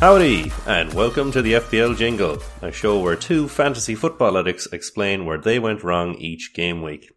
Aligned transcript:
Howdy, 0.00 0.52
and 0.64 0.94
welcome 0.94 1.32
to 1.32 1.42
the 1.42 1.54
FPL 1.54 1.96
Jingle, 1.96 2.38
a 2.62 2.70
show 2.70 3.00
where 3.00 3.16
two 3.16 3.48
fantasy 3.48 3.96
football 3.96 4.38
addicts 4.38 4.66
explain 4.66 5.24
where 5.24 5.38
they 5.38 5.58
went 5.58 5.82
wrong 5.82 6.14
each 6.14 6.54
game 6.54 6.82
week. 6.82 7.10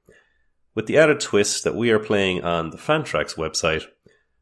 With 0.73 0.87
the 0.87 0.97
added 0.97 1.19
twist 1.19 1.63
that 1.63 1.75
we 1.75 1.91
are 1.91 1.99
playing 1.99 2.43
on 2.43 2.71
the 2.71 2.79
Fantrax 2.79 3.35
website 3.35 3.83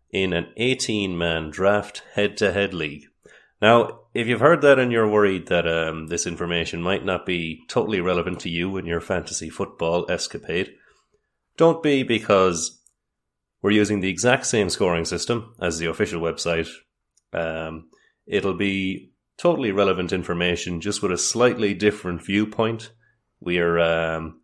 in 0.10 0.32
an 0.32 0.54
18 0.56 1.18
man 1.18 1.50
draft 1.50 2.02
head 2.14 2.38
to 2.38 2.54
head 2.54 2.74
league. 2.74 3.08
Now, 3.62 4.04
if 4.14 4.26
you've 4.26 4.40
heard 4.40 4.62
that 4.62 4.80
and 4.80 4.90
you're 4.90 5.12
worried 5.12 5.48
that 5.48 5.68
um, 5.68 6.08
this 6.08 6.26
information 6.26 6.82
might 6.82 7.04
not 7.04 7.26
be 7.26 7.66
totally 7.68 8.00
relevant 8.00 8.40
to 8.42 8.50
you 8.50 8.78
in 8.78 8.86
your 8.86 9.02
fantasy 9.02 9.50
football 9.50 10.10
escapade, 10.10 10.76
don't 11.58 11.84
be 11.84 12.04
because 12.04 12.82
we're 13.62 13.72
using 13.72 14.00
the 14.00 14.10
exact 14.10 14.46
same 14.46 14.70
scoring 14.70 15.04
system 15.04 15.56
as 15.62 15.78
the 15.78 15.88
official 15.88 16.22
website. 16.22 16.70
Um, 17.34 17.89
it'll 18.30 18.54
be 18.54 19.12
totally 19.38 19.72
relevant 19.72 20.14
information, 20.14 20.80
just 20.80 21.02
with 21.02 21.12
a 21.12 21.18
slightly 21.18 21.74
different 21.74 22.24
viewpoint. 22.24 22.92
We're 23.42 23.80
um, 23.80 24.42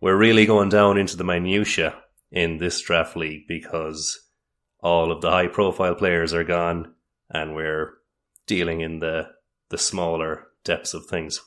we're 0.00 0.16
really 0.16 0.46
going 0.46 0.68
down 0.68 0.98
into 0.98 1.16
the 1.16 1.24
minutia 1.24 1.96
in 2.30 2.58
this 2.58 2.80
draft 2.80 3.16
league 3.16 3.48
because 3.48 4.28
all 4.80 5.10
of 5.10 5.20
the 5.20 5.30
high 5.30 5.48
profile 5.48 5.94
players 5.94 6.34
are 6.34 6.44
gone, 6.44 6.94
and 7.30 7.54
we're 7.54 7.94
dealing 8.46 8.80
in 8.80 8.98
the 8.98 9.28
the 9.70 9.78
smaller 9.78 10.48
depths 10.64 10.94
of 10.94 11.06
things. 11.06 11.40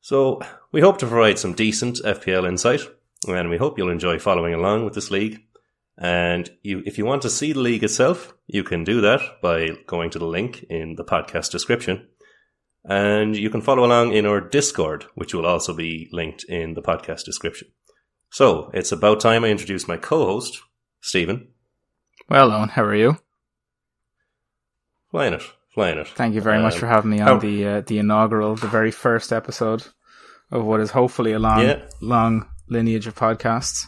So 0.00 0.40
we 0.70 0.80
hope 0.80 0.98
to 0.98 1.06
provide 1.06 1.38
some 1.38 1.54
decent 1.54 1.96
FPL 2.04 2.46
insight, 2.46 2.82
and 3.26 3.48
we 3.48 3.56
hope 3.56 3.78
you'll 3.78 3.90
enjoy 3.90 4.18
following 4.18 4.54
along 4.54 4.84
with 4.84 4.94
this 4.94 5.10
league. 5.10 5.40
And 6.00 6.48
you, 6.62 6.82
if 6.86 6.96
you 6.96 7.04
want 7.04 7.22
to 7.22 7.30
see 7.30 7.52
the 7.52 7.60
league 7.60 7.82
itself, 7.82 8.32
you 8.46 8.62
can 8.62 8.84
do 8.84 9.00
that 9.00 9.20
by 9.42 9.70
going 9.86 10.10
to 10.10 10.18
the 10.18 10.26
link 10.26 10.64
in 10.70 10.94
the 10.94 11.04
podcast 11.04 11.50
description. 11.50 12.06
And 12.84 13.36
you 13.36 13.50
can 13.50 13.60
follow 13.60 13.84
along 13.84 14.12
in 14.12 14.24
our 14.24 14.40
Discord, 14.40 15.06
which 15.16 15.34
will 15.34 15.44
also 15.44 15.74
be 15.74 16.08
linked 16.12 16.44
in 16.44 16.74
the 16.74 16.82
podcast 16.82 17.24
description. 17.24 17.68
So 18.30 18.70
it's 18.72 18.92
about 18.92 19.20
time 19.20 19.44
I 19.44 19.48
introduce 19.48 19.88
my 19.88 19.96
co-host, 19.96 20.60
Stephen. 21.00 21.48
Well, 22.28 22.50
Eoin, 22.50 22.70
how 22.70 22.84
are 22.84 22.94
you? 22.94 23.18
Flying 25.10 25.32
it, 25.32 25.42
flying 25.74 25.98
it. 25.98 26.08
Thank 26.08 26.34
you 26.34 26.40
very 26.40 26.58
um, 26.58 26.62
much 26.62 26.76
for 26.76 26.86
having 26.86 27.10
me 27.10 27.20
on 27.20 27.26
how- 27.26 27.38
the 27.38 27.66
uh, 27.66 27.80
the 27.80 27.98
inaugural, 27.98 28.54
the 28.54 28.68
very 28.68 28.90
first 28.90 29.32
episode 29.32 29.86
of 30.50 30.64
what 30.64 30.80
is 30.80 30.90
hopefully 30.90 31.32
a 31.32 31.38
long, 31.38 31.62
yeah. 31.62 31.86
long 32.00 32.46
lineage 32.68 33.06
of 33.06 33.14
podcasts. 33.14 33.86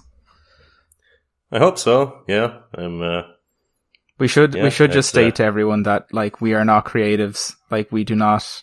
I 1.53 1.59
hope 1.59 1.79
so. 1.79 2.23
Yeah, 2.29 2.61
I'm. 2.75 3.03
Uh, 3.03 3.23
we 4.19 4.29
should 4.29 4.55
yeah, 4.55 4.65
we 4.65 4.71
should 4.71 4.93
just 4.93 5.09
state 5.09 5.35
uh, 5.35 5.37
to 5.37 5.45
everyone 5.45 5.85
that 5.85 6.13
like 6.13 6.41
we 6.41 6.55
are 6.55 6.65
not 6.65 6.85
creatives. 6.85 7.55
Like 7.71 7.91
we 7.91 8.05
do 8.05 8.15
not. 8.15 8.63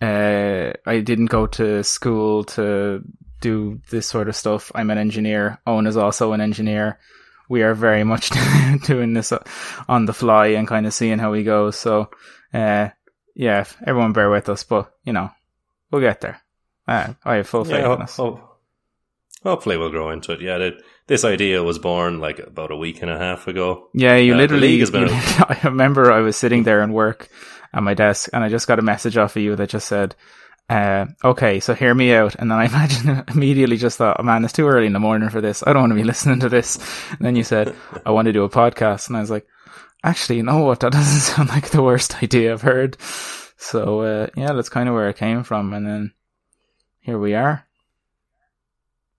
Uh, 0.00 0.72
I 0.84 1.00
didn't 1.00 1.26
go 1.26 1.46
to 1.46 1.82
school 1.82 2.44
to 2.44 3.02
do 3.40 3.80
this 3.90 4.06
sort 4.06 4.28
of 4.28 4.36
stuff. 4.36 4.70
I'm 4.74 4.90
an 4.90 4.98
engineer. 4.98 5.58
Eoin 5.66 5.86
is 5.86 5.96
also 5.96 6.32
an 6.32 6.40
engineer 6.40 6.98
we 7.48 7.62
are 7.62 7.74
very 7.74 8.04
much 8.04 8.30
doing 8.84 9.14
this 9.14 9.32
on 9.88 10.06
the 10.06 10.12
fly 10.12 10.48
and 10.48 10.68
kind 10.68 10.86
of 10.86 10.94
seeing 10.94 11.18
how 11.18 11.32
we 11.32 11.44
go. 11.44 11.70
So, 11.70 12.10
uh, 12.52 12.88
yeah, 13.34 13.64
everyone 13.86 14.12
bear 14.12 14.30
with 14.30 14.48
us, 14.48 14.64
but 14.64 14.90
you 15.04 15.12
know, 15.12 15.30
we'll 15.90 16.00
get 16.00 16.20
there. 16.20 16.40
Uh, 16.88 17.14
I 17.24 17.36
have 17.36 17.48
full 17.48 17.64
faith 17.64 17.74
yeah, 17.74 17.94
in 17.94 18.02
us. 18.02 18.18
Hopefully, 19.46 19.76
we'll 19.76 19.90
grow 19.90 20.10
into 20.10 20.32
it. 20.32 20.40
Yeah, 20.40 20.70
this 21.06 21.24
idea 21.24 21.62
was 21.62 21.78
born 21.78 22.20
like 22.20 22.38
about 22.38 22.70
a 22.70 22.76
week 22.76 23.02
and 23.02 23.10
a 23.10 23.18
half 23.18 23.48
ago. 23.48 23.88
Yeah, 23.94 24.16
you 24.16 24.34
uh, 24.34 24.36
literally. 24.36 24.78
Has 24.80 24.90
been 24.90 25.08
I 25.10 25.60
remember 25.64 26.12
I 26.12 26.20
was 26.20 26.36
sitting 26.36 26.64
there 26.64 26.82
in 26.82 26.92
work 26.92 27.28
at 27.72 27.82
my 27.82 27.94
desk, 27.94 28.28
and 28.32 28.44
I 28.44 28.48
just 28.48 28.68
got 28.68 28.78
a 28.78 28.82
message 28.82 29.16
off 29.16 29.36
of 29.36 29.42
you 29.42 29.56
that 29.56 29.70
just 29.70 29.88
said, 29.88 30.14
uh, 30.68 31.06
okay, 31.22 31.60
so 31.60 31.74
hear 31.74 31.94
me 31.94 32.12
out. 32.12 32.34
And 32.34 32.50
then 32.50 32.58
I 32.58 32.64
imagine 32.66 33.24
immediately 33.28 33.76
just 33.76 33.98
thought, 33.98 34.16
oh, 34.18 34.22
man, 34.22 34.44
it's 34.44 34.52
too 34.52 34.66
early 34.66 34.86
in 34.86 34.92
the 34.92 35.00
morning 35.00 35.28
for 35.28 35.40
this. 35.40 35.62
I 35.66 35.72
don't 35.72 35.82
want 35.82 35.92
to 35.92 35.96
be 35.96 36.04
listening 36.12 36.40
to 36.40 36.48
this. 36.48 36.76
And 37.10 37.20
then 37.20 37.36
you 37.36 37.44
said, 37.44 37.74
I 38.04 38.10
want 38.10 38.26
to 38.26 38.32
do 38.32 38.44
a 38.44 38.50
podcast. 38.50 39.08
And 39.08 39.16
I 39.16 39.20
was 39.20 39.30
like, 39.30 39.46
actually, 40.02 40.36
you 40.36 40.42
know 40.42 40.64
what? 40.64 40.80
That 40.80 40.92
doesn't 40.92 41.20
sound 41.20 41.48
like 41.48 41.70
the 41.70 41.82
worst 41.82 42.22
idea 42.22 42.52
I've 42.52 42.62
heard. 42.62 42.96
So, 43.56 44.00
uh, 44.00 44.26
yeah, 44.36 44.52
that's 44.52 44.68
kind 44.68 44.88
of 44.88 44.94
where 44.94 45.08
it 45.08 45.16
came 45.16 45.42
from. 45.42 45.72
And 45.72 45.86
then 45.86 46.12
here 47.00 47.18
we 47.18 47.34
are. 47.34 47.65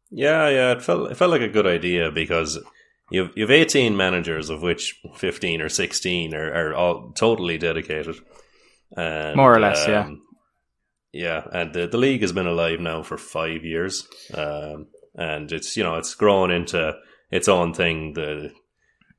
Yeah, 0.09 0.49
yeah, 0.49 0.71
it 0.71 0.81
felt, 0.81 1.11
it 1.11 1.15
felt 1.15 1.31
like 1.31 1.41
a 1.41 1.49
good 1.49 1.67
idea 1.67 2.11
because 2.11 2.59
you've, 3.11 3.31
you've 3.35 3.51
18 3.51 3.97
managers 3.97 4.49
of 4.49 4.61
which 4.61 4.99
15 5.15 5.61
or 5.61 5.69
16 5.69 6.33
are, 6.33 6.53
are 6.53 6.73
all 6.73 7.11
totally 7.11 7.57
dedicated. 7.57 8.15
And, 8.95 9.35
More 9.35 9.53
or 9.53 9.59
less, 9.59 9.85
um, 9.85 9.91
yeah 9.91 10.09
yeah, 11.17 11.43
and 11.51 11.73
the 11.73 11.87
the 11.87 11.97
league 11.97 12.21
has 12.21 12.31
been 12.31 12.47
alive 12.47 12.79
now 12.79 13.01
for 13.01 13.17
five 13.17 13.63
years, 13.63 14.07
um, 14.33 14.87
and 15.15 15.51
it's 15.51 15.75
you 15.75 15.83
know 15.83 15.95
it's 15.95 16.15
grown 16.15 16.51
into 16.51 16.95
its 17.31 17.47
own 17.47 17.73
thing. 17.73 18.13
The 18.13 18.51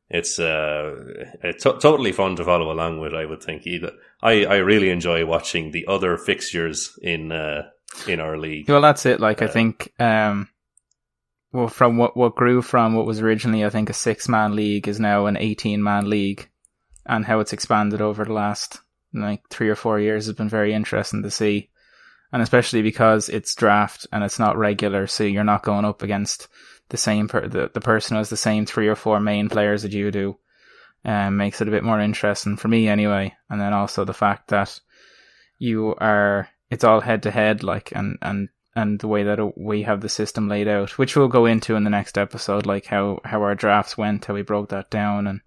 it's 0.09 0.39
uh 0.39 0.95
it's 1.43 1.65
t- 1.65 1.79
totally 1.81 2.13
fun 2.13 2.37
to 2.37 2.45
follow 2.45 2.71
along 2.71 3.01
with. 3.01 3.15
I 3.15 3.25
would 3.25 3.43
think 3.43 3.67
either 3.67 3.93
I 4.23 4.45
I 4.45 4.57
really 4.57 4.91
enjoy 4.91 5.27
watching 5.27 5.71
the 5.71 5.87
other 5.87 6.17
fixtures 6.17 6.99
in 7.03 7.33
uh 7.33 7.69
in 8.07 8.21
our 8.21 8.39
league. 8.39 8.69
Well, 8.69 8.81
that's 8.81 9.05
it. 9.07 9.21
Like 9.21 9.43
uh, 9.43 9.47
I 9.47 9.49
think 9.49 9.93
um. 9.99 10.49
Well, 11.53 11.69
from 11.69 11.97
what 11.97 12.17
what 12.17 12.37
grew 12.37 12.63
from 12.63 12.95
what 12.95 13.07
was 13.07 13.21
originally, 13.21 13.65
I 13.65 13.71
think, 13.71 13.89
a 13.91 13.95
six 13.95 14.29
man 14.29 14.55
league 14.55 14.87
is 14.87 15.01
now 15.01 15.27
an 15.27 15.37
eighteen 15.37 15.83
man 15.83 16.09
league, 16.09 16.49
and 17.07 17.25
how 17.25 17.41
it's 17.41 17.53
expanded 17.53 18.01
over 18.01 18.25
the 18.25 18.33
last 18.33 18.81
like 19.15 19.43
three 19.49 19.69
or 19.69 19.75
four 19.75 19.99
years 19.99 20.27
has 20.27 20.35
been 20.35 20.51
very 20.51 20.75
interesting 20.75 21.23
to 21.23 21.31
see 21.31 21.71
and 22.33 22.43
especially 22.43 22.83
because 22.83 23.29
it's 23.29 23.55
draft 23.55 24.07
and 24.13 24.23
it's 24.23 24.39
not 24.39 24.59
regular, 24.59 25.07
so 25.07 25.25
you're 25.25 25.45
not 25.45 25.63
going 25.63 25.85
up 25.85 26.03
against 26.03 26.49
the 26.91 26.97
same 26.97 27.29
per- 27.29 27.49
the 27.49 27.71
the 27.73 27.81
person 27.81 28.15
who 28.15 28.19
has 28.19 28.31
the 28.31 28.37
same 28.37 28.67
three 28.67 28.89
or 28.89 28.95
four 28.95 29.21
main 29.21 29.49
players 29.49 29.83
that 29.83 29.93
you 29.93 30.11
do. 30.11 30.39
Um, 31.05 31.37
makes 31.37 31.61
it 31.61 31.69
a 31.69 31.71
bit 31.71 31.85
more 31.85 32.01
interesting 32.01 32.57
for 32.57 32.69
me 32.69 32.89
anyway. 32.89 33.35
And 33.49 33.61
then 33.61 33.73
also 33.73 34.05
the 34.05 34.13
fact 34.13 34.49
that 34.49 34.81
you 35.59 35.95
are 35.95 36.49
it's 36.71 36.85
all 36.85 37.01
head 37.01 37.23
to 37.23 37.31
head, 37.31 37.63
like 37.63 37.93
and 37.95 38.19
and 38.21 38.49
and 38.79 39.01
the 39.01 39.09
way 39.09 39.25
that 39.25 39.59
we 39.59 39.83
have 39.83 40.01
the 40.01 40.09
system 40.09 40.49
laid 40.49 40.69
out, 40.69 40.99
which 40.99 41.17
we'll 41.17 41.27
go 41.27 41.47
into 41.47 41.75
in 41.75 41.83
the 41.83 41.91
next 41.91 42.17
episode, 42.17 42.65
like 42.65 42.87
how 42.87 43.21
how 43.25 43.43
our 43.43 43.57
drafts 43.57 43.99
went, 43.99 44.25
how 44.25 44.35
we 44.35 44.43
broke 44.43 44.69
that 44.69 44.89
down, 44.89 45.27
and 45.27 45.41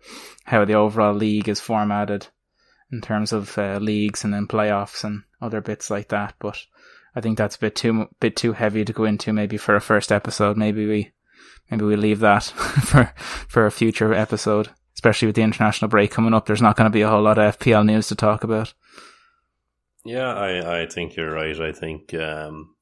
how 0.43 0.65
the 0.65 0.73
overall 0.73 1.13
league 1.13 1.47
is 1.47 1.61
formatted 1.61 2.27
in 2.91 2.99
terms 2.99 3.31
of 3.31 3.57
uh, 3.57 3.77
leagues 3.77 4.25
and 4.25 4.33
then 4.33 4.47
playoffs 4.47 5.05
and 5.05 5.23
other 5.41 5.61
bits 5.61 5.89
like 5.89 6.09
that. 6.09 6.33
But 6.39 6.57
I 7.15 7.21
think 7.21 7.37
that's 7.37 7.55
a 7.55 7.59
bit 7.59 7.75
too 7.75 8.09
bit 8.19 8.35
too 8.35 8.51
heavy 8.51 8.83
to 8.83 8.91
go 8.91 9.05
into 9.05 9.31
maybe 9.31 9.55
for 9.55 9.75
a 9.75 9.81
first 9.81 10.11
episode. 10.11 10.57
Maybe 10.57 10.85
we 10.85 11.11
maybe 11.69 11.85
we 11.85 11.95
leave 11.95 12.19
that 12.19 12.43
for 12.83 13.13
for 13.47 13.65
a 13.65 13.71
future 13.71 14.13
episode, 14.13 14.71
especially 14.93 15.27
with 15.27 15.35
the 15.35 15.43
international 15.43 15.87
break 15.87 16.11
coming 16.11 16.33
up. 16.33 16.47
There's 16.47 16.61
not 16.61 16.75
going 16.75 16.91
to 16.91 16.93
be 16.93 17.01
a 17.01 17.09
whole 17.09 17.23
lot 17.23 17.37
of 17.37 17.57
FPL 17.57 17.85
news 17.85 18.09
to 18.09 18.15
talk 18.15 18.43
about. 18.43 18.73
Yeah, 20.03 20.33
I 20.33 20.81
I 20.81 20.85
think 20.87 21.15
you're 21.15 21.31
right. 21.31 21.57
I 21.57 21.71
think 21.71 22.13
um, 22.13 22.75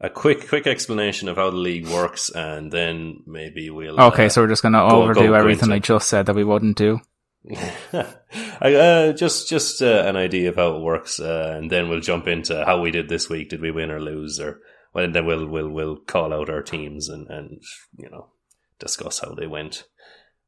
a 0.00 0.10
quick 0.10 0.48
quick 0.48 0.66
explanation 0.66 1.28
of 1.28 1.36
how 1.36 1.50
the 1.50 1.56
league 1.56 1.88
works, 1.88 2.30
and 2.30 2.70
then 2.70 3.22
maybe 3.26 3.70
we'll. 3.70 4.00
Okay, 4.00 4.26
uh, 4.26 4.28
so 4.28 4.42
we're 4.42 4.48
just 4.48 4.62
going 4.62 4.72
to 4.72 4.82
overdo 4.82 5.28
go 5.28 5.34
everything 5.34 5.72
I 5.72 5.78
just 5.78 6.08
said 6.08 6.26
that 6.26 6.36
we 6.36 6.44
wouldn't 6.44 6.76
do. 6.76 7.00
I, 7.92 8.74
uh, 8.74 9.12
just 9.12 9.48
just 9.48 9.82
uh, 9.82 10.04
an 10.06 10.16
idea 10.16 10.48
of 10.48 10.56
how 10.56 10.76
it 10.76 10.82
works, 10.82 11.20
uh, 11.20 11.54
and 11.56 11.70
then 11.70 11.88
we'll 11.88 12.00
jump 12.00 12.26
into 12.26 12.64
how 12.64 12.80
we 12.80 12.90
did 12.90 13.08
this 13.08 13.28
week. 13.28 13.50
Did 13.50 13.60
we 13.60 13.70
win 13.70 13.90
or 13.90 14.00
lose, 14.00 14.40
or 14.40 14.60
well, 14.94 15.04
and 15.04 15.14
then 15.14 15.26
we'll 15.26 15.46
we'll 15.46 15.68
we'll 15.68 15.96
call 15.96 16.32
out 16.32 16.48
our 16.48 16.62
teams 16.62 17.08
and 17.08 17.28
and 17.28 17.62
you 17.98 18.10
know 18.10 18.30
discuss 18.78 19.20
how 19.20 19.34
they 19.34 19.46
went. 19.46 19.84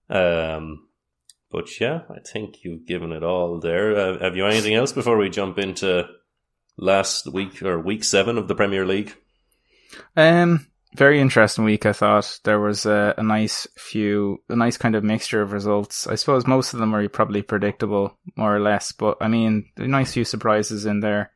Um, 0.08 0.88
but 1.50 1.80
yeah, 1.80 2.00
I 2.10 2.18
think 2.20 2.64
you've 2.64 2.86
given 2.86 3.12
it 3.12 3.22
all 3.22 3.60
there. 3.60 3.96
Uh, 3.96 4.18
have 4.18 4.36
you 4.36 4.46
anything 4.46 4.74
else 4.74 4.92
before 4.92 5.16
we 5.16 5.28
jump 5.28 5.58
into 5.58 6.06
last 6.76 7.32
week 7.32 7.62
or 7.62 7.78
week 7.80 8.04
seven 8.04 8.38
of 8.38 8.48
the 8.48 8.54
Premier 8.54 8.86
League? 8.86 9.14
Um, 10.16 10.66
very 10.94 11.20
interesting 11.20 11.64
week. 11.64 11.84
I 11.84 11.92
thought 11.92 12.40
there 12.44 12.60
was 12.60 12.86
a, 12.86 13.14
a, 13.18 13.22
nice 13.22 13.66
few, 13.76 14.42
a 14.48 14.56
nice 14.56 14.76
kind 14.76 14.94
of 14.94 15.04
mixture 15.04 15.42
of 15.42 15.52
results. 15.52 16.06
I 16.06 16.14
suppose 16.14 16.46
most 16.46 16.72
of 16.72 16.80
them 16.80 16.92
were 16.92 17.08
probably 17.08 17.42
predictable, 17.42 18.18
more 18.36 18.56
or 18.56 18.60
less. 18.60 18.92
But 18.92 19.18
I 19.20 19.28
mean, 19.28 19.66
a 19.76 19.86
nice 19.86 20.12
few 20.12 20.24
surprises 20.24 20.86
in 20.86 21.00
there. 21.00 21.32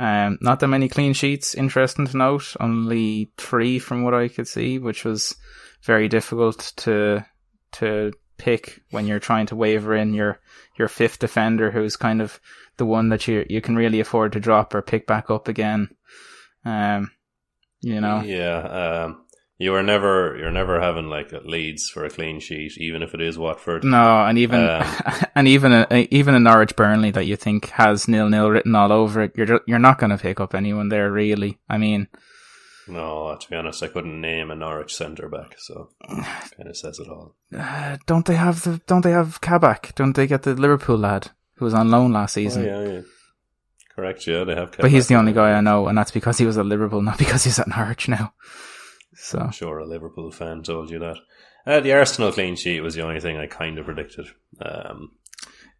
Um, 0.00 0.38
not 0.40 0.60
that 0.60 0.68
many 0.68 0.88
clean 0.88 1.12
sheets. 1.12 1.54
Interesting 1.54 2.06
to 2.06 2.16
note, 2.16 2.56
only 2.58 3.30
three 3.36 3.78
from 3.78 4.02
what 4.02 4.14
I 4.14 4.28
could 4.28 4.48
see, 4.48 4.78
which 4.78 5.04
was 5.04 5.36
very 5.82 6.08
difficult 6.08 6.72
to 6.78 7.24
to 7.72 8.12
pick 8.38 8.80
when 8.90 9.06
you're 9.06 9.20
trying 9.20 9.46
to 9.46 9.56
waver 9.56 9.94
in 9.94 10.14
your 10.14 10.40
your 10.78 10.88
fifth 10.88 11.18
defender, 11.18 11.70
who's 11.70 11.96
kind 11.96 12.22
of 12.22 12.40
the 12.78 12.86
one 12.86 13.10
that 13.10 13.28
you 13.28 13.44
you 13.48 13.60
can 13.60 13.76
really 13.76 14.00
afford 14.00 14.32
to 14.32 14.40
drop 14.40 14.74
or 14.74 14.82
pick 14.82 15.06
back 15.06 15.30
up 15.30 15.48
again. 15.48 15.90
Um, 16.64 17.10
you 17.80 18.00
know. 18.00 18.22
Yeah, 18.22 19.04
um, 19.04 19.24
You 19.58 19.72
were 19.72 19.82
never 19.82 20.36
you're 20.38 20.50
never 20.50 20.80
having 20.80 21.08
like 21.08 21.32
Leeds 21.44 21.90
for 21.90 22.04
a 22.04 22.10
clean 22.10 22.40
sheet, 22.40 22.72
even 22.78 23.02
if 23.02 23.12
it 23.14 23.20
is 23.20 23.36
Watford. 23.38 23.84
No, 23.84 24.24
and 24.24 24.38
even 24.38 24.60
um, 24.66 24.84
and 25.34 25.46
even 25.48 25.72
a, 25.72 26.08
even 26.10 26.34
a 26.34 26.40
Norwich 26.40 26.76
Burnley 26.76 27.10
that 27.10 27.26
you 27.26 27.36
think 27.36 27.68
has 27.70 28.08
nil 28.08 28.28
nil 28.28 28.50
written 28.50 28.74
all 28.74 28.92
over 28.92 29.22
it, 29.22 29.32
you're 29.36 29.60
you're 29.66 29.78
not 29.78 29.98
going 29.98 30.10
to 30.10 30.18
pick 30.18 30.40
up 30.40 30.54
anyone 30.54 30.88
there 30.88 31.10
really. 31.12 31.58
I 31.68 31.76
mean, 31.78 32.08
no, 32.88 33.36
to 33.38 33.50
be 33.50 33.56
honest, 33.56 33.82
I 33.82 33.88
couldn't 33.88 34.20
name 34.20 34.50
a 34.50 34.54
Norwich 34.56 34.94
centre 34.94 35.28
back, 35.28 35.56
so 35.58 35.90
kind 36.08 36.68
of 36.68 36.76
says 36.76 36.98
it 36.98 37.08
all. 37.08 37.36
Uh, 37.54 37.98
don't 38.06 38.26
they 38.26 38.36
have 38.36 38.62
the? 38.62 38.80
Don't 38.86 39.02
they 39.02 39.12
have 39.12 39.40
Kabak? 39.40 39.94
Don't 39.94 40.16
they 40.16 40.26
get 40.26 40.42
the 40.42 40.54
Liverpool 40.54 40.96
lad 40.98 41.30
who 41.56 41.66
was 41.66 41.74
on 41.74 41.90
loan 41.90 42.12
last 42.12 42.34
season? 42.34 42.66
Oh, 42.66 42.82
yeah, 42.82 42.92
yeah. 42.92 43.00
Correct, 44.00 44.26
yeah, 44.26 44.44
they 44.44 44.54
have. 44.54 44.72
But 44.78 44.90
he's 44.90 45.08
the 45.08 45.16
only 45.16 45.34
guy 45.34 45.52
I 45.52 45.60
know, 45.60 45.86
and 45.86 45.98
that's 45.98 46.10
because 46.10 46.38
he 46.38 46.46
was 46.46 46.56
at 46.56 46.64
Liverpool, 46.64 47.02
not 47.02 47.18
because 47.24 47.44
he's 47.44 47.58
at 47.58 47.68
Norwich 47.68 48.08
now. 48.08 48.32
So 49.14 49.40
I'm 49.40 49.52
sure 49.52 49.76
a 49.76 49.86
Liverpool 49.86 50.30
fan 50.30 50.62
told 50.62 50.90
you 50.90 51.00
that. 51.00 51.18
Uh, 51.66 51.80
the 51.80 51.92
Arsenal 51.92 52.32
clean 52.32 52.56
sheet 52.56 52.80
was 52.80 52.94
the 52.94 53.02
only 53.02 53.20
thing 53.20 53.36
I 53.36 53.46
kind 53.46 53.78
of 53.78 53.84
predicted. 53.84 54.26
Um, 54.58 55.10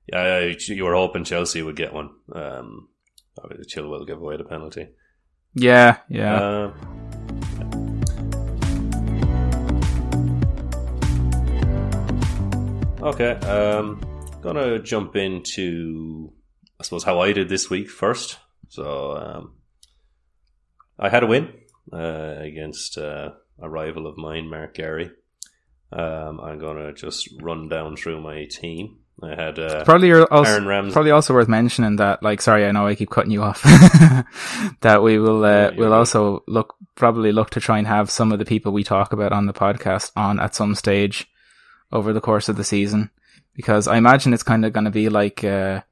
yeah, 0.07 0.53
you 0.69 0.85
were 0.85 0.93
hoping 0.93 1.25
Chelsea 1.25 1.63
would 1.63 1.77
get 1.77 1.95
one. 1.95 2.11
Um, 2.35 2.89
Chilwell 3.67 4.07
give 4.07 4.21
away 4.21 4.37
the 4.37 4.45
penalty. 4.45 4.89
Yeah, 5.55 5.97
yeah. 6.11 6.35
Uh, 6.35 6.73
okay, 13.01 13.33
um, 13.49 14.03
gonna 14.43 14.79
jump 14.79 15.17
into, 15.17 16.35
I 16.81 16.83
suppose, 16.83 17.05
how 17.05 17.21
I 17.21 17.35
did 17.35 17.51
this 17.51 17.69
week 17.69 17.91
first. 17.91 18.39
So, 18.71 19.17
um, 19.17 19.55
I 20.99 21.11
had 21.11 21.23
a 21.23 21.27
win 21.27 21.53
uh, 21.93 22.37
against 22.39 22.97
uh, 22.97 23.33
a 23.61 23.69
rival 23.69 24.07
of 24.07 24.17
mine, 24.17 24.49
Mark 24.49 24.75
Gary. 24.75 25.11
Um, 25.93 26.41
I'm 26.41 26.59
gonna 26.59 26.95
just 26.95 27.29
run 27.43 27.69
down 27.69 27.97
through 27.97 28.23
my 28.23 28.47
team. 28.47 29.01
I 29.23 29.35
had 29.35 29.59
uh, 29.59 29.85
probably 29.85 30.15
also, 30.15 30.51
Aaron 30.51 30.67
Rams- 30.67 30.93
probably 30.95 31.11
also 31.11 31.35
worth 31.35 31.49
mentioning 31.49 31.97
that. 31.97 32.23
Like, 32.23 32.41
sorry, 32.41 32.65
I 32.65 32.71
know 32.71 32.87
I 32.87 32.95
keep 32.95 33.11
cutting 33.11 33.31
you 33.31 33.43
off. 33.43 33.63
that 34.81 35.03
we 35.03 35.19
will 35.19 35.45
uh, 35.45 35.49
yeah, 35.49 35.71
we'll 35.77 35.91
right. 35.91 35.99
also 35.99 36.45
look 36.49 36.77
probably 36.95 37.33
look 37.33 37.51
to 37.51 37.61
try 37.61 37.77
and 37.77 37.87
have 37.87 38.11
some 38.11 38.33
of 38.33 38.39
the 38.39 38.47
people 38.47 38.73
we 38.73 38.85
talk 38.85 39.13
about 39.13 39.33
on 39.33 39.45
the 39.45 39.53
podcast 39.53 40.13
on 40.17 40.41
at 40.41 40.55
some 40.55 40.75
stage 40.75 41.27
over 41.93 42.15
the 42.15 42.23
course 42.23 42.49
of 42.49 42.57
the 42.57 42.65
season, 42.65 43.11
because 43.55 43.87
I 43.87 43.99
imagine 43.99 44.33
it's 44.33 44.43
kind 44.43 44.65
of 44.65 44.73
going 44.73 44.87
to 44.87 44.91
be 44.91 45.11
like. 45.11 45.45
Uh, 45.45 45.83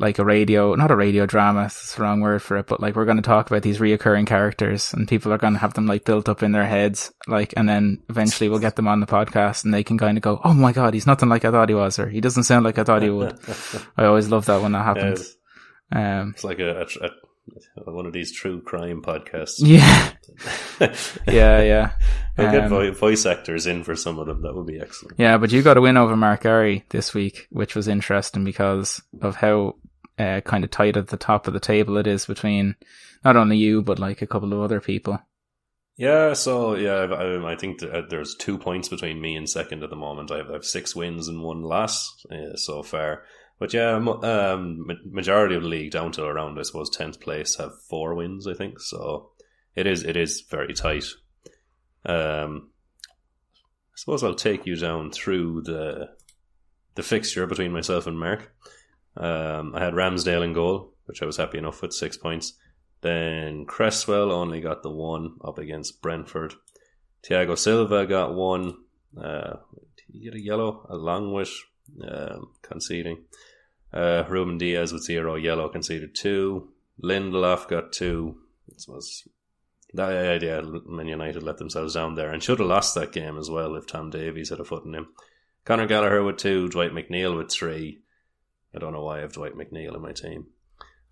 like 0.00 0.18
a 0.18 0.24
radio, 0.24 0.74
not 0.74 0.90
a 0.90 0.96
radio 0.96 1.26
drama, 1.26 1.62
that's 1.62 1.94
the 1.94 2.02
wrong 2.02 2.20
word 2.20 2.42
for 2.42 2.56
it, 2.56 2.66
but 2.66 2.80
like 2.80 2.96
we're 2.96 3.04
going 3.04 3.18
to 3.18 3.22
talk 3.22 3.50
about 3.50 3.62
these 3.62 3.78
reoccurring 3.78 4.26
characters 4.26 4.92
and 4.94 5.06
people 5.06 5.32
are 5.32 5.38
going 5.38 5.52
to 5.52 5.58
have 5.58 5.74
them 5.74 5.86
like 5.86 6.04
built 6.04 6.28
up 6.28 6.42
in 6.42 6.52
their 6.52 6.66
heads, 6.66 7.12
like, 7.28 7.52
and 7.56 7.68
then 7.68 8.02
eventually 8.08 8.48
we'll 8.48 8.58
get 8.58 8.76
them 8.76 8.88
on 8.88 9.00
the 9.00 9.06
podcast 9.06 9.64
and 9.64 9.74
they 9.74 9.84
can 9.84 9.98
kind 9.98 10.16
of 10.16 10.22
go, 10.22 10.40
Oh 10.42 10.54
my 10.54 10.72
God, 10.72 10.94
he's 10.94 11.06
nothing 11.06 11.28
like 11.28 11.44
I 11.44 11.50
thought 11.50 11.68
he 11.68 11.74
was, 11.74 11.98
or 11.98 12.08
he 12.08 12.20
doesn't 12.20 12.44
sound 12.44 12.64
like 12.64 12.78
I 12.78 12.84
thought 12.84 13.02
he 13.02 13.10
would. 13.10 13.38
I 13.96 14.06
always 14.06 14.28
love 14.28 14.46
that 14.46 14.62
when 14.62 14.72
that 14.72 14.84
happens. 14.84 15.36
Yeah, 15.92 16.20
um, 16.20 16.30
it's 16.34 16.44
like 16.44 16.60
a, 16.60 16.86
a, 17.02 17.10
a, 17.86 17.92
one 17.92 18.06
of 18.06 18.12
these 18.12 18.32
true 18.32 18.62
crime 18.62 19.02
podcasts. 19.02 19.60
Yeah. 19.60 20.12
yeah, 21.26 21.60
yeah. 21.60 21.92
We'll 22.38 22.52
get 22.52 22.72
um, 22.72 22.94
voice 22.94 23.26
actors 23.26 23.66
in 23.66 23.82
for 23.84 23.96
some 23.96 24.18
of 24.18 24.26
them. 24.26 24.42
That 24.42 24.54
would 24.54 24.66
be 24.66 24.80
excellent. 24.80 25.18
Yeah, 25.18 25.36
but 25.38 25.50
you 25.50 25.60
got 25.60 25.76
a 25.76 25.80
win 25.80 25.96
over 25.96 26.16
Mark 26.16 26.42
Gary 26.42 26.84
this 26.90 27.12
week, 27.12 27.48
which 27.50 27.74
was 27.74 27.88
interesting 27.88 28.44
because 28.44 29.02
of 29.20 29.34
how 29.36 29.74
uh, 30.20 30.40
kind 30.42 30.64
of 30.64 30.70
tight 30.70 30.96
at 30.96 31.08
the 31.08 31.16
top 31.16 31.46
of 31.46 31.54
the 31.54 31.60
table 31.60 31.96
it 31.96 32.06
is 32.06 32.26
between 32.26 32.76
not 33.24 33.36
only 33.36 33.56
you 33.56 33.82
but 33.82 33.98
like 33.98 34.22
a 34.22 34.26
couple 34.26 34.52
of 34.52 34.60
other 34.60 34.80
people. 34.80 35.18
Yeah, 35.96 36.32
so 36.32 36.76
yeah, 36.76 37.02
I, 37.12 37.52
I 37.52 37.56
think 37.56 37.82
uh, 37.82 38.02
there's 38.08 38.34
two 38.34 38.56
points 38.58 38.88
between 38.88 39.20
me 39.20 39.36
and 39.36 39.48
second 39.48 39.82
at 39.82 39.90
the 39.90 39.96
moment. 39.96 40.30
I 40.30 40.38
have, 40.38 40.50
I 40.50 40.54
have 40.54 40.64
six 40.64 40.96
wins 40.96 41.28
and 41.28 41.42
one 41.42 41.62
loss 41.62 42.24
uh, 42.30 42.56
so 42.56 42.82
far. 42.82 43.24
But 43.58 43.74
yeah, 43.74 43.96
um, 43.96 44.86
majority 45.04 45.54
of 45.54 45.62
the 45.62 45.68
league 45.68 45.92
down 45.92 46.12
to 46.12 46.24
around 46.24 46.58
I 46.58 46.62
suppose 46.62 46.88
tenth 46.88 47.20
place 47.20 47.56
have 47.56 47.72
four 47.90 48.14
wins. 48.14 48.46
I 48.46 48.54
think 48.54 48.80
so. 48.80 49.32
It 49.76 49.86
is 49.86 50.02
it 50.02 50.16
is 50.16 50.42
very 50.50 50.72
tight. 50.72 51.04
Um, 52.06 52.70
I 53.92 53.96
suppose 53.96 54.24
I'll 54.24 54.34
take 54.34 54.64
you 54.64 54.76
down 54.76 55.10
through 55.10 55.62
the 55.62 56.08
the 56.94 57.02
fixture 57.02 57.46
between 57.46 57.72
myself 57.72 58.06
and 58.06 58.18
Mark. 58.18 58.50
Um, 59.16 59.74
I 59.74 59.84
had 59.84 59.94
Ramsdale 59.94 60.44
in 60.44 60.52
goal, 60.52 60.94
which 61.06 61.22
I 61.22 61.26
was 61.26 61.36
happy 61.36 61.58
enough 61.58 61.82
with, 61.82 61.92
six 61.92 62.16
points. 62.16 62.54
Then 63.02 63.64
Cresswell 63.64 64.30
only 64.30 64.60
got 64.60 64.82
the 64.82 64.90
one 64.90 65.36
up 65.44 65.58
against 65.58 66.02
Brentford. 66.02 66.54
Thiago 67.24 67.56
Silva 67.56 68.06
got 68.06 68.34
one. 68.34 68.74
Uh, 69.16 69.56
did 69.96 70.04
he 70.12 70.24
get 70.24 70.34
a 70.34 70.40
yellow 70.40 70.86
along 70.88 71.32
with 71.32 71.50
um, 72.06 72.52
conceding? 72.62 73.24
Uh, 73.92 74.24
Ruben 74.28 74.58
Dias 74.58 74.92
with 74.92 75.02
zero 75.02 75.34
yellow 75.34 75.68
conceded 75.68 76.14
two. 76.14 76.70
Lindelof 77.02 77.68
got 77.68 77.92
two. 77.92 78.36
This 78.68 78.86
was 78.86 79.26
that 79.94 80.10
idea. 80.10 80.62
Man 80.62 81.08
United 81.08 81.42
let 81.42 81.58
themselves 81.58 81.94
down 81.94 82.14
there 82.14 82.30
and 82.30 82.42
should 82.42 82.60
have 82.60 82.68
lost 82.68 82.94
that 82.94 83.12
game 83.12 83.38
as 83.38 83.50
well 83.50 83.74
if 83.74 83.86
Tom 83.86 84.10
Davies 84.10 84.50
had 84.50 84.60
a 84.60 84.64
foot 84.64 84.84
in 84.84 84.94
him. 84.94 85.08
Conor 85.64 85.86
Gallagher 85.86 86.22
with 86.22 86.36
two. 86.36 86.68
Dwight 86.68 86.92
McNeil 86.92 87.36
with 87.36 87.50
three. 87.50 88.02
I 88.74 88.78
don't 88.78 88.92
know 88.92 89.02
why 89.02 89.18
I 89.18 89.20
have 89.22 89.32
Dwight 89.32 89.54
McNeil 89.56 89.94
in 89.94 90.02
my 90.02 90.12
team. 90.12 90.46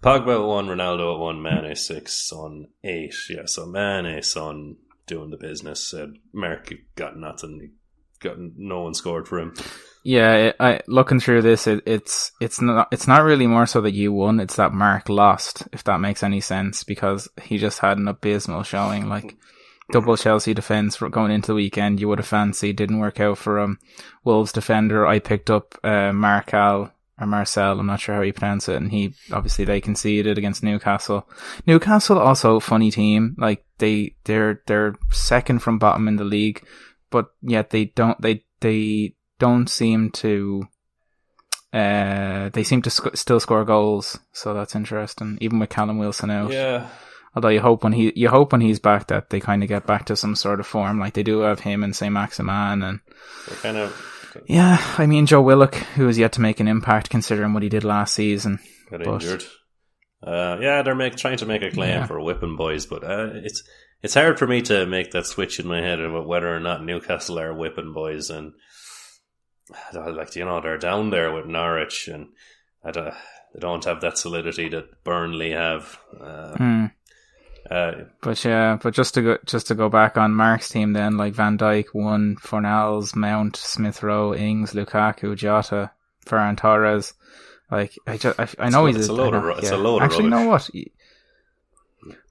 Pogba 0.02 0.40
at 0.40 0.46
one, 0.46 0.66
Ronaldo 0.66 1.14
at 1.14 1.20
one, 1.20 1.42
Mane 1.42 1.74
six, 1.74 2.30
on 2.32 2.68
eight. 2.84 3.14
Yeah, 3.28 3.46
so 3.46 3.66
Mane, 3.66 4.22
Son 4.22 4.76
doing 5.06 5.30
the 5.30 5.36
business. 5.36 5.88
Said 5.88 6.14
Merck 6.34 6.72
got 6.94 7.16
nothing. 7.16 7.72
Got 8.20 8.36
no 8.38 8.82
one 8.82 8.94
scored 8.94 9.26
for 9.26 9.38
him. 9.38 9.54
Yeah, 10.04 10.52
I 10.60 10.80
looking 10.86 11.20
through 11.20 11.42
this, 11.42 11.66
it, 11.66 11.82
it's 11.84 12.32
it's 12.40 12.60
not 12.60 12.88
it's 12.92 13.08
not 13.08 13.24
really 13.24 13.46
more 13.46 13.66
so 13.66 13.80
that 13.80 13.94
you 13.94 14.12
won. 14.12 14.40
It's 14.40 14.56
that 14.56 14.72
Mark 14.72 15.08
lost, 15.08 15.66
if 15.72 15.84
that 15.84 16.00
makes 16.00 16.22
any 16.22 16.40
sense, 16.40 16.84
because 16.84 17.28
he 17.42 17.58
just 17.58 17.80
had 17.80 17.98
an 17.98 18.08
abysmal 18.08 18.62
showing. 18.62 19.08
Like 19.08 19.36
double 19.90 20.16
Chelsea 20.16 20.54
defense 20.54 20.96
for 20.96 21.08
going 21.08 21.32
into 21.32 21.48
the 21.48 21.54
weekend, 21.54 22.00
you 22.00 22.08
would 22.08 22.18
have 22.18 22.26
fancied 22.26 22.76
didn't 22.76 23.00
work 23.00 23.20
out 23.20 23.38
for 23.38 23.58
him. 23.58 23.78
Wolves 24.24 24.52
defender, 24.52 25.06
I 25.06 25.18
picked 25.18 25.50
up 25.50 25.74
uh, 25.82 26.12
Marcal 26.12 26.92
or 27.20 27.26
Marcel, 27.26 27.80
I'm 27.80 27.86
not 27.86 28.00
sure 28.00 28.14
how 28.14 28.22
you 28.22 28.32
pronounce 28.32 28.68
it, 28.68 28.76
and 28.76 28.90
he 28.90 29.14
obviously 29.32 29.64
they 29.64 29.80
conceded 29.80 30.38
against 30.38 30.62
Newcastle. 30.62 31.28
Newcastle 31.66 32.18
also 32.18 32.60
funny 32.60 32.90
team, 32.90 33.34
like 33.38 33.64
they 33.78 34.14
they're 34.24 34.62
they're 34.66 34.94
second 35.10 35.60
from 35.60 35.78
bottom 35.78 36.08
in 36.08 36.16
the 36.16 36.24
league, 36.24 36.64
but 37.10 37.30
yet 37.42 37.70
they 37.70 37.86
don't 37.86 38.20
they 38.20 38.44
they 38.60 39.14
don't 39.38 39.68
seem 39.68 40.10
to 40.10 40.64
uh 41.72 42.48
they 42.50 42.62
seem 42.62 42.82
to 42.82 42.90
sc- 42.90 43.16
still 43.16 43.40
score 43.40 43.64
goals, 43.64 44.18
so 44.32 44.54
that's 44.54 44.76
interesting. 44.76 45.38
Even 45.40 45.58
with 45.58 45.70
Callum 45.70 45.98
Wilson 45.98 46.30
out, 46.30 46.52
yeah. 46.52 46.88
Although 47.34 47.48
you 47.48 47.60
hope 47.60 47.84
when 47.84 47.92
he 47.92 48.12
you 48.16 48.28
hope 48.28 48.52
when 48.52 48.60
he's 48.60 48.78
back 48.80 49.08
that 49.08 49.30
they 49.30 49.40
kind 49.40 49.62
of 49.62 49.68
get 49.68 49.86
back 49.86 50.06
to 50.06 50.16
some 50.16 50.34
sort 50.34 50.60
of 50.60 50.66
form, 50.66 50.98
like 50.98 51.14
they 51.14 51.22
do 51.22 51.40
have 51.40 51.60
him 51.60 51.84
and 51.84 51.94
Saint-Maximin 51.94 52.82
and 52.82 53.00
they're 53.46 53.58
kind 53.58 53.76
of 53.76 54.17
yeah, 54.46 54.78
I 54.98 55.06
mean 55.06 55.26
Joe 55.26 55.42
Willock, 55.42 55.74
who 55.74 56.06
has 56.06 56.18
yet 56.18 56.32
to 56.32 56.40
make 56.40 56.60
an 56.60 56.68
impact 56.68 57.10
considering 57.10 57.52
what 57.52 57.62
he 57.62 57.68
did 57.68 57.84
last 57.84 58.14
season. 58.14 58.58
Got 58.90 59.04
but, 59.04 59.22
injured. 59.22 59.44
Uh, 60.22 60.58
yeah, 60.60 60.82
they're 60.82 60.94
make, 60.94 61.16
trying 61.16 61.36
to 61.38 61.46
make 61.46 61.62
a 61.62 61.70
claim 61.70 62.00
yeah. 62.00 62.06
for 62.06 62.20
whipping 62.20 62.56
boys, 62.56 62.86
but 62.86 63.04
uh, 63.04 63.30
it's 63.34 63.62
it's 64.02 64.14
hard 64.14 64.38
for 64.38 64.46
me 64.46 64.62
to 64.62 64.86
make 64.86 65.12
that 65.12 65.26
switch 65.26 65.60
in 65.60 65.66
my 65.66 65.80
head 65.80 66.00
about 66.00 66.26
whether 66.26 66.54
or 66.54 66.60
not 66.60 66.84
Newcastle 66.84 67.38
are 67.38 67.54
whipping 67.54 67.92
boys, 67.92 68.30
and 68.30 68.52
like 69.92 70.34
you 70.34 70.44
know 70.44 70.60
they're 70.60 70.78
down 70.78 71.10
there 71.10 71.32
with 71.32 71.46
Norwich, 71.46 72.08
and 72.08 72.28
I 72.84 72.90
don't, 72.90 73.14
they 73.54 73.60
don't 73.60 73.84
have 73.84 74.00
that 74.00 74.18
solidity 74.18 74.68
that 74.70 75.04
Burnley 75.04 75.52
have. 75.52 75.98
Uh, 76.18 76.54
mm. 76.58 76.92
Uh, 77.70 78.04
but 78.22 78.42
yeah, 78.44 78.78
but 78.82 78.94
just 78.94 79.14
to 79.14 79.22
go 79.22 79.38
just 79.44 79.66
to 79.66 79.74
go 79.74 79.88
back 79.88 80.16
on 80.16 80.32
Mark's 80.32 80.70
team, 80.70 80.94
then 80.94 81.16
like 81.16 81.34
Van 81.34 81.58
Dijk, 81.58 81.86
one 81.92 82.36
Fornals, 82.36 83.14
Mount, 83.14 83.56
Smith 83.56 84.02
Rowe, 84.02 84.34
Ings, 84.34 84.72
Lukaku, 84.72 85.36
Jota, 85.36 85.90
Ferran 86.24 86.56
Torres. 86.56 87.12
Like 87.70 87.94
I 88.06 88.16
just 88.16 88.40
I, 88.40 88.48
I 88.58 88.70
know 88.70 88.86
it's 88.86 88.96
he's 88.96 89.06
it's 89.06 89.10
a 89.10 89.12
load 89.12 89.34
of 89.34 89.58
it's 89.58 89.70
yeah. 89.70 89.76
a 89.76 89.78
load 89.78 90.02
Actually, 90.02 90.24
you 90.24 90.30
know 90.30 90.46
what? 90.46 90.70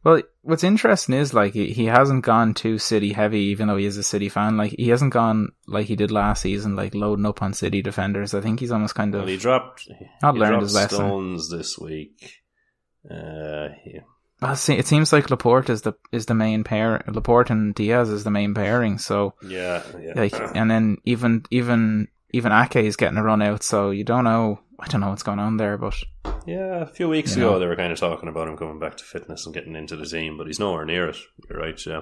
Well, 0.04 0.22
what's 0.42 0.64
interesting 0.64 1.16
is 1.16 1.34
like 1.34 1.54
he 1.54 1.86
hasn't 1.86 2.24
gone 2.24 2.54
too 2.54 2.80
City 2.80 3.14
heavy, 3.14 3.42
even 3.42 3.68
though 3.68 3.78
he 3.78 3.86
is 3.86 3.98
a 3.98 4.04
City 4.04 4.30
fan. 4.30 4.58
Like 4.58 4.72
he 4.72 4.90
hasn't 4.90 5.14
gone 5.14 5.50
like 5.68 5.86
he 5.86 5.96
did 5.96 6.12
last 6.12 6.42
season, 6.42 6.76
like 6.76 6.96
loading 6.96 7.26
up 7.26 7.42
on 7.42 7.54
City 7.54 7.82
defenders. 7.82 8.34
I 8.34 8.42
think 8.42 8.60
he's 8.60 8.72
almost 8.72 8.96
kind 8.96 9.14
of 9.14 9.22
well, 9.22 9.28
he 9.28 9.38
dropped 9.38 9.88
not 10.24 10.34
he 10.34 10.40
learned 10.40 10.52
dropped 10.52 10.64
his 10.64 10.74
lesson. 10.76 10.98
Stones 10.98 11.50
this 11.50 11.78
week. 11.78 12.42
Uh, 13.10 13.70
yeah. 13.86 14.02
It 14.42 14.86
seems 14.86 15.12
like 15.12 15.32
Laporte 15.32 15.70
is 15.70 15.82
the 15.82 15.94
is 16.12 16.28
the 16.28 16.36
main 16.36 16.64
pair. 16.64 17.04
Laporte 17.08 17.50
and 17.50 17.74
Dias 17.74 18.10
is 18.10 18.24
the 18.24 18.32
main 18.32 18.54
pairing. 18.54 19.00
So 19.00 19.34
yeah, 19.42 19.82
yeah. 20.00 20.14
Like, 20.16 20.34
and 20.56 20.70
then 20.70 20.98
even 21.06 21.44
even 21.50 22.08
even 22.32 22.52
Ake 22.52 22.76
is 22.78 22.98
getting 22.98 23.18
a 23.18 23.24
run 23.24 23.42
out. 23.42 23.64
So 23.64 23.90
you 23.90 24.04
don't 24.04 24.26
know. 24.26 24.60
I 24.80 24.86
don't 24.88 25.02
know 25.02 25.10
what's 25.10 25.24
going 25.24 25.40
on 25.40 25.58
there, 25.58 25.76
but 25.80 25.96
yeah, 26.46 26.82
a 26.82 26.86
few 26.86 27.10
weeks 27.10 27.36
ago 27.36 27.54
know. 27.54 27.60
they 27.60 27.66
were 27.66 27.76
kind 27.76 27.92
of 27.92 28.00
talking 28.00 28.30
about 28.30 28.48
him 28.48 28.58
coming 28.58 28.78
back 28.78 28.98
to 28.98 29.04
fitness 29.04 29.46
and 29.46 29.56
getting 29.56 29.76
into 29.76 29.96
the 29.96 30.06
team, 30.06 30.38
but 30.38 30.46
he's 30.46 30.60
nowhere 30.60 30.86
near 30.86 31.10
it. 31.10 31.18
You're 31.50 31.60
right, 31.60 31.86
yeah. 31.86 32.02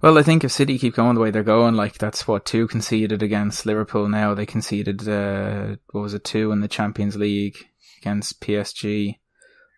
Well, 0.00 0.18
I 0.18 0.22
think 0.22 0.44
if 0.44 0.50
City 0.50 0.78
keep 0.78 0.94
going 0.94 1.14
the 1.14 1.20
way 1.20 1.30
they're 1.30 1.42
going, 1.42 1.74
like 1.74 1.98
that's 1.98 2.26
what 2.26 2.46
two 2.46 2.66
conceded 2.66 3.22
against 3.22 3.66
Liverpool. 3.66 4.08
Now 4.08 4.32
they 4.34 4.46
conceded 4.46 5.06
uh, 5.06 5.76
what 5.90 6.00
was 6.00 6.14
it 6.14 6.24
two 6.24 6.52
in 6.52 6.60
the 6.60 6.68
Champions 6.68 7.16
League 7.16 7.66
against 8.00 8.40
PSG. 8.40 9.18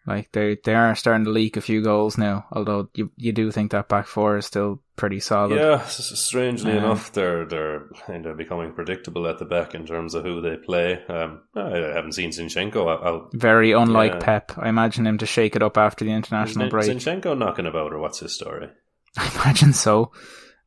Like 0.07 0.33
they 0.33 0.59
they 0.63 0.75
are 0.75 0.95
starting 0.95 1.25
to 1.25 1.31
leak 1.31 1.57
a 1.57 1.63
few 1.63 1.83
goals 1.83 2.19
now. 2.19 2.47
Although 2.53 2.91
you 2.95 3.11
you 3.17 3.33
do 3.33 3.51
think 3.51 3.71
that 3.73 3.89
back 3.89 4.07
four 4.07 4.37
is 4.37 4.45
still 4.45 4.83
pretty 4.97 5.19
solid. 5.19 5.57
Yeah, 5.57 5.83
strangely 5.87 6.73
um, 6.73 6.79
enough, 6.79 7.13
they're 7.13 7.47
they're 7.47 7.89
kind 8.07 8.27
of 8.27 8.37
becoming 8.37 8.75
predictable 8.75 9.27
at 9.27 9.39
the 9.39 9.47
back 9.47 9.75
in 9.75 9.87
terms 9.87 10.15
of 10.15 10.25
who 10.25 10.43
they 10.43 10.57
play. 10.57 11.03
Um, 11.09 11.41
I 11.57 11.77
haven't 11.95 12.13
seen 12.13 12.31
Zinchenko. 12.31 13.03
I'll, 13.03 13.31
Very 13.33 13.73
unlike 13.73 14.13
yeah. 14.13 14.19
Pep. 14.19 14.53
I 14.59 14.69
imagine 14.69 15.07
him 15.07 15.19
to 15.19 15.27
shake 15.27 15.57
it 15.57 15.63
up 15.63 15.79
after 15.79 16.05
the 16.05 16.13
international 16.13 16.67
Is 16.67 16.71
break. 16.71 16.91
Zinchenko 16.91 17.39
knocking 17.39 17.67
about, 17.67 17.95
or 17.95 17.99
what's 17.99 18.21
his 18.21 18.35
story? 18.35 18.69
I 19.17 19.31
imagine 19.35 19.73
so. 19.73 20.13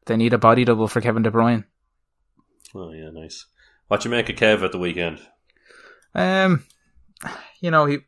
They 0.07 0.17
need 0.17 0.33
a 0.33 0.39
body 0.39 0.65
double 0.65 0.87
for 0.87 1.01
Kevin 1.01 1.21
De 1.21 1.29
Bruyne. 1.29 1.65
Oh 2.73 2.91
yeah, 2.91 3.11
nice. 3.11 3.45
What 3.87 4.03
you 4.03 4.09
make 4.09 4.29
of 4.29 4.35
Kev 4.35 4.63
at 4.63 4.71
the 4.71 4.79
weekend? 4.79 5.19
Um, 6.15 6.65
you 7.61 7.71
know, 7.71 7.85
he 7.85 7.99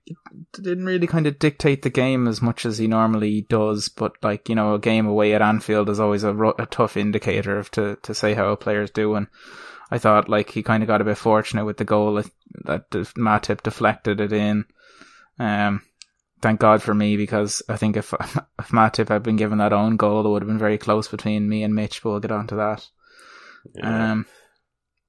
didn't 0.53 0.85
really 0.85 1.07
kind 1.07 1.27
of 1.27 1.39
dictate 1.39 1.81
the 1.81 1.89
game 1.89 2.27
as 2.27 2.41
much 2.41 2.65
as 2.65 2.77
he 2.77 2.87
normally 2.87 3.41
does. 3.41 3.89
But 3.89 4.13
like, 4.21 4.49
you 4.49 4.55
know, 4.55 4.75
a 4.75 4.79
game 4.79 5.07
away 5.07 5.33
at 5.33 5.41
Anfield 5.41 5.89
is 5.89 5.99
always 5.99 6.23
a, 6.23 6.35
a 6.35 6.67
tough 6.67 6.97
indicator 6.97 7.57
of 7.57 7.71
to 7.71 7.97
to 8.03 8.13
say 8.13 8.33
how 8.33 8.49
a 8.49 8.57
player's 8.57 8.91
doing. 8.91 9.27
I 9.91 9.97
thought 9.97 10.29
like 10.29 10.51
he 10.51 10.61
kind 10.61 10.83
of 10.83 10.87
got 10.87 11.01
a 11.01 11.05
bit 11.05 11.17
fortunate 11.17 11.65
with 11.65 11.77
the 11.77 11.85
goal 11.85 12.15
that, 12.15 12.29
that 12.65 12.89
Matip 13.15 13.63
deflected 13.63 14.21
it 14.21 14.31
in. 14.31 14.65
Um, 15.39 15.81
thank 16.41 16.59
God 16.59 16.83
for 16.83 16.93
me 16.93 17.17
because 17.17 17.63
I 17.67 17.77
think 17.77 17.97
if 17.97 18.13
if 18.59 18.69
Matip 18.69 19.09
had 19.09 19.23
been 19.23 19.37
given 19.37 19.57
that 19.57 19.73
own 19.73 19.97
goal, 19.97 20.25
it 20.25 20.29
would 20.29 20.43
have 20.43 20.49
been 20.49 20.59
very 20.59 20.77
close 20.77 21.07
between 21.07 21.49
me 21.49 21.63
and 21.63 21.73
Mitch. 21.73 22.03
But 22.03 22.11
we'll 22.11 22.19
get 22.19 22.31
on 22.31 22.47
to 22.47 22.55
that. 22.55 22.87
Yeah. 23.75 24.11
Um, 24.11 24.25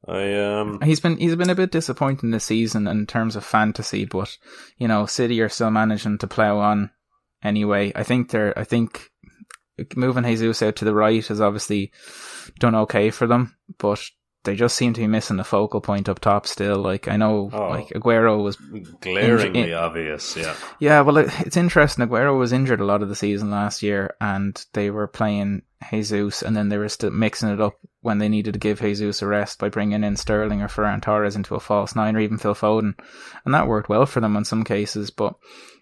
I 0.06 0.34
um 0.34 0.80
he's 0.82 1.00
been 1.00 1.18
he's 1.18 1.36
been 1.36 1.50
a 1.50 1.54
bit 1.54 1.70
disappointing 1.70 2.30
this 2.30 2.44
season 2.44 2.86
in 2.86 3.06
terms 3.06 3.36
of 3.36 3.44
fantasy, 3.44 4.04
but 4.04 4.36
you 4.78 4.88
know 4.88 5.06
City 5.06 5.40
are 5.42 5.48
still 5.48 5.70
managing 5.70 6.18
to 6.18 6.26
plough 6.26 6.58
on 6.58 6.90
anyway. 7.42 7.92
I 7.94 8.02
think 8.02 8.30
they're 8.30 8.58
I 8.58 8.64
think 8.64 9.10
moving 9.96 10.24
Jesus 10.24 10.62
out 10.62 10.76
to 10.76 10.84
the 10.84 10.94
right 10.94 11.26
has 11.26 11.40
obviously 11.40 11.92
done 12.58 12.74
okay 12.74 13.10
for 13.10 13.26
them, 13.26 13.56
but 13.78 14.02
they 14.44 14.56
just 14.56 14.76
seem 14.76 14.94
to 14.94 15.00
be 15.00 15.06
missing 15.06 15.36
the 15.36 15.44
focal 15.44 15.80
point 15.80 16.08
up 16.08 16.18
top 16.18 16.46
still. 16.46 16.76
Like 16.76 17.08
I 17.08 17.16
know, 17.16 17.50
oh, 17.52 17.68
like 17.68 17.88
Aguero 17.88 18.42
was 18.42 18.56
glaringly 19.00 19.70
in, 19.70 19.74
obvious. 19.74 20.36
Yeah, 20.36 20.54
yeah. 20.78 21.00
Well, 21.02 21.18
it, 21.18 21.30
it's 21.40 21.56
interesting. 21.56 22.06
Aguero 22.06 22.38
was 22.38 22.52
injured 22.52 22.80
a 22.80 22.86
lot 22.86 23.02
of 23.02 23.08
the 23.08 23.16
season 23.16 23.50
last 23.50 23.82
year, 23.82 24.14
and 24.20 24.62
they 24.72 24.90
were 24.90 25.06
playing 25.06 25.62
Jesus, 25.90 26.42
and 26.42 26.56
then 26.56 26.68
they 26.68 26.78
were 26.78 26.88
still 26.88 27.10
mixing 27.10 27.48
it 27.48 27.60
up 27.60 27.78
when 28.02 28.18
they 28.18 28.28
needed 28.28 28.52
to 28.54 28.58
give 28.58 28.80
Jesus 28.80 29.22
a 29.22 29.26
rest 29.26 29.58
by 29.58 29.68
bringing 29.68 30.04
in 30.04 30.16
Sterling 30.16 30.62
or 30.62 30.68
Ferran 30.68 31.00
Torres 31.00 31.36
into 31.36 31.54
a 31.54 31.60
false 31.60 31.96
nine, 31.96 32.16
or 32.16 32.20
even 32.20 32.38
Phil 32.38 32.54
Foden, 32.54 32.98
and 33.44 33.54
that 33.54 33.66
worked 33.66 33.88
well 33.88 34.06
for 34.06 34.20
them 34.20 34.36
in 34.36 34.44
some 34.44 34.64
cases. 34.64 35.10
But 35.10 35.34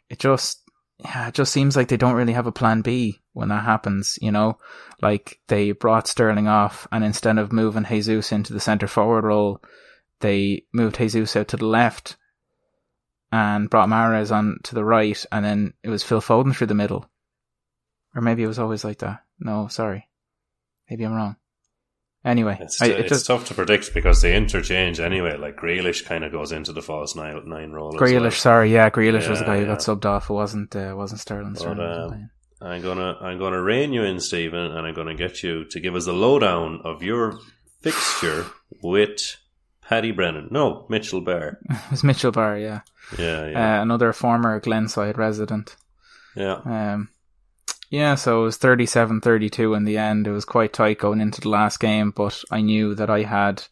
it 0.09 0.19
just 0.19 0.63
yeah, 1.05 1.29
it 1.29 1.35
just 1.35 1.53
seems 1.53 1.77
like 1.77 1.89
they 1.89 1.97
don't 1.97 2.15
really 2.15 2.33
have 2.33 2.47
a 2.47 2.53
plan 2.53 2.83
B 2.83 3.21
when 3.33 3.49
that 3.51 3.65
happens, 3.65 4.19
you 4.21 4.33
know? 4.33 4.59
Like 5.01 5.39
they 5.47 5.71
brought 5.71 6.09
Sterling 6.09 6.49
off 6.49 6.89
and 6.91 7.05
instead 7.05 7.39
of 7.39 7.53
moving 7.53 7.85
Jesus 7.85 8.33
into 8.33 8.53
the 8.53 8.61
centre 8.61 8.89
forward 8.89 9.25
role, 9.25 9.63
they 10.21 10.65
moved 10.73 10.97
Jesus 10.97 11.37
out 11.37 11.49
to 11.49 11.57
the 11.57 11.67
left 11.67 12.17
and 13.31 13.71
brought 13.71 13.89
Mahrez 13.89 14.35
on 14.35 14.59
to 14.65 14.75
the 14.75 14.85
right 14.85 15.25
and 15.31 15.45
then 15.45 15.75
it 15.85 15.89
was 15.89 16.03
Phil 16.03 16.21
Foden 16.21 16.55
through 16.55 16.67
the 16.67 16.75
middle. 16.75 17.09
Or 18.15 18.23
maybe 18.23 18.43
it 18.43 18.49
was 18.49 18.59
always 18.59 18.85
like 18.85 18.99
that. 18.99 19.25
No, 19.39 19.69
sorry. 19.69 20.09
Maybe 20.91 21.05
I'm 21.05 21.13
wrong. 21.13 21.37
Anyway, 22.25 22.59
it's, 22.61 22.83
I, 22.83 22.87
it 22.87 23.13
it's 23.13 23.27
tough 23.27 23.47
to 23.47 23.55
predict 23.55 23.95
because 23.95 24.21
they 24.23 24.37
interchange 24.37 24.99
anyway. 24.99 25.37
Like 25.37 25.57
Grealish 25.57 26.05
kind 26.05 26.25
of 26.25 26.33
goes 26.33 26.51
into 26.51 26.73
the 26.73 26.83
false 26.83 27.15
nine, 27.15 27.41
nine 27.49 27.71
role. 27.71 27.93
Grealish, 27.93 28.21
well. 28.21 28.31
sorry, 28.33 28.73
yeah, 28.73 28.91
Grealish 28.91 29.23
yeah, 29.23 29.31
was 29.31 29.39
the 29.39 29.45
guy 29.45 29.61
who 29.61 29.67
got 29.67 29.79
subbed 29.79 30.05
off. 30.05 30.29
It 30.29 30.33
wasn't 30.33 30.75
uh, 30.75 30.95
wasn't 30.97 31.21
Sterling. 31.21 31.53
But, 31.53 31.61
Sterling 31.61 31.81
um, 31.81 32.31
I'm 32.61 32.83
gonna 32.83 33.17
I'm 33.21 33.39
gonna 33.39 33.63
rein 33.63 33.93
you 33.93 34.03
in, 34.03 34.19
Stephen, 34.19 34.59
and 34.59 34.87
I'm 34.87 34.95
gonna 34.95 35.15
get 35.15 35.45
you 35.45 35.65
to 35.67 35.81
give 35.81 35.95
us 35.95 36.09
a 36.09 36.13
lowdown 36.13 36.81
of 36.85 37.05
your 37.05 37.39
fixture 37.83 38.47
with 38.83 39.37
Paddy 39.81 40.11
Brennan. 40.11 40.49
No, 40.51 40.87
Mitchell 40.89 41.21
Barr. 41.21 41.59
it 41.71 41.91
was 41.91 42.03
Mitchell 42.03 42.33
Barr, 42.33 42.59
yeah. 42.59 42.81
Yeah, 43.17 43.49
yeah. 43.49 43.79
Uh, 43.79 43.83
another 43.83 44.13
former 44.13 44.61
Glenside 44.61 45.17
resident. 45.17 45.77
Yeah. 46.35 46.61
Um, 46.65 47.11
yeah, 47.91 48.15
so 48.15 48.43
it 48.43 48.45
was 48.45 48.57
37 48.57 49.21
32 49.21 49.75
in 49.75 49.85
the 49.85 49.99
end. 49.99 50.27
It 50.27 50.33
was 50.33 50.45
quite 50.45 50.73
tight 50.73 50.99
going 50.99 51.21
into 51.21 51.41
the 51.41 51.49
last 51.49 51.81
game, 51.81 52.11
but 52.11 52.43
I 52.51 52.61
knew 52.61 52.95
that 52.95 53.11
I 53.11 53.23
had. 53.23 53.65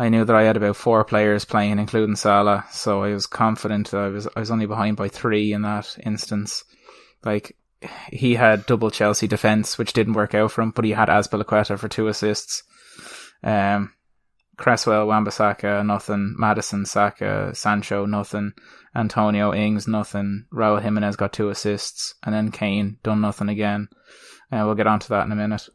I 0.00 0.08
knew 0.08 0.24
that 0.24 0.36
I 0.36 0.44
had 0.44 0.56
about 0.56 0.76
four 0.76 1.04
players 1.04 1.44
playing, 1.44 1.80
including 1.80 2.14
Salah, 2.14 2.64
so 2.70 3.02
I 3.02 3.12
was 3.12 3.26
confident 3.26 3.90
that 3.90 3.98
I 3.98 4.08
was 4.08 4.28
I 4.36 4.40
was 4.40 4.50
only 4.50 4.66
behind 4.66 4.96
by 4.96 5.08
three 5.08 5.52
in 5.52 5.62
that 5.62 5.96
instance. 6.04 6.64
Like 7.24 7.56
he 8.10 8.34
had 8.34 8.66
double 8.66 8.90
Chelsea 8.90 9.26
defense, 9.26 9.78
which 9.78 9.92
didn't 9.92 10.14
work 10.14 10.34
out 10.34 10.52
for 10.52 10.62
him, 10.62 10.70
but 10.70 10.84
he 10.84 10.92
had 10.92 11.08
Azpilicueta 11.08 11.78
for 11.78 11.88
two 11.88 12.08
assists. 12.08 12.62
Um, 13.42 13.92
Cresswell, 14.58 15.06
Wan-Bissaka, 15.06 15.86
nothing. 15.86 16.34
Maddison, 16.36 16.84
Saka, 16.84 17.54
Sancho, 17.54 18.04
nothing. 18.04 18.52
Antonio 18.94 19.54
Ings, 19.54 19.86
nothing. 19.86 20.46
Raul 20.52 20.82
Jimenez 20.82 21.16
got 21.16 21.32
two 21.32 21.48
assists, 21.48 22.14
and 22.24 22.34
then 22.34 22.50
Kane 22.50 22.98
done 23.02 23.20
nothing 23.20 23.48
again. 23.48 23.88
Uh, 24.52 24.62
we'll 24.64 24.74
get 24.74 24.86
onto 24.86 25.08
that 25.08 25.24
in 25.24 25.32
a 25.32 25.36
minute. 25.36 25.68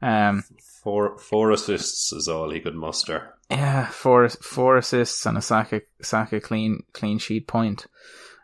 Um, 0.00 0.44
four 0.82 1.18
four 1.18 1.50
assists 1.50 2.12
is 2.12 2.28
all 2.28 2.50
he 2.50 2.60
could 2.60 2.76
muster. 2.76 3.34
Yeah, 3.50 3.86
four 3.88 4.28
four 4.28 4.76
assists 4.76 5.26
and 5.26 5.36
a 5.36 5.42
Saka 5.42 5.82
Saka 6.00 6.40
clean 6.40 6.84
clean 6.92 7.18
sheet 7.18 7.48
point. 7.48 7.86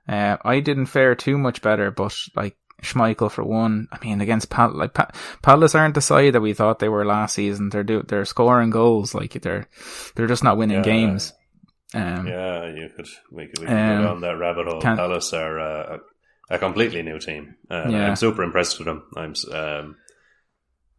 Uh, 0.09 0.37
I 0.45 0.61
didn't 0.61 0.87
fare 0.87 1.15
too 1.15 1.39
much 1.39 1.63
better, 1.63 1.91
but 1.91 2.17
like 2.35 2.57
Schmeichel 2.85 3.31
for 3.31 3.45
one. 3.45 3.89
I 3.91 3.99
mean, 4.05 4.21
against 4.21 4.51
Pal- 4.51 4.77
like 4.77 4.95
pa- 4.95 5.11
Palace 5.43 5.75
aren't 5.75 5.95
the 5.95 6.01
side 6.01 6.35
that 6.35 6.41
we 6.41 6.55
thought 6.55 6.79
they 6.79 6.89
were 6.89 7.05
last 7.05 7.35
season. 7.35 7.71
They're 7.71 7.85
do- 7.85 8.05
they're 8.07 8.25
scoring 8.25 8.71
goals. 8.71 9.15
Like 9.15 9.33
they're 9.33 9.69
they're 10.15 10.27
just 10.27 10.45
not 10.45 10.57
winning 10.57 10.79
yeah. 10.79 10.83
games. 10.83 11.33
Um, 11.95 12.27
yeah, 12.27 12.67
you 12.67 12.91
could 12.97 13.09
we 13.31 13.47
could, 13.47 13.61
we 13.61 13.67
could 13.67 13.77
um, 13.77 14.03
go 14.03 14.09
down 14.09 14.21
that 14.23 14.39
rabbit 14.39 14.67
hole. 14.67 14.81
Palace 14.81 15.33
are 15.33 15.61
uh, 15.61 15.99
a, 16.51 16.59
completely 16.59 17.03
new 17.03 17.19
team. 17.19 17.57
Uh, 17.71 17.89
yeah. 17.89 18.09
I'm 18.09 18.17
super 18.17 18.43
impressed 18.43 18.79
with 18.79 18.87
them. 18.87 19.05
I'm. 19.17 19.35
Um, 19.53 19.97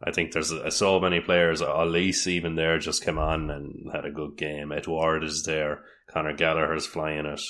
I 0.04 0.12
think 0.12 0.32
there's 0.32 0.52
uh, 0.52 0.70
so 0.70 1.00
many 1.00 1.20
players. 1.20 1.62
Olise 1.62 2.28
even 2.28 2.56
there 2.56 2.78
just 2.80 3.04
came 3.04 3.18
on 3.18 3.50
and 3.50 3.92
had 3.94 4.06
a 4.06 4.12
good 4.12 4.38
game. 4.38 4.72
Edouard 4.72 5.24
is 5.24 5.44
there. 5.44 5.84
Conor 6.10 6.34
Gallagher's 6.34 6.86
flying 6.86 7.26
it. 7.26 7.42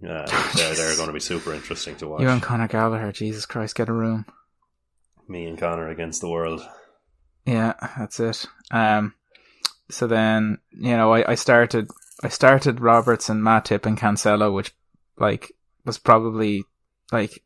Yeah, 0.00 0.26
they're, 0.56 0.74
they're 0.74 0.96
going 0.96 1.08
to 1.08 1.12
be 1.12 1.20
super 1.20 1.52
interesting 1.52 1.96
to 1.96 2.08
watch. 2.08 2.22
You 2.22 2.28
and 2.28 2.42
Conor 2.42 2.68
Gallagher, 2.68 3.12
Jesus 3.12 3.46
Christ, 3.46 3.74
get 3.74 3.88
a 3.88 3.92
room. 3.92 4.26
Me 5.26 5.46
and 5.46 5.58
Conor 5.58 5.88
against 5.88 6.20
the 6.20 6.30
world. 6.30 6.66
Yeah, 7.44 7.74
that's 7.98 8.20
it. 8.20 8.46
Um, 8.70 9.14
so 9.90 10.06
then 10.06 10.58
you 10.70 10.96
know, 10.96 11.12
I, 11.12 11.32
I 11.32 11.34
started 11.34 11.88
I 12.22 12.28
started 12.28 12.80
Roberts 12.80 13.28
and 13.28 13.42
Matip 13.42 13.86
and 13.86 13.98
Cancelo, 13.98 14.52
which 14.54 14.74
like 15.18 15.52
was 15.84 15.98
probably 15.98 16.64
like 17.10 17.42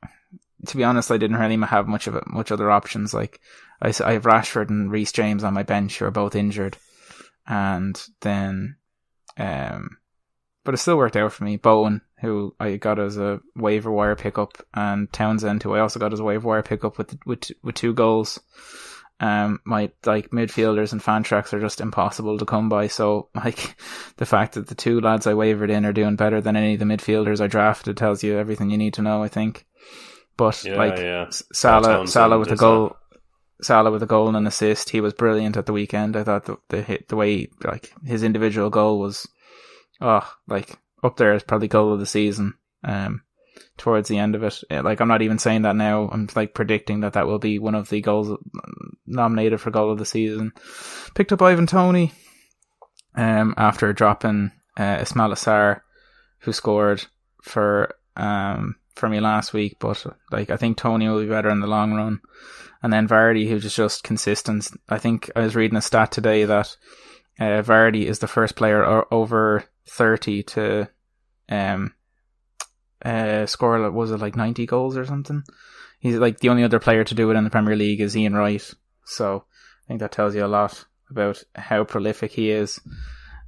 to 0.67 0.77
be 0.77 0.85
honest, 0.85 1.11
I 1.11 1.17
didn't 1.17 1.37
really 1.37 1.57
have 1.67 1.89
much 1.89 2.07
of 2.07 2.15
it, 2.15 2.25
much 2.27 2.53
other 2.53 2.71
options. 2.71 3.15
Like 3.15 3.41
I, 3.81 3.93
I 4.05 4.13
have 4.13 4.25
Rashford 4.25 4.71
and 4.71 4.91
Reece 4.91 5.13
James 5.13 5.45
on 5.45 5.55
my 5.55 5.63
bench 5.63 5.99
who 5.99 6.05
are 6.05 6.11
both 6.11 6.35
injured, 6.35 6.77
and 7.47 8.01
then 8.21 8.77
um, 9.37 9.99
but 10.65 10.75
it 10.75 10.79
still 10.79 10.97
worked 10.97 11.17
out 11.17 11.33
for 11.33 11.45
me. 11.45 11.57
Bowen, 11.57 12.01
who 12.23 12.55
I 12.59 12.77
got 12.77 12.99
as 12.99 13.19
a 13.19 13.41
waiver 13.57 13.91
wire 13.91 14.17
pickup, 14.17 14.65
and 14.73 15.13
Townsend, 15.13 15.63
who 15.63 15.75
I 15.75 15.81
also 15.81 16.01
got 16.01 16.13
as 16.13 16.21
a 16.21 16.25
waiver 16.25 16.49
wire 16.49 16.63
pickup 16.63 16.97
with 16.97 17.19
with 17.27 17.51
with 17.63 17.75
two 17.75 17.93
goals. 17.93 18.41
Um, 19.21 19.61
my 19.65 19.91
like 20.07 20.31
midfielders 20.31 20.93
and 20.93 21.03
Fantrax 21.03 21.53
are 21.53 21.61
just 21.61 21.81
impossible 21.81 22.39
to 22.39 22.47
come 22.47 22.69
by. 22.69 22.87
So 22.87 23.29
like 23.35 23.77
the 24.17 24.27
fact 24.27 24.55
that 24.55 24.69
the 24.69 24.75
two 24.75 25.01
lads 25.01 25.27
I 25.27 25.35
wavered 25.35 25.71
in 25.71 25.85
are 25.85 25.93
doing 25.93 26.17
better 26.17 26.41
than 26.41 26.57
any 26.57 26.75
of 26.75 26.81
the 26.81 26.87
midfielders 26.87 27.41
I 27.41 27.49
drafted 27.49 27.97
tells 27.97 28.23
you 28.23 28.39
everything 28.39 28.71
you 28.71 28.79
need 28.79 28.95
to 28.95 29.03
know. 29.03 29.23
I 29.23 29.29
think. 29.29 29.67
But 30.37 30.65
yeah, 30.65 30.77
like 30.77 30.99
yeah. 30.99 31.27
Salah, 31.31 32.07
Salah 32.07 32.39
with 32.39 32.53
a 32.53 32.57
goal. 32.57 32.97
Salah 33.61 33.91
with 33.91 34.03
a 34.03 34.07
goal 34.07 34.29
and 34.29 34.37
an 34.37 34.47
assist. 34.47 34.91
He 34.91 35.01
was 35.01 35.13
brilliant 35.13 35.57
at 35.57 35.67
the 35.67 35.73
weekend. 35.73 36.17
I 36.17 36.25
thought 36.25 36.47
the, 36.47 36.57
the 36.69 36.83
hit, 36.83 37.09
the 37.09 37.17
way 37.17 37.49
like 37.63 37.93
his 38.05 38.23
individual 38.23 38.71
goal 38.71 38.99
was 38.99 39.29
oh, 40.01 40.29
like 40.49 40.79
up 41.03 41.17
there 41.17 41.35
is 41.35 41.43
probably 41.43 41.69
goal 41.69 41.93
of 41.93 42.01
the 42.01 42.07
season. 42.07 42.55
Um, 42.85 43.23
towards 43.77 44.09
the 44.09 44.19
end 44.19 44.35
of 44.35 44.43
it, 44.43 44.63
like 44.71 45.01
I'm 45.01 45.09
not 45.09 45.23
even 45.23 45.39
saying 45.39 45.63
that 45.63 45.77
now. 45.77 46.09
I'm 46.11 46.29
like 46.35 46.55
predicting 46.55 47.01
that 47.01 47.15
that 47.15 47.27
will 47.27 47.39
be 47.39 47.59
one 47.59 47.75
of 47.75 47.89
the 47.89 48.01
goals 48.01 48.39
nominated 49.07 49.61
for 49.61 49.71
goal 49.71 49.91
of 49.91 49.99
the 49.99 50.07
season. 50.07 50.53
Picked 51.15 51.33
up 51.33 51.43
Ivan 51.43 51.67
Toney, 51.67 52.13
um, 53.15 53.55
after 53.57 53.93
dropping 53.93 54.53
uh, 54.77 54.99
Ismaila 54.99 55.35
Sarr, 55.35 55.81
who 56.41 56.53
scored 56.53 57.05
for 57.43 57.95
um 58.17 58.77
for 58.95 59.09
me 59.09 59.21
last 59.21 59.53
week, 59.53 59.77
but 59.79 60.05
like 60.31 60.51
I 60.51 60.57
think 60.57 60.77
Toney 60.77 61.09
will 61.09 61.21
be 61.21 61.29
better 61.29 61.51
in 61.51 61.61
the 61.61 61.67
long 61.67 61.93
run. 61.93 62.21
And 62.83 62.93
then 62.93 63.07
Vardy, 63.07 63.49
who's 63.49 63.63
just, 63.63 63.77
just 63.77 64.03
consistent. 64.03 64.69
I 64.89 64.99
think 64.99 65.31
I 65.37 65.41
was 65.41 65.55
reading 65.55 65.77
a 65.77 65.83
stat 65.83 66.11
today 66.11 66.45
that 66.45 66.77
uh, 67.39 67.63
Vardy 67.63 68.07
is 68.07 68.19
the 68.19 68.27
first 68.27 68.57
player 68.57 69.05
over 69.13 69.65
30 69.89 70.43
to 70.43 70.89
um, 71.49 71.95
uh, 73.05 73.47
score, 73.47 73.91
was 73.91 74.11
it 74.11 74.21
like 74.21 74.37
90 74.37 74.67
goals 74.67 74.97
or 74.97 75.05
something? 75.05 75.43
He's 75.99 76.17
like 76.17 76.41
the 76.41 76.49
only 76.49 76.65
other 76.65 76.81
player 76.81 77.05
to 77.05 77.15
do 77.15 77.31
it 77.31 77.37
in 77.37 77.45
the 77.45 77.51
Premier 77.51 77.77
League 77.77 78.01
is 78.01 78.17
Ian 78.17 78.35
Wright. 78.35 78.73
So 79.05 79.45
I 79.85 79.89
think 79.89 80.01
that 80.01 80.13
tells 80.13 80.35
you 80.35 80.45
a 80.45 80.49
lot 80.49 80.85
about 81.11 81.43
how 81.55 81.85
prolific 81.85 82.33
he 82.33 82.51
is. 82.51 82.81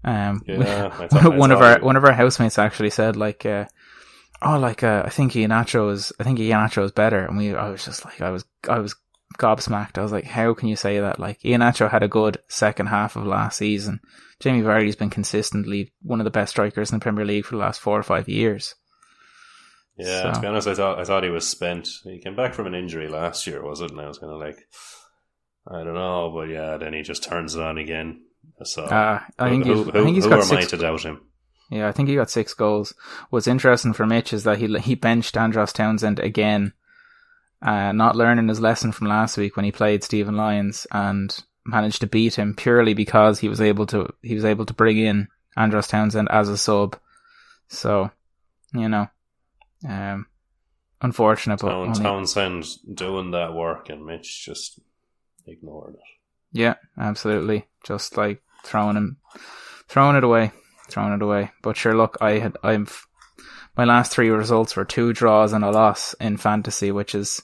Um, 0.05 0.43
yeah, 0.47 1.07
one 1.29 1.51
of 1.51 1.61
our 1.63 1.81
one 1.81 1.97
of 1.97 2.05
our 2.05 2.13
housemates 2.13 2.59
actually 2.59 2.91
said 2.91 3.17
like, 3.17 3.47
uh, 3.47 3.65
oh, 4.43 4.59
like 4.59 4.83
uh, 4.83 5.03
I 5.05 5.09
think 5.09 5.33
Iheanacho 5.33 5.91
is 5.93 6.13
I 6.21 6.25
think 6.25 6.39
Iheanacho 6.39 6.85
is 6.85 6.93
better, 6.93 7.25
and 7.25 7.37
we 7.37 7.55
I 7.55 7.71
was 7.71 7.85
just 7.85 8.05
like 8.05 8.21
I 8.21 8.31
was 8.31 8.45
I 8.69 8.79
was 8.79 8.95
gobsmacked. 9.39 9.99
I 9.99 10.03
was 10.03 10.13
like, 10.13 10.25
how 10.25 10.55
can 10.55 10.69
you 10.69 10.77
say 10.77 11.01
that? 11.01 11.19
Like 11.19 11.41
Iheanacho 11.41 11.91
had 11.91 12.03
a 12.03 12.09
good 12.09 12.39
second 12.49 12.87
half 12.87 13.17
of 13.17 13.27
last 13.27 13.59
season. 13.59 14.01
Jamie 14.41 14.63
Vardy's 14.63 14.97
been 14.97 15.11
consistently 15.11 15.93
one 16.03 16.21
of 16.21 16.25
the 16.25 16.31
best 16.31 16.51
strikers 16.51 16.91
in 16.91 16.99
the 16.99 17.03
Premier 17.03 17.25
League 17.25 17.45
for 17.45 17.57
the 17.57 17.61
last 17.61 17.81
four 17.81 17.99
or 17.99 18.03
five 18.03 18.29
years. 18.29 18.75
Yeah, 19.97 20.23
so. 20.23 20.33
to 20.33 20.41
be 20.41 20.47
honest, 20.47 20.67
I 20.67 20.75
thought 20.75 20.99
I 20.99 21.05
thought 21.05 21.23
he 21.23 21.31
was 21.31 21.47
spent. 21.47 21.89
He 22.03 22.19
came 22.19 22.35
back 22.35 22.55
from 22.55 22.67
an 22.67 22.75
injury 22.75 23.09
last 23.09 23.47
year, 23.47 23.63
was 23.63 23.81
it? 23.81 23.91
And 23.91 24.01
I 24.01 24.09
was 24.09 24.19
kind 24.19 24.33
of 24.33 24.41
like, 24.41 24.59
I 25.69 25.85
don't 25.85 25.95
know, 25.95 26.33
but 26.35 26.49
yeah, 26.49 26.77
then 26.79 26.93
he 26.93 27.03
just 27.03 27.23
turns 27.23 27.55
it 27.55 27.63
on 27.63 27.79
again. 27.79 28.23
So 28.65 28.85
uh, 28.85 29.21
I 29.39 29.49
think 29.49 29.67
who, 29.67 29.85
who, 29.85 29.91
I 29.91 30.05
think 30.05 30.17
he's 30.17 30.25
who 30.25 30.31
got 30.31 30.45
six, 30.45 30.67
I 30.67 30.69
to 30.69 30.77
doubt 30.77 31.03
him? 31.03 31.21
Yeah, 31.71 31.89
I 31.89 31.93
think 31.93 32.09
he 32.09 32.17
got 32.17 32.31
six 32.31 32.55
goals. 32.55 32.93
What's 33.31 33.47
interesting 33.47 33.93
for 33.93 34.07
Mitch 34.07 34.33
is 34.33 34.45
that 34.45 34.59
he 34.59 34.67
he 34.79 34.95
benched 34.95 35.37
Andros 35.37 35.73
Townsend 35.73 36.19
again, 36.19 36.73
uh, 37.65 37.93
not 37.93 38.15
learning 38.15 38.49
his 38.49 38.61
lesson 38.61 38.93
from 38.93 39.09
last 39.09 39.39
week 39.39 39.57
when 39.57 39.65
he 39.65 39.73
played 39.73 40.05
Stephen 40.05 40.37
Lyons 40.37 40.87
and 40.93 41.43
managed 41.65 42.03
to 42.03 42.07
beat 42.07 42.35
him 42.35 42.55
purely 42.55 42.93
because 42.93 43.39
he 43.41 43.49
was 43.49 43.61
able 43.61 43.87
to 43.87 44.13
he 44.23 44.35
was 44.35 44.45
able 44.45 44.67
to 44.67 44.75
bring 44.75 44.99
in 44.99 45.29
Andros 45.57 45.89
Townsend 45.89 46.29
as 46.31 46.49
a 46.49 46.59
sub. 46.59 46.99
So, 47.69 48.11
you 48.75 48.89
know, 48.89 49.09
um, 49.89 50.27
unfortunate. 51.01 51.61
But 51.61 51.73
only... 51.73 51.99
Townsend 51.99 52.67
doing 52.93 53.31
that 53.31 53.55
work 53.55 53.89
and 53.89 54.05
Mitch 54.05 54.45
just 54.45 54.79
ignored 55.47 55.95
it. 55.95 56.01
Yeah, 56.53 56.75
absolutely. 56.99 57.67
Just 57.83 58.17
like 58.17 58.43
throwing 58.63 58.97
him, 58.97 59.17
throwing 59.89 60.17
it 60.17 60.25
away, 60.25 60.53
throwing 60.89 61.15
it 61.15 61.23
away. 61.23 61.51
But 61.63 61.79
sure, 61.79 61.97
look, 61.97 62.19
I 62.21 62.39
had 62.39 62.57
I'm 62.63 62.87
my 63.77 63.85
last 63.85 64.13
three 64.13 64.29
results 64.29 64.77
were 64.77 64.85
two 64.85 65.13
draws 65.13 65.53
and 65.53 65.65
a 65.65 65.71
loss 65.71 66.15
in 66.21 66.37
fantasy, 66.37 66.93
which 66.93 67.15
is 67.15 67.43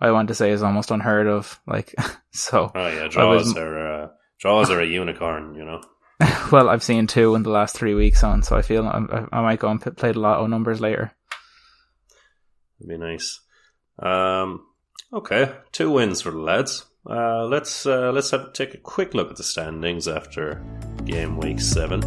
I 0.00 0.12
want 0.12 0.28
to 0.28 0.34
say 0.34 0.50
is 0.50 0.62
almost 0.62 0.90
unheard 0.90 1.26
of. 1.26 1.60
Like 1.66 1.94
so. 2.32 2.70
Oh 2.74 2.88
yeah, 2.88 3.08
draws 3.08 3.46
was, 3.46 3.56
are 3.56 4.02
uh, 4.04 4.08
draws 4.38 4.70
are 4.70 4.80
a 4.80 4.86
unicorn, 4.86 5.54
you 5.54 5.64
know. 5.64 5.82
well, 6.52 6.68
I've 6.68 6.82
seen 6.82 7.06
two 7.06 7.34
in 7.34 7.42
the 7.42 7.50
last 7.50 7.76
three 7.76 7.94
weeks 7.94 8.22
on, 8.22 8.42
so 8.42 8.56
I 8.56 8.62
feel 8.62 8.86
I, 8.86 9.26
I 9.32 9.40
might 9.42 9.58
go 9.58 9.68
and 9.68 9.80
play 9.80 10.12
the 10.12 10.20
lotto 10.20 10.46
numbers 10.46 10.80
later. 10.80 11.12
It'd 12.78 12.88
be 12.88 12.98
nice. 12.98 13.40
Um, 13.98 14.66
okay, 15.12 15.52
two 15.72 15.90
wins 15.90 16.22
for 16.22 16.30
the 16.30 16.38
lads. 16.38 16.86
Uh, 17.08 17.44
let's 17.44 17.86
uh, 17.86 18.10
let's 18.12 18.30
have 18.30 18.52
take 18.52 18.74
a 18.74 18.78
quick 18.78 19.14
look 19.14 19.30
at 19.30 19.36
the 19.36 19.42
standings 19.42 20.06
after 20.08 20.62
game 21.04 21.38
week 21.38 21.60
seven. 21.60 22.02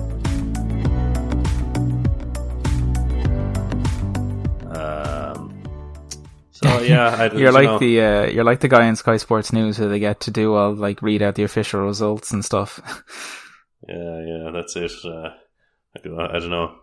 so 6.79 6.81
yeah, 6.81 7.09
I, 7.09 7.35
you're 7.35 7.51
like 7.51 7.65
know. 7.65 7.79
the 7.79 8.01
uh, 8.01 8.25
you're 8.27 8.43
like 8.43 8.59
the 8.59 8.67
guy 8.67 8.87
in 8.87 8.95
Sky 8.95 9.17
Sports 9.17 9.51
News 9.51 9.77
who 9.77 9.89
they 9.89 9.99
get 9.99 10.21
to 10.21 10.31
do 10.31 10.53
all 10.53 10.73
like 10.73 11.01
read 11.01 11.21
out 11.21 11.35
the 11.35 11.43
official 11.43 11.81
results 11.81 12.31
and 12.31 12.43
stuff. 12.43 12.79
yeah, 13.87 14.21
yeah, 14.25 14.51
that's 14.53 14.75
it. 14.75 14.91
Uh, 15.03 15.29
I, 15.95 16.35
I 16.35 16.39
don't 16.39 16.49
know 16.49 16.75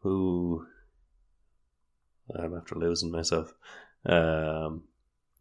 who 0.00 0.66
I'm 2.34 2.54
after 2.54 2.74
losing 2.76 3.10
myself. 3.10 3.52
Um, 4.04 4.84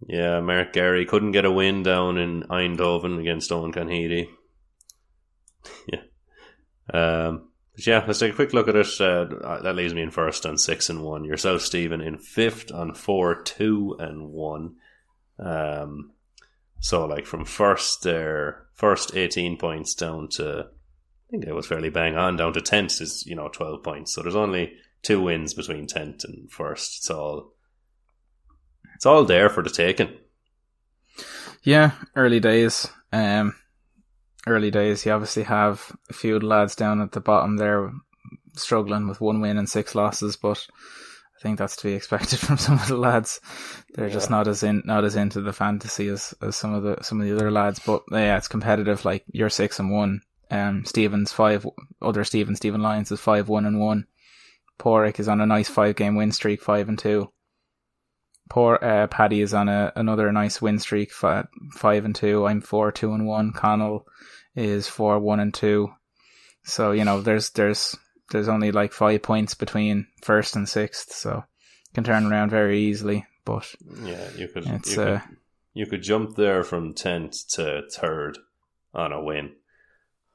yeah, 0.07 0.39
Mark 0.39 0.73
Gary 0.73 1.05
couldn't 1.05 1.31
get 1.31 1.45
a 1.45 1.51
win 1.51 1.83
down 1.83 2.17
in 2.17 2.43
Eindhoven 2.43 3.19
against 3.19 3.51
Owen 3.51 3.71
Conheady. 3.71 4.27
yeah. 5.87 6.01
Um, 6.93 7.50
but 7.75 7.87
yeah, 7.87 8.03
let's 8.05 8.19
take 8.19 8.33
a 8.33 8.35
quick 8.35 8.53
look 8.53 8.67
at 8.67 8.75
it. 8.75 8.87
Uh, 8.99 9.61
that 9.61 9.75
leaves 9.75 9.93
me 9.93 10.01
in 10.01 10.11
first 10.11 10.45
on 10.45 10.57
six 10.57 10.89
and 10.89 11.01
one. 11.01 11.23
Yourself, 11.23 11.61
Stephen, 11.61 12.01
in 12.01 12.17
fifth 12.17 12.71
on 12.71 12.93
four, 12.93 13.41
two 13.41 13.95
and 13.99 14.29
one. 14.29 14.75
Um, 15.39 16.11
so 16.79 17.05
like 17.05 17.25
from 17.25 17.45
first 17.45 18.03
there, 18.03 18.67
first 18.73 19.15
eighteen 19.15 19.57
points 19.57 19.93
down 19.95 20.27
to, 20.33 20.67
I 20.67 21.29
think 21.29 21.45
it 21.45 21.55
was 21.55 21.67
fairly 21.67 21.89
bang 21.89 22.17
on 22.17 22.35
down 22.35 22.53
to 22.53 22.61
tenth 22.61 23.01
is 23.01 23.25
you 23.25 23.35
know 23.35 23.47
twelve 23.47 23.83
points. 23.83 24.13
So 24.13 24.21
there's 24.21 24.35
only 24.35 24.73
two 25.01 25.21
wins 25.21 25.53
between 25.53 25.87
tenth 25.87 26.23
and 26.23 26.51
first. 26.51 26.97
It's 26.97 27.09
all 27.09 27.53
it's 28.95 29.05
all 29.05 29.23
there 29.23 29.49
for 29.49 29.63
the 29.63 29.69
taking. 29.69 30.09
Yeah, 31.63 31.91
early 32.15 32.39
days. 32.39 32.87
Um, 33.13 33.55
early 34.47 34.71
days. 34.71 35.05
You 35.05 35.11
obviously 35.11 35.43
have 35.43 35.95
a 36.09 36.13
few 36.13 36.39
lads 36.39 36.75
down 36.75 37.01
at 37.01 37.11
the 37.11 37.21
bottom 37.21 37.57
there 37.57 37.91
struggling 38.55 39.07
with 39.07 39.21
one 39.21 39.41
win 39.41 39.57
and 39.57 39.69
six 39.69 39.95
losses, 39.95 40.35
but 40.35 40.65
I 41.37 41.41
think 41.41 41.57
that's 41.57 41.75
to 41.77 41.87
be 41.87 41.93
expected 41.95 42.39
from 42.39 42.57
some 42.57 42.75
of 42.75 42.87
the 42.87 42.97
lads. 42.97 43.39
They're 43.93 44.07
yeah. 44.07 44.13
just 44.13 44.29
not 44.29 44.47
as 44.47 44.63
in 44.63 44.83
not 44.85 45.03
as 45.03 45.15
into 45.15 45.41
the 45.41 45.53
fantasy 45.53 46.07
as, 46.07 46.33
as 46.41 46.55
some 46.55 46.73
of 46.73 46.83
the 46.83 47.03
some 47.03 47.19
of 47.21 47.27
the 47.27 47.35
other 47.35 47.51
lads. 47.51 47.79
But 47.79 48.03
yeah, 48.11 48.37
it's 48.37 48.47
competitive. 48.47 49.05
Like 49.05 49.25
you're 49.31 49.49
six 49.49 49.79
and 49.79 49.91
one. 49.91 50.21
Um, 50.49 50.85
Stevens 50.85 51.31
five. 51.31 51.65
Other 52.01 52.23
Stephen 52.23 52.55
Stephen 52.55 52.81
Lyons 52.81 53.11
is 53.11 53.19
five 53.19 53.47
one 53.47 53.65
and 53.65 53.79
one. 53.79 54.07
Porrick 54.79 55.19
is 55.19 55.27
on 55.27 55.41
a 55.41 55.45
nice 55.45 55.69
five 55.69 55.95
game 55.95 56.15
win 56.15 56.31
streak, 56.31 56.61
five 56.61 56.89
and 56.89 56.97
two. 56.97 57.31
Poor 58.51 58.77
uh, 58.81 59.07
Paddy 59.07 59.39
is 59.39 59.53
on 59.53 59.69
a, 59.69 59.93
another 59.95 60.29
nice 60.33 60.61
win 60.61 60.77
streak, 60.77 61.13
five, 61.13 61.47
five 61.71 62.03
and 62.03 62.13
two. 62.13 62.45
I'm 62.45 62.59
four 62.59 62.91
two 62.91 63.13
and 63.13 63.25
one. 63.25 63.53
Connell 63.53 64.05
is 64.57 64.89
four 64.89 65.19
one 65.19 65.39
and 65.39 65.53
two. 65.53 65.87
So 66.65 66.91
you 66.91 67.05
know, 67.05 67.21
there's 67.21 67.51
there's 67.51 67.95
there's 68.29 68.49
only 68.49 68.73
like 68.73 68.91
five 68.91 69.21
points 69.21 69.53
between 69.53 70.07
first 70.21 70.57
and 70.57 70.67
sixth, 70.67 71.13
so 71.13 71.45
can 71.93 72.03
turn 72.03 72.25
around 72.25 72.49
very 72.49 72.81
easily. 72.81 73.25
But 73.45 73.73
yeah, 74.03 74.27
you 74.35 74.49
could 74.49 74.67
it's 74.67 74.97
you, 74.97 75.01
uh, 75.01 75.19
could, 75.21 75.37
you 75.73 75.85
could 75.85 76.03
jump 76.03 76.35
there 76.35 76.65
from 76.65 76.93
tenth 76.93 77.47
to 77.53 77.83
third 77.89 78.37
on 78.93 79.13
a 79.13 79.23
win. 79.23 79.53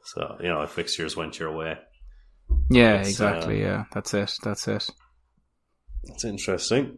So 0.04 0.38
you 0.40 0.48
know, 0.48 0.62
if 0.62 0.70
fixtures 0.70 1.18
went 1.18 1.38
your 1.38 1.54
way. 1.54 1.76
Yeah, 2.70 2.94
exactly. 2.94 3.62
Uh, 3.62 3.68
yeah, 3.68 3.84
that's 3.92 4.14
it. 4.14 4.38
That's 4.42 4.66
it. 4.68 4.88
That's 6.04 6.24
interesting. 6.24 6.96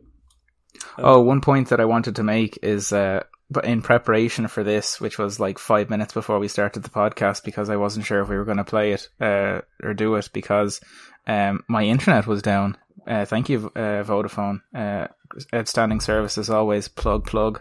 Oh, 0.98 1.20
one 1.20 1.40
point 1.40 1.68
that 1.68 1.80
I 1.80 1.84
wanted 1.84 2.16
to 2.16 2.22
make 2.22 2.58
is, 2.62 2.92
uh, 2.92 3.24
but 3.50 3.64
in 3.64 3.82
preparation 3.82 4.48
for 4.48 4.62
this, 4.62 5.00
which 5.00 5.18
was 5.18 5.40
like 5.40 5.58
five 5.58 5.90
minutes 5.90 6.12
before 6.12 6.38
we 6.38 6.48
started 6.48 6.82
the 6.82 6.90
podcast, 6.90 7.44
because 7.44 7.70
I 7.70 7.76
wasn't 7.76 8.06
sure 8.06 8.20
if 8.20 8.28
we 8.28 8.36
were 8.36 8.44
going 8.44 8.58
to 8.58 8.64
play 8.64 8.92
it 8.92 9.08
uh, 9.20 9.60
or 9.82 9.94
do 9.94 10.14
it, 10.16 10.30
because 10.32 10.80
um, 11.26 11.64
my 11.68 11.84
internet 11.84 12.26
was 12.26 12.42
down. 12.42 12.76
Uh, 13.06 13.24
thank 13.24 13.48
you, 13.48 13.72
uh, 13.74 14.02
Vodafone. 14.04 14.60
Uh, 14.74 15.08
outstanding 15.54 16.00
service 16.00 16.36
as 16.36 16.50
always. 16.50 16.88
Plug, 16.88 17.24
plug. 17.24 17.60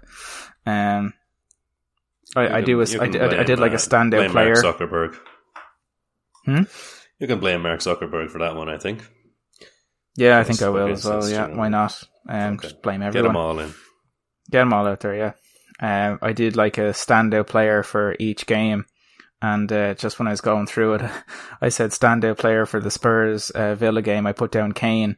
Um, 0.65 1.13
I, 2.35 2.47
can, 2.47 2.55
I 2.55 2.61
do 2.61 2.81
a, 2.81 2.83
I, 2.83 3.07
blame, 3.07 3.39
I, 3.39 3.43
did 3.43 3.59
like 3.59 3.71
a 3.71 3.75
uh, 3.75 3.77
standout 3.77 4.31
player. 4.31 4.61
Mark 4.61 4.77
Zuckerberg. 4.77 5.17
Hmm. 6.45 6.63
You 7.19 7.27
can 7.27 7.39
blame 7.39 7.61
Mark 7.61 7.79
Zuckerberg 7.79 8.29
for 8.29 8.39
that 8.39 8.55
one, 8.55 8.69
I 8.69 8.77
think. 8.77 9.07
Yeah, 10.17 10.39
I 10.39 10.43
think 10.43 10.61
I 10.63 10.69
will 10.69 10.87
as 10.87 11.05
well. 11.05 11.29
Yeah, 11.29 11.47
why 11.47 11.69
not? 11.69 12.03
Um, 12.27 12.55
okay. 12.55 12.69
just 12.69 12.81
blame 12.81 13.03
everyone. 13.03 13.23
Get 13.23 13.29
them 13.29 13.37
all 13.37 13.59
in. 13.59 13.73
Get 14.49 14.59
them 14.59 14.73
all 14.73 14.87
out 14.87 14.99
there. 14.99 15.15
Yeah. 15.15 15.33
Um, 15.79 16.19
I 16.23 16.33
did 16.33 16.55
like 16.55 16.79
a 16.79 16.89
standout 16.91 17.47
player 17.47 17.83
for 17.83 18.15
each 18.19 18.47
game, 18.47 18.85
and 19.43 19.71
uh, 19.71 19.93
just 19.93 20.17
when 20.17 20.27
I 20.27 20.31
was 20.31 20.41
going 20.41 20.65
through 20.65 20.95
it, 20.95 21.11
I 21.61 21.69
said 21.69 21.91
standout 21.91 22.39
player 22.39 22.65
for 22.65 22.79
the 22.79 22.89
Spurs 22.89 23.51
uh, 23.51 23.75
Villa 23.75 24.01
game. 24.01 24.25
I 24.25 24.33
put 24.33 24.51
down 24.51 24.71
Kane 24.71 25.17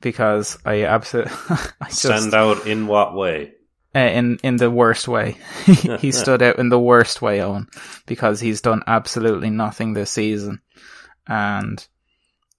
because 0.00 0.58
I 0.64 0.84
absolutely 0.84 1.32
stand 1.88 2.32
out 2.32 2.68
in 2.68 2.86
what 2.86 3.14
way? 3.14 3.52
Uh, 3.96 3.98
in 3.98 4.38
in 4.44 4.56
the 4.58 4.70
worst 4.70 5.08
way. 5.08 5.38
he 5.98 6.12
stood 6.12 6.40
out 6.40 6.60
in 6.60 6.68
the 6.68 6.78
worst 6.78 7.20
way, 7.20 7.38
Eoin, 7.38 7.66
because 8.06 8.38
he's 8.38 8.60
done 8.60 8.82
absolutely 8.86 9.50
nothing 9.50 9.92
this 9.92 10.12
season, 10.12 10.60
and 11.26 11.84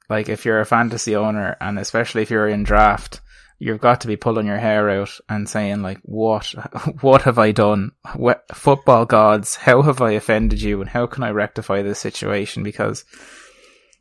like 0.10 0.30
if 0.30 0.46
you're 0.46 0.60
a 0.60 0.66
fantasy 0.66 1.16
owner, 1.16 1.58
and 1.60 1.80
especially 1.80 2.22
if 2.22 2.32
you're 2.32 2.48
in 2.48 2.64
draft, 2.64 3.22
you've 3.60 3.82
got 3.82 4.02
to 4.02 4.08
be 4.08 4.16
pulling 4.16 4.48
your 4.48 4.58
hair 4.58 4.90
out 4.90 5.18
and 5.28 5.50
saying 5.50 5.82
like, 5.82 6.00
what, 6.04 6.46
what 7.02 7.24
have 7.24 7.40
I 7.40 7.52
done? 7.52 7.92
What, 8.16 8.44
football 8.54 9.06
gods, 9.06 9.56
how 9.56 9.82
have 9.82 10.02
I 10.02 10.12
offended 10.12 10.62
you, 10.62 10.82
and 10.82 10.90
how 10.90 11.08
can 11.08 11.24
I 11.24 11.32
rectify 11.32 11.82
this 11.82 12.00
situation? 12.00 12.64
Because 12.64 13.06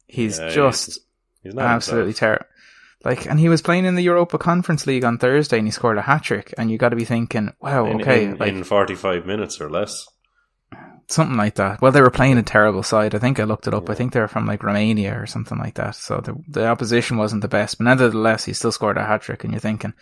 he's 0.07 0.39
yeah, 0.39 0.51
just 0.51 0.87
he's, 1.43 1.53
he's 1.53 1.59
absolutely 1.59 2.15
terrible. 2.15 2.47
Like, 3.05 3.27
and 3.27 3.39
he 3.39 3.49
was 3.49 3.63
playing 3.63 3.85
in 3.85 3.95
the 3.95 4.03
Europa 4.03 4.37
Conference 4.37 4.87
League 4.87 5.05
on 5.05 5.19
Thursday, 5.19 5.59
and 5.59 5.67
he 5.67 5.71
scored 5.71 5.99
a 5.99 6.03
hat 6.03 6.25
trick. 6.25 6.53
And 6.59 6.71
you 6.71 6.79
got 6.79 6.89
to 6.89 6.97
be 6.97 7.05
thinking, 7.05 7.53
wow, 7.61 7.87
in, 7.87 8.01
okay, 8.01 8.25
in, 8.25 8.37
like 8.37 8.49
in 8.49 8.65
forty-five 8.65 9.27
minutes 9.27 9.61
or 9.61 9.71
less. 9.71 10.09
Something 11.09 11.37
like 11.37 11.55
that. 11.55 11.81
Well, 11.81 11.93
they 11.93 12.01
were 12.01 12.11
playing 12.11 12.39
a 12.39 12.43
terrible 12.43 12.83
side. 12.83 13.15
I 13.15 13.19
think 13.19 13.39
I 13.39 13.45
looked 13.45 13.67
it 13.67 13.75
up. 13.75 13.89
I 13.89 13.95
think 13.95 14.13
they 14.13 14.21
were 14.21 14.29
from 14.29 14.47
like 14.47 14.63
Romania 14.63 15.21
or 15.21 15.27
something 15.27 15.59
like 15.59 15.75
that. 15.75 15.95
So 15.95 16.21
the 16.23 16.37
the 16.49 16.67
opposition 16.67 17.17
wasn't 17.17 17.43
the 17.43 17.49
best, 17.49 17.79
but 17.79 17.85
nevertheless, 17.85 18.45
he 18.45 18.53
still 18.53 18.73
scored 18.73 18.99
a 18.99 19.05
hat 19.05 19.23
trick. 19.23 19.45
And 19.45 19.53
you're 19.53 19.61
thinking, 19.61 19.95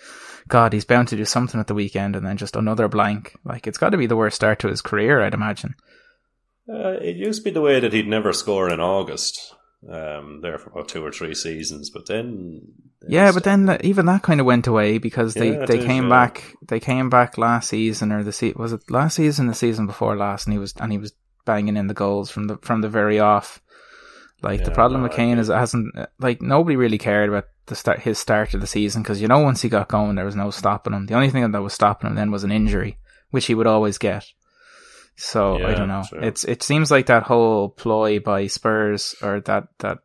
God, 0.49 0.73
he's 0.73 0.85
bound 0.85 1.09
to 1.09 1.17
do 1.17 1.25
something 1.25 1.61
at 1.61 1.67
the 1.67 1.75
weekend, 1.75 2.17
and 2.17 2.27
then 2.27 2.37
just 2.37 2.57
another 2.57 2.89
blank. 2.89 3.37
Like 3.45 3.67
it's 3.67 3.79
got 3.79 3.91
to 3.91 3.99
be 3.99 4.07
the 4.07 4.17
worst 4.17 4.37
start 4.37 4.59
to 4.61 4.69
his 4.69 4.83
career, 4.83 5.23
I'd 5.23 5.35
imagine. 5.35 5.75
Uh, 6.69 6.97
it 7.01 7.17
used 7.17 7.41
to 7.41 7.45
be 7.45 7.51
the 7.51 7.61
way 7.61 7.79
that 7.81 7.93
he'd 7.93 8.09
never 8.09 8.33
score 8.33 8.71
in 8.71 8.81
August. 8.81 9.55
Um, 9.89 10.41
there 10.41 10.57
for 10.59 10.71
about 10.71 10.89
two 10.89 11.05
or 11.05 11.13
three 11.13 11.35
seasons, 11.35 11.91
but 11.91 12.07
then 12.07 12.63
Yeah, 13.07 13.33
but 13.33 13.45
then 13.45 13.79
even 13.83 14.07
that 14.07 14.23
kind 14.23 14.41
of 14.41 14.47
went 14.47 14.67
away 14.67 14.97
because 14.97 15.35
they, 15.35 15.53
Yeah, 15.53 15.67
they 15.67 15.79
is, 15.79 15.85
came 15.85 16.05
yeah. 16.05 16.09
back 16.09 16.55
they 16.67 16.81
came 16.81 17.11
back 17.11 17.37
last 17.37 17.69
season 17.69 18.11
or 18.11 18.23
the 18.23 18.33
se- 18.33 18.55
was 18.57 18.73
it 18.73 18.91
last 18.91 19.17
season 19.17 19.47
the 19.47 19.55
season 19.55 19.87
before 19.87 20.17
last 20.17 20.47
and 20.47 20.55
he 20.55 20.59
was 20.59 20.73
and 20.81 20.91
he 20.91 20.97
was 20.97 21.13
banging 21.45 21.77
in 21.77 21.87
the 21.87 21.95
goals 21.95 22.31
from 22.31 22.47
the 22.47 22.57
from 22.59 22.81
the 22.81 22.89
very 22.89 23.21
off. 23.21 23.61
Like 24.43 24.65
the 24.65 24.71
problem 24.71 25.01
no, 25.01 25.09
with 25.09 25.17
Kane 25.17 25.39
is 25.39 25.49
it 25.49 25.55
hasn't 25.55 25.95
like 26.19 26.41
nobody 26.41 26.77
really 26.77 26.99
cared 26.99 27.29
about 27.29 27.45
the 27.67 27.75
start 27.75 28.01
his 28.01 28.19
start 28.19 28.55
of 28.55 28.61
the 28.61 28.67
season 28.67 29.03
because 29.03 29.21
you 29.21 29.29
know 29.29 29.39
once 29.39 29.63
he 29.63 29.69
got 29.69 29.89
going 29.89 30.17
there 30.17 30.25
was 30.25 30.37
no 30.37 30.51
stopping 30.51 30.93
him. 30.93 31.07
The 31.07 31.15
only 31.15 31.31
thing 31.31 31.51
that 31.51 31.63
was 31.63 31.73
stopping 31.73 32.11
him 32.11 32.17
then 32.17 32.31
was 32.31 32.45
an 32.45 32.53
injury, 32.53 32.99
which 33.31 33.47
he 33.47 33.55
would 33.55 33.67
always 33.67 33.99
get. 33.99 34.27
So 35.17 35.65
I 35.65 35.75
don't 35.75 35.89
know. 35.89 36.03
It's 36.13 36.45
it 36.45 36.63
seems 36.63 36.91
like 36.91 37.07
that 37.07 37.23
whole 37.23 37.69
ploy 37.69 38.19
by 38.19 38.49
Spurs 38.49 39.15
or 39.23 39.41
that 39.41 39.69
that 39.79 39.99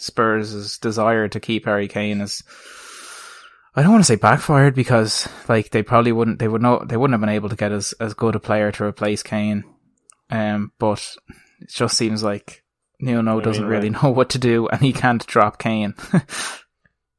Spurs' 0.00 0.78
desire 0.78 1.28
to 1.28 1.40
keep 1.40 1.64
Harry 1.66 1.88
Kane 1.88 2.20
is 2.20 2.42
I 3.76 3.82
don't 3.82 3.92
want 3.92 4.02
to 4.04 4.12
say 4.12 4.16
backfired 4.16 4.74
because 4.74 5.28
like 5.48 5.70
they 5.70 5.82
probably 5.82 6.12
wouldn't 6.12 6.40
they 6.40 6.48
would 6.48 6.62
know 6.62 6.84
they 6.84 6.96
wouldn't 6.96 7.14
have 7.14 7.20
been 7.20 7.34
able 7.34 7.48
to 7.50 7.56
get 7.56 7.70
as 7.72 7.92
as 8.00 8.14
good 8.14 8.34
a 8.34 8.40
player 8.40 8.72
to 8.72 8.84
replace 8.84 9.22
Kane. 9.22 9.64
Um 10.30 10.72
but 10.78 11.16
it 11.60 11.70
just 11.70 11.96
seems 11.96 12.22
like 12.22 12.64
Nuno 13.00 13.40
doesn't 13.40 13.62
mean, 13.62 13.70
really 13.70 13.90
like- 13.90 14.02
know 14.02 14.10
what 14.10 14.30
to 14.30 14.38
do 14.38 14.66
and 14.72 14.80
he 14.80 14.92
can't 14.92 15.24
drop 15.26 15.58
Kane. 15.58 15.94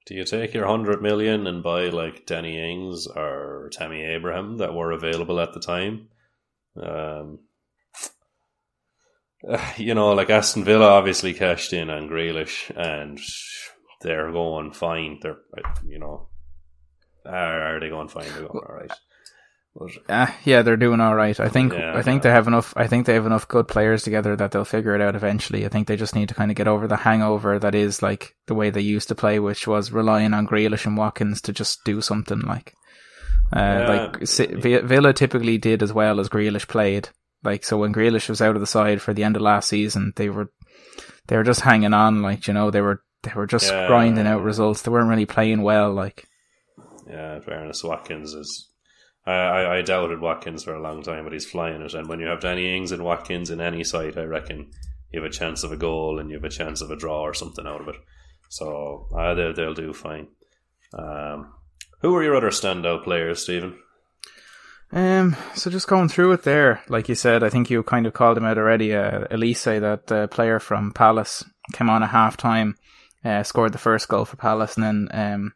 Do 0.06 0.16
you 0.16 0.26
take 0.26 0.56
your 0.56 0.66
hundred 0.66 1.04
million 1.04 1.46
and 1.46 1.62
buy 1.62 1.90
like 1.90 2.26
Danny 2.26 2.58
Ings 2.58 3.06
or 3.06 3.70
Tammy 3.72 4.04
Abraham 4.04 4.58
that 4.58 4.74
were 4.74 4.92
available 4.92 5.40
at 5.40 5.54
the 5.54 5.60
time? 5.60 6.10
Um, 6.80 7.40
you 9.78 9.94
know, 9.94 10.14
like 10.14 10.30
Aston 10.30 10.64
Villa 10.64 10.88
obviously 10.88 11.34
cashed 11.34 11.74
in 11.74 11.90
on 11.90 12.10
Grealish, 12.10 12.72
and 12.76 13.20
they're 14.02 14.32
going 14.32 14.72
fine. 14.72 15.20
They're, 15.22 15.38
you 15.86 16.00
know, 16.00 16.30
are, 17.26 17.80
they 17.80 17.90
going 17.90 18.10
fine? 18.10 18.26
They're 18.30 18.48
going 18.48 18.64
all 18.68 18.76
right. 18.76 18.92
Uh, 20.10 20.28
yeah, 20.44 20.62
they're 20.62 20.76
doing 20.76 21.00
all 21.00 21.16
right. 21.16 21.40
I 21.40 21.48
think 21.48 21.74
Yeah, 21.74 21.96
I 21.96 22.02
think 22.02 22.20
yeah. 22.20 22.30
they 22.30 22.34
have 22.34 22.48
enough. 22.48 22.74
I 22.76 22.88
think 22.88 23.06
they 23.06 23.14
have 23.14 23.28
enough 23.28 23.48
good 23.48 23.68
players 23.68 24.04
together 24.04 24.36
that 24.36 24.52
they'll 24.52 24.66
figure 24.66 24.96
it 24.96 25.02
out 25.02 25.16
eventually. 25.16 25.66
I 25.66 25.70
think 25.70 25.88
they 25.88 25.96
just 25.96 26.16
need 26.16 26.28
to 26.30 26.36
kind 26.36 26.52
of 26.52 26.58
get 26.58 26.68
over 26.68 26.88
the 26.88 26.98
hangover 26.98 27.60
that 27.60 27.76
is 27.76 28.02
like 28.02 28.36
the 28.48 28.56
way 28.56 28.72
they 28.72 28.82
used 28.82 29.08
to 29.10 29.16
play, 29.16 29.40
which 29.40 29.68
was 29.68 29.92
relying 29.92 30.34
on 30.34 30.48
Grealish 30.48 30.86
and 30.86 30.98
Watkins 30.98 31.40
to 31.42 31.54
just 31.54 31.84
do 31.86 32.02
something. 32.02 32.42
Like, 32.42 32.74
uh, 33.56 33.60
Yeah. 33.60 34.12
like 34.14 34.84
Villa 34.84 35.14
typically 35.14 35.58
did 35.58 35.82
as 35.84 35.92
well 35.94 36.20
as 36.20 36.30
Grealish 36.30 36.68
played. 36.68 37.10
Like, 37.44 37.64
so 37.64 37.78
when 37.78 37.94
Grealish 37.94 38.28
was 38.30 38.42
out 38.42 38.56
of 38.56 38.62
the 38.62 38.68
side 38.68 39.02
for 39.02 39.14
the 39.14 39.24
end 39.24 39.36
of 39.36 39.42
last 39.42 39.70
season, 39.70 40.14
they 40.16 40.30
were 40.30 40.52
they 41.28 41.38
were 41.38 41.44
just 41.44 41.62
hanging 41.62 41.94
on. 41.94 42.22
Like, 42.22 42.48
you 42.48 42.54
know, 42.54 42.70
they 42.72 42.82
were 42.82 43.02
they 43.24 43.32
were 43.36 43.48
just 43.48 43.72
Yeah. 43.72 43.88
grinding 43.88 44.28
out 44.28 44.44
results. 44.44 44.82
They 44.82 44.92
weren't 44.92 45.10
really 45.10 45.26
playing 45.26 45.62
well. 45.62 45.94
Like, 45.94 46.26
yeah, 47.08 47.40
fairness, 47.40 47.84
Watkins 47.84 48.34
is. 48.34 48.66
I, 49.26 49.32
I, 49.32 49.78
I 49.78 49.82
doubted 49.82 50.22
Watkins 50.22 50.64
for 50.64 50.74
a 50.74 50.82
long 50.82 51.04
time, 51.04 51.24
but 51.24 51.34
he's 51.34 51.46
flying 51.50 51.82
it. 51.82 51.94
And 51.94 52.08
when 52.08 52.20
you 52.20 52.28
have 52.28 52.40
Danny 52.42 52.76
Ings 52.76 52.92
and 52.92 53.04
Watkins 53.04 53.50
in 53.50 53.62
any 53.62 53.84
side, 53.84 54.18
I 54.18 54.24
reckon 54.24 54.72
you 55.12 55.22
have 55.22 55.30
a 55.30 55.34
chance 55.34 55.64
of 55.64 55.72
a 55.72 55.78
goal 55.78 56.20
and 56.20 56.30
you 56.30 56.36
have 56.38 56.44
a 56.46 56.50
chance 56.50 56.82
of 56.82 56.90
a 56.92 56.96
draw 56.96 57.22
or 57.22 57.34
something 57.34 57.66
out 57.68 57.82
of 57.82 57.88
it. 57.90 57.96
So 58.50 59.08
uh, 59.16 59.34
they'll, 59.36 59.54
they'll 59.54 59.74
do 59.74 59.94
fine. 59.94 60.28
Um, 60.98 61.54
who 62.00 62.16
are 62.16 62.24
your 62.24 62.36
other 62.36 62.50
standout 62.50 63.04
players, 63.04 63.44
Stephen? 63.44 63.78
Um, 64.92 65.36
so 65.54 65.70
just 65.70 65.88
going 65.88 66.10
through 66.10 66.32
it 66.32 66.44
there, 66.44 66.82
like 66.90 67.10
you 67.10 67.16
said, 67.16 67.44
I 67.44 67.50
think 67.50 67.70
you 67.70 67.84
kind 67.84 68.08
of 68.08 68.14
called 68.14 68.38
him 68.38 68.46
out 68.46 68.58
already. 68.58 68.96
Uh, 68.96 69.26
Olise, 69.28 69.80
that 69.80 70.12
uh, 70.12 70.28
player 70.28 70.60
from 70.60 70.92
Palace, 70.94 71.44
came 71.74 71.90
on 71.90 72.02
at 72.02 72.10
half 72.10 72.38
time, 72.38 72.76
uh, 73.24 73.44
scored 73.44 73.72
the 73.72 73.78
first 73.78 74.08
goal 74.08 74.26
for 74.26 74.38
Palace, 74.38 74.78
and 74.78 74.84
then 74.84 75.08
um, 75.12 75.54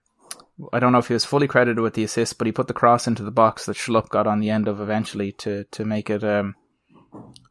I 0.71 0.79
don't 0.79 0.91
know 0.91 0.99
if 0.99 1.07
he 1.07 1.13
was 1.13 1.25
fully 1.25 1.47
credited 1.47 1.79
with 1.79 1.95
the 1.95 2.03
assist, 2.03 2.37
but 2.37 2.45
he 2.45 2.51
put 2.51 2.67
the 2.67 2.73
cross 2.73 3.07
into 3.07 3.23
the 3.23 3.31
box 3.31 3.65
that 3.65 3.77
Schlupp 3.77 4.09
got 4.09 4.27
on 4.27 4.39
the 4.39 4.51
end 4.51 4.67
of 4.67 4.79
eventually 4.79 5.31
to 5.33 5.63
to 5.71 5.85
make 5.85 6.09
it 6.09 6.23
um 6.23 6.55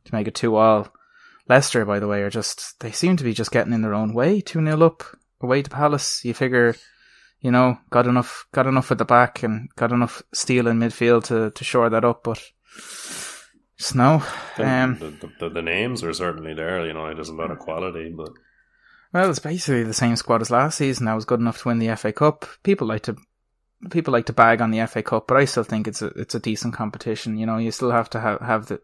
to 0.04 0.14
make 0.14 0.28
it 0.28 0.34
two 0.34 0.56
all. 0.56 0.88
Leicester, 1.48 1.84
by 1.84 1.98
the 1.98 2.06
way, 2.06 2.22
are 2.22 2.30
just 2.30 2.78
they 2.80 2.92
seem 2.92 3.16
to 3.16 3.24
be 3.24 3.34
just 3.34 3.50
getting 3.50 3.72
in 3.72 3.82
their 3.82 3.94
own 3.94 4.14
way. 4.14 4.40
Two 4.40 4.64
0 4.64 4.80
up 4.82 5.02
away 5.40 5.62
to 5.62 5.70
Palace. 5.70 6.24
You 6.24 6.34
figure 6.34 6.76
you 7.42 7.50
know, 7.50 7.78
got 7.90 8.06
enough, 8.06 8.46
got 8.52 8.66
enough 8.66 8.90
at 8.92 8.98
the 8.98 9.04
back 9.04 9.42
and 9.42 9.68
got 9.74 9.92
enough 9.92 10.22
steel 10.32 10.68
in 10.68 10.78
midfield 10.78 11.24
to, 11.24 11.50
to 11.50 11.64
shore 11.64 11.90
that 11.90 12.04
up, 12.04 12.22
but 12.22 12.40
just 13.76 13.96
no. 13.96 14.22
The, 14.56 14.66
Um, 14.66 14.98
the, 14.98 15.30
the, 15.40 15.48
the 15.50 15.62
names 15.62 16.04
are 16.04 16.12
certainly 16.12 16.54
there. 16.54 16.86
You 16.86 16.94
know, 16.94 17.12
there's 17.12 17.28
a 17.28 17.34
lot 17.34 17.50
of 17.50 17.58
quality, 17.58 18.14
but 18.16 18.30
Well, 19.12 19.28
it's 19.28 19.40
basically 19.40 19.82
the 19.82 19.92
same 19.92 20.14
squad 20.14 20.40
as 20.40 20.52
last 20.52 20.78
season. 20.78 21.06
That 21.06 21.14
was 21.14 21.24
good 21.24 21.40
enough 21.40 21.60
to 21.62 21.68
win 21.68 21.80
the 21.80 21.94
FA 21.96 22.12
Cup. 22.12 22.46
People 22.62 22.86
like 22.86 23.02
to, 23.02 23.16
people 23.90 24.12
like 24.12 24.26
to 24.26 24.32
bag 24.32 24.60
on 24.60 24.70
the 24.70 24.86
FA 24.86 25.02
Cup, 25.02 25.26
but 25.26 25.36
I 25.36 25.44
still 25.44 25.64
think 25.64 25.88
it's 25.88 26.00
a, 26.00 26.06
it's 26.06 26.36
a 26.36 26.40
decent 26.40 26.74
competition. 26.74 27.36
You 27.38 27.46
know, 27.46 27.58
you 27.58 27.72
still 27.72 27.90
have 27.90 28.08
to 28.10 28.20
have, 28.20 28.40
have 28.40 28.66
the, 28.66 28.80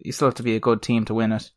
you 0.00 0.12
still 0.12 0.28
have 0.28 0.36
to 0.36 0.42
be 0.42 0.56
a 0.56 0.60
good 0.60 0.80
team 0.80 1.04
to 1.04 1.14
win 1.14 1.32
it. 1.32 1.50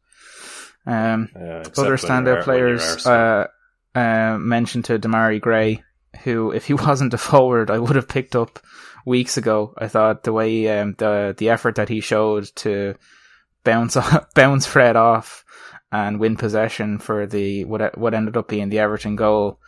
Um, 0.85 1.29
except 1.33 1.79
other 1.79 1.95
standout 1.95 2.43
players 2.43 3.05
uh, 3.05 3.47
uh, 3.95 4.37
mentioned 4.37 4.85
to 4.85 4.99
Demarai 4.99 5.39
Gray, 5.39 5.83
who, 6.23 6.51
if 6.51 6.65
he 6.65 6.73
wasn't 6.87 7.13
a 7.13 7.17
forward, 7.17 7.71
I 7.71 7.79
would 7.79 7.95
have 7.95 8.07
picked 8.07 8.35
up 8.35 8.59
weeks 9.05 9.37
ago. 9.37 9.73
I 9.77 9.87
thought 9.87 10.23
the 10.23 10.33
way 10.33 10.67
um, 10.79 10.95
the 10.97 11.33
the 11.37 11.49
effort 11.49 11.75
that 11.75 11.89
he 11.89 11.99
showed 12.01 12.45
to 12.57 12.95
bounce 13.63 13.95
off, 13.97 14.33
bounce 14.33 14.65
Fred 14.65 14.95
off 14.95 15.43
and 15.91 16.19
win 16.19 16.37
possession 16.37 16.99
for 16.99 17.25
the 17.27 17.65
what 17.65 17.97
what 17.97 18.13
ended 18.13 18.37
up 18.37 18.47
being 18.47 18.69
the 18.69 18.79
Everton 18.79 19.15
goal. 19.15 19.59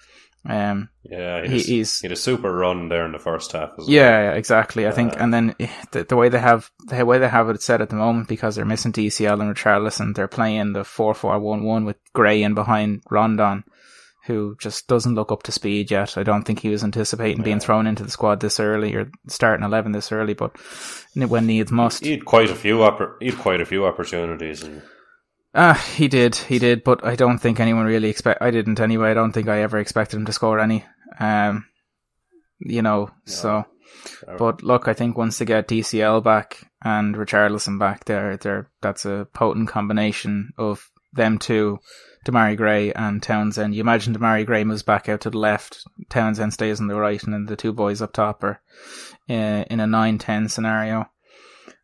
Um, 0.46 0.90
yeah, 1.10 1.44
he, 1.44 1.60
he- 1.60 1.64
he's- 1.76 2.02
he 2.02 2.08
had 2.08 2.12
a 2.12 2.18
super 2.18 2.54
run 2.54 2.90
there 2.90 3.06
in 3.06 3.14
the 3.14 3.18
first 3.20 3.54
half. 3.54 3.70
As 3.80 3.86
well. 3.86 3.88
yeah, 3.88 4.32
exactly. 4.34 4.86
I 4.86 4.92
think, 4.92 5.14
Uh, 5.14 5.18
and 5.22 5.34
then 5.34 5.56
eh, 5.58 5.68
the, 5.94 6.04
the 6.04 6.18
way 6.18 6.28
they 6.28 6.40
have 6.40 6.70
the 6.88 7.06
way 7.06 7.18
they 7.18 7.30
have 7.30 7.50
it 7.50 7.62
set 7.62 7.80
at 7.80 7.90
the 7.90 7.96
moment 7.96 8.28
because 8.28 8.56
they're 8.58 8.66
missing 8.66 8.92
DCL 8.92 9.40
and 9.42 9.56
Richarlison, 9.56 10.14
they're 10.14 10.28
playing 10.28 10.74
the 10.74 10.84
four 10.84 11.14
four 11.14 11.40
one 11.40 11.64
one 11.64 11.86
with 11.86 11.96
Gray 12.12 12.44
in 12.44 12.56
behind 12.56 13.04
Rondon, 13.10 13.64
who 14.26 14.56
just 14.60 14.88
doesn't 14.88 15.16
look 15.16 15.32
up 15.32 15.44
to 15.44 15.52
speed 15.52 15.92
yet. 15.92 16.18
I 16.18 16.24
don't 16.24 16.44
think 16.44 16.60
he 16.60 16.70
was 16.70 16.84
anticipating 16.84 17.44
being 17.44 17.60
thrown 17.60 17.88
into 17.88 18.04
the 18.04 18.12
squad 18.12 18.40
this 18.40 18.60
early 18.60 18.96
or 18.96 19.12
starting 19.28 19.66
eleven 19.66 19.92
this 19.92 20.12
early, 20.12 20.34
but 20.34 20.56
when 21.16 21.46
needs 21.46 21.72
must. 21.72 22.04
he 22.06 22.12
had 22.12 22.26
quite 22.26 22.50
a 22.50 22.56
few 22.56 22.78
oppor- 22.78 23.16
he 23.20 23.28
had 23.32 23.40
quite 23.40 23.62
a 23.62 23.66
few 23.66 23.86
opportunities, 23.86 24.64
and 24.64 24.82
Ah, 25.56 25.76
he 25.96 26.08
did, 26.08 26.36
he 26.36 26.58
did, 26.58 26.84
but 26.84 27.06
I 27.06 27.16
don't 27.16 27.38
think 27.38 27.60
anyone 27.60 27.86
really 27.86 28.10
expect. 28.10 28.42
I 28.42 28.50
didn't 28.50 28.80
anyway. 28.80 29.12
I 29.12 29.14
don't 29.14 29.34
think 29.34 29.48
I 29.48 29.62
ever 29.62 29.78
expected 29.78 30.18
him 30.18 30.26
to 30.26 30.34
score 30.34 30.60
any. 30.60 30.84
Um, 31.20 31.66
you 32.60 32.82
know, 32.82 33.12
so. 33.26 33.66
But 34.38 34.64
look, 34.64 34.88
I 34.88 34.94
think 34.94 35.16
once 35.16 35.38
they 35.38 35.46
get 35.46 35.68
DCL 35.68 36.24
back 36.24 36.68
and 36.84 37.16
Richarlison 37.16 37.78
back, 37.78 38.06
there, 38.06 38.36
there, 38.38 38.70
that's 38.82 39.06
a 39.06 39.28
potent 39.34 39.70
combination 39.70 40.54
of 40.58 40.90
them 41.14 41.38
two, 41.38 41.80
Demarai 42.26 42.56
Gray 42.58 42.92
and 42.94 43.22
Townsend. 43.22 43.76
You 43.76 43.82
imagine 43.82 44.16
Demarai 44.16 44.46
Gray 44.46 44.64
moves 44.64 44.84
back 44.84 45.10
out 45.10 45.22
to 45.22 45.30
the 45.30 45.38
left, 45.38 45.86
Townsend 46.10 46.54
stays 46.54 46.80
on 46.80 46.88
the 46.88 46.96
right, 46.96 47.22
and 47.24 47.34
then 47.34 47.46
the 47.46 47.56
two 47.56 47.74
boys 47.74 48.02
up 48.02 48.14
top 48.14 48.44
are 48.44 48.62
uh, 49.30 49.34
in 49.34 49.80
a 49.80 49.86
9-10 49.86 50.50
scenario. 50.50 51.10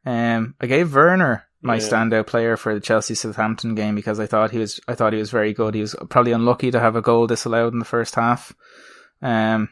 Um, 0.05 0.55
I 0.61 0.67
gave 0.67 0.93
Werner 0.95 1.45
my 1.61 1.75
Yeah. 1.75 1.81
standout 1.81 2.27
player 2.27 2.55
for 2.55 2.73
the 2.73 2.79
Chelsea 2.79 3.15
Southampton 3.15 3.75
game 3.75 3.95
because 3.95 4.19
I 4.19 4.27
thought 4.27 4.51
he 4.51 4.59
was, 4.59 4.79
I 4.87 4.95
thought 4.95 5.13
he 5.13 5.19
was 5.19 5.31
very 5.31 5.53
good. 5.53 5.75
He 5.75 5.81
was 5.81 5.95
probably 6.09 6.31
unlucky 6.31 6.71
to 6.71 6.79
have 6.79 6.95
a 6.95 7.01
goal 7.01 7.27
disallowed 7.27 7.73
in 7.73 7.79
the 7.79 7.85
first 7.85 8.15
half. 8.15 8.53
Um, 9.21 9.69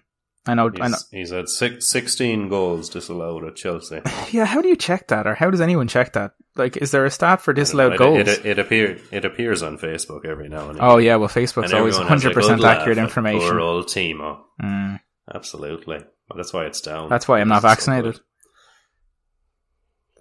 I 0.48 0.54
know, 0.54 0.72
I 0.82 0.88
know. 0.88 0.96
he's, 1.12 1.30
he's 1.30 1.32
had 1.32 1.50
six, 1.50 1.90
16 1.90 2.50
goals 2.50 2.90
disallowed 2.90 3.44
at 3.46 3.56
Chelsea. 3.56 4.02
Yeah, 4.32 4.46
how 4.46 4.62
do 4.62 4.68
you 4.68 4.76
check 4.76 5.08
that, 5.08 5.26
or 5.28 5.36
how 5.36 5.50
does 5.50 5.62
anyone 5.62 5.88
check 5.88 6.14
that? 6.14 6.34
Like, 6.56 6.78
is 6.78 6.92
there 6.92 7.06
a 7.06 7.12
stat 7.12 7.42
for 7.42 7.54
disallowed 7.54 7.94
it, 7.94 7.98
goals? 8.00 8.20
It, 8.22 8.28
it, 8.28 8.46
it, 8.46 8.60
appear, 8.60 8.98
it 9.12 9.26
appears 9.26 9.62
on 9.64 9.78
Facebook 9.78 10.26
every 10.26 10.50
now 10.50 10.70
and 10.70 10.78
then. 10.80 10.84
oh 10.86 10.98
yeah, 10.98 11.16
well, 11.18 11.30
Facebook's 11.30 11.72
always 11.74 11.74
everyone 11.74 11.92
has 11.92 12.00
a 12.00 12.04
hundred 12.28 12.34
percent 12.34 12.60
good 12.60 12.64
laugh 12.64 12.80
accurate 12.80 12.98
information. 12.98 13.50
Poor 13.50 13.60
old 13.60 13.88
Timo. 13.88 14.40
Mm, 14.62 15.00
Absolutely. 15.34 15.98
Well, 15.98 16.36
that's 16.38 16.52
why 16.54 16.66
it's 16.66 16.82
down. 16.82 17.10
that's 17.10 17.28
why 17.28 17.40
I'm 17.40 17.48
not 17.48 17.58
It's 17.58 17.64
so 17.64 17.70
vaccinated. 17.70 18.20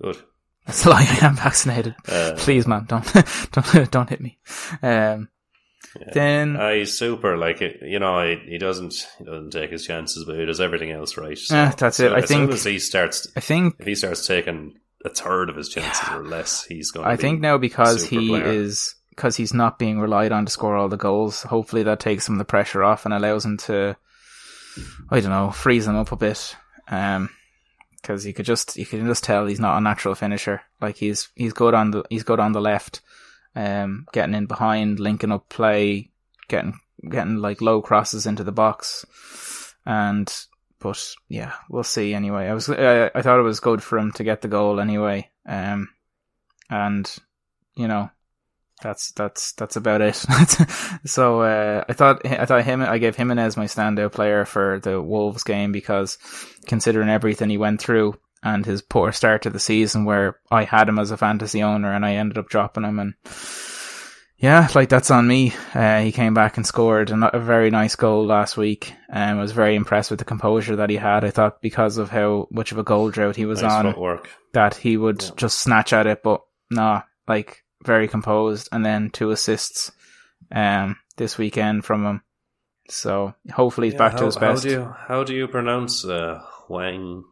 Good. 0.03 0.19
That's 0.67 0.85
a 0.85 0.91
lie. 0.91 1.07
I 1.23 1.27
am 1.27 1.37
vaccinated. 1.37 1.95
Uh, 2.09 2.33
Please, 2.37 2.67
man, 2.67 2.85
don't 2.87 3.05
don't 3.53 3.91
don't 3.91 4.09
hit 4.11 4.21
me. 4.21 4.39
Um, 4.83 5.29
Then 6.13 6.57
Uh, 6.57 6.73
he's 6.73 6.97
super. 6.97 7.37
Like 7.37 7.61
you 7.61 7.99
know, 7.99 8.27
he, 8.27 8.37
he 8.53 8.59
doesn't 8.59 8.95
he 9.19 9.25
doesn't 9.25 9.51
take 9.51 9.71
his 9.71 9.87
chances, 9.87 10.25
but 10.25 10.39
he 10.39 10.45
does 10.45 10.61
everything 10.61 10.91
else 10.91 11.17
right. 11.17 11.37
So, 11.39 11.57
Eh, 11.57 11.73
that's 11.77 12.01
it. 12.01 12.11
so 12.11 12.15
I 12.15 12.19
as 12.19 12.29
soon 12.29 12.39
think- 12.47 12.53
as 12.53 12.65
he 12.65 12.79
starts, 12.79 13.29
I 13.37 13.41
think 13.41 13.77
if 13.79 13.87
he 13.87 13.95
starts 13.95 14.27
taking 14.27 14.79
a 15.05 15.09
third 15.11 15.51
of 15.51 15.57
his 15.57 15.69
chances 15.69 16.09
or 16.11 16.25
less, 16.25 16.65
he's 16.65 16.91
going. 16.91 17.05
to 17.07 17.11
I 17.13 17.17
think 17.17 17.41
now 17.41 17.59
because 17.59 18.05
he 18.07 18.29
player. 18.29 18.45
is 18.45 18.95
because 19.11 19.37
he's 19.37 19.55
not 19.55 19.79
being 19.79 19.99
relied 20.01 20.33
on 20.33 20.45
to 20.47 20.53
score 20.53 20.77
all 20.77 20.89
the 20.89 20.97
goals. 20.97 21.43
Hopefully 21.43 21.83
that 21.85 22.01
takes 22.01 22.25
some 22.27 22.35
of 22.35 22.39
the 22.39 22.45
pressure 22.45 22.83
off 22.85 23.05
and 23.05 23.15
allows 23.15 23.45
him 23.45 23.57
to, 23.59 23.97
I 25.11 25.21
don't 25.21 25.31
know, 25.31 25.51
freeze 25.51 25.87
him 25.87 25.97
up 25.97 26.13
a 26.13 26.17
bit. 26.17 26.55
Um, 26.89 27.31
because 28.03 28.25
you 28.25 28.33
could 28.33 28.47
just 28.47 28.77
you 28.77 28.87
can 28.87 29.05
just 29.07 29.25
tell 29.25 29.47
he's 29.47 29.59
not 29.59 29.79
a 29.79 29.81
natural 29.81 30.15
finisher. 30.15 30.63
Like 30.81 30.97
he's 30.97 31.29
he's 31.35 31.53
good 31.53 31.75
on 31.75 31.91
the 31.91 32.05
he's 32.09 32.23
good 32.23 32.39
on 32.39 32.53
the 32.53 32.61
left, 32.61 33.01
um, 33.57 34.07
getting 34.13 34.35
in 34.35 34.47
behind, 34.47 35.01
linking 35.01 35.33
up 35.33 35.49
play, 35.49 36.11
getting 36.49 36.79
getting 37.09 37.37
like 37.39 37.61
low 37.61 37.83
crosses 37.83 38.27
into 38.27 38.45
the 38.45 38.53
box, 38.53 39.05
and 39.85 40.33
but 40.79 41.15
yeah, 41.29 41.55
we'll 41.71 41.83
see. 41.83 42.15
Anyway, 42.15 42.47
I 42.47 42.55
was 42.55 42.69
I, 42.69 43.11
I 43.15 43.23
thought 43.23 43.41
it 43.41 43.43
was 43.43 43.61
good 43.61 43.83
for 43.83 43.99
him 43.99 44.13
to 44.13 44.25
get 44.25 44.43
the 44.43 44.49
goal 44.49 44.79
anyway. 44.79 45.31
Um, 45.49 45.89
and 46.69 47.13
you 47.77 47.89
know 47.89 48.11
that's 48.83 49.13
that's 49.13 49.53
that's 49.53 49.77
about 49.77 50.03
it. 50.03 50.17
so 51.07 51.41
uh, 51.41 51.85
I 51.89 51.93
thought 51.95 52.27
I 52.27 52.45
thought 52.45 52.65
him 52.65 52.83
I 52.83 52.99
gave 52.99 53.17
Jimenez 53.17 53.57
my 53.57 53.65
standout 53.65 54.13
player 54.13 54.45
for 54.45 54.81
the 54.81 55.01
Wolves 55.01 55.45
game 55.45 55.73
because 55.73 56.19
considering 56.67 57.09
everything 57.09 57.49
he 57.49 57.59
went 57.59 57.81
through 57.81 58.19
and 58.47 58.65
his 58.65 58.81
poor 58.83 59.13
start 59.13 59.43
to 59.43 59.51
the 59.51 59.59
season 59.59 60.05
where 60.05 60.39
I 60.51 60.65
had 60.65 60.89
him 60.89 60.99
as 60.99 61.11
a 61.11 61.17
fantasy 61.17 61.63
owner 61.63 61.93
and 61.93 62.05
I 62.07 62.15
ended 62.15 62.39
up 62.39 62.49
dropping 62.49 62.85
him 62.85 62.99
and 62.99 63.15
yeah, 64.39 64.69
like 64.75 64.91
that's 64.91 65.11
on 65.11 65.27
me. 65.27 65.55
Uh, 65.75 66.01
he 66.03 66.13
came 66.13 66.35
back 66.35 66.57
and 66.59 66.67
scored 66.67 67.11
a, 67.11 67.37
a 67.37 67.41
very 67.41 67.71
nice 67.71 67.97
goal 67.97 68.27
last 68.27 68.59
week 68.59 68.93
and 69.09 69.39
was 69.39 69.53
very 69.53 69.75
impressed 69.75 70.11
with 70.11 70.19
the 70.19 70.27
composure 70.27 70.77
that 70.77 70.91
he 70.91 70.97
had. 70.97 71.25
I 71.25 71.31
thought 71.31 71.63
because 71.63 71.97
of 71.97 72.11
how 72.11 72.47
much 72.51 72.71
of 72.71 72.79
a 72.79 72.83
goal 72.85 73.11
drought 73.11 73.37
he 73.37 73.47
was 73.47 73.63
nice 73.63 73.73
on 73.73 73.87
footwork. 73.87 74.29
that 74.53 74.75
he 74.75 74.99
would 74.99 75.23
Yeah. 75.23 75.31
just 75.37 75.59
snatch 75.61 75.93
at 75.95 76.07
it, 76.07 76.23
but 76.23 76.43
nah, 76.71 77.03
like 77.27 77.65
very 77.83 78.09
composed, 78.09 78.69
and 78.73 78.85
then 78.85 79.09
two 79.11 79.31
assists 79.31 79.91
um 80.53 80.97
this 81.17 81.39
weekend 81.39 81.85
from 81.87 82.05
him. 82.05 82.23
So 82.91 83.35
hopefully 83.51 83.87
he's 83.89 83.95
Yeah, 83.95 83.99
back 84.05 84.13
how, 84.13 84.19
to 84.19 84.25
his 84.27 84.37
best. 84.37 84.65
How 84.65 84.69
do 84.69 84.71
you 84.71 84.95
how 85.09 85.25
do 85.25 85.35
you 85.35 85.49
pronounce 85.49 86.05
uh, 86.05 86.43
Hwang 86.69 87.25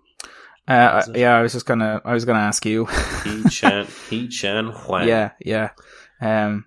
uh, 0.69 1.03
yeah, 1.15 1.37
I 1.37 1.43
was 1.43 1.53
just 1.53 1.67
gonna, 1.67 2.01
I 2.05 2.13
was 2.15 2.25
gonna 2.25 2.39
ask 2.41 2.65
you. 2.65 2.87
Hee-chan 3.25 3.87
Hee-chan 4.11 4.67
Hwang? 4.69 5.09
yeah, 5.09 5.33
yeah. 5.45 5.71
Um, 6.21 6.67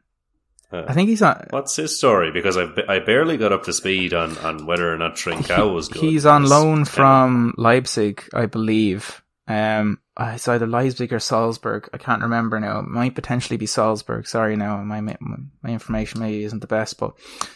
Uh, 0.72 0.84
I 0.86 0.94
think 0.94 1.08
he's 1.08 1.22
on. 1.22 1.48
What's 1.52 1.78
his 1.78 1.98
story? 1.98 2.32
Because 2.32 2.58
I 2.58 2.68
I 2.90 3.00
barely 3.00 3.38
got 3.38 3.54
up 3.54 3.64
to 3.64 3.74
speed 3.74 4.14
on, 4.14 4.38
on 4.40 4.66
whether 4.66 4.92
or 4.94 4.98
not 4.98 5.16
Trincao 5.16 5.74
was 5.74 5.88
good. 5.88 6.02
He's 6.02 6.26
on 6.26 6.44
loan 6.44 6.84
from 6.86 7.54
Leipzig, 7.58 8.24
I 8.34 8.48
believe. 8.48 9.24
Um, 9.48 10.00
uh, 10.18 10.34
it's 10.36 10.48
either 10.50 10.68
Leipzig 10.68 11.14
or 11.14 11.20
Salzburg. 11.20 11.88
I 11.94 11.98
can't 11.98 12.22
remember 12.22 12.60
now. 12.60 12.80
It 12.80 12.88
might 12.88 13.16
potentially 13.16 13.56
be 13.56 13.66
Salzburg. 13.66 14.28
Sorry, 14.28 14.58
now 14.58 14.84
my 14.84 15.00
my, 15.00 15.16
my 15.64 15.70
information 15.70 16.20
maybe 16.20 16.44
isn't 16.44 16.60
the 16.60 16.68
best, 16.68 17.00
but 17.00 17.14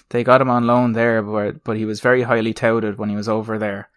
they 0.10 0.23
got 0.23 0.39
him 0.39 0.49
on 0.49 0.65
loan 0.65 0.93
there. 0.93 1.21
But 1.21 1.65
but 1.65 1.75
he 1.75 1.84
was 1.84 1.99
very 1.99 2.21
highly 2.21 2.54
touted 2.54 2.97
when 2.97 3.10
he 3.10 3.17
was 3.17 3.27
over 3.27 3.58
there, 3.60 3.89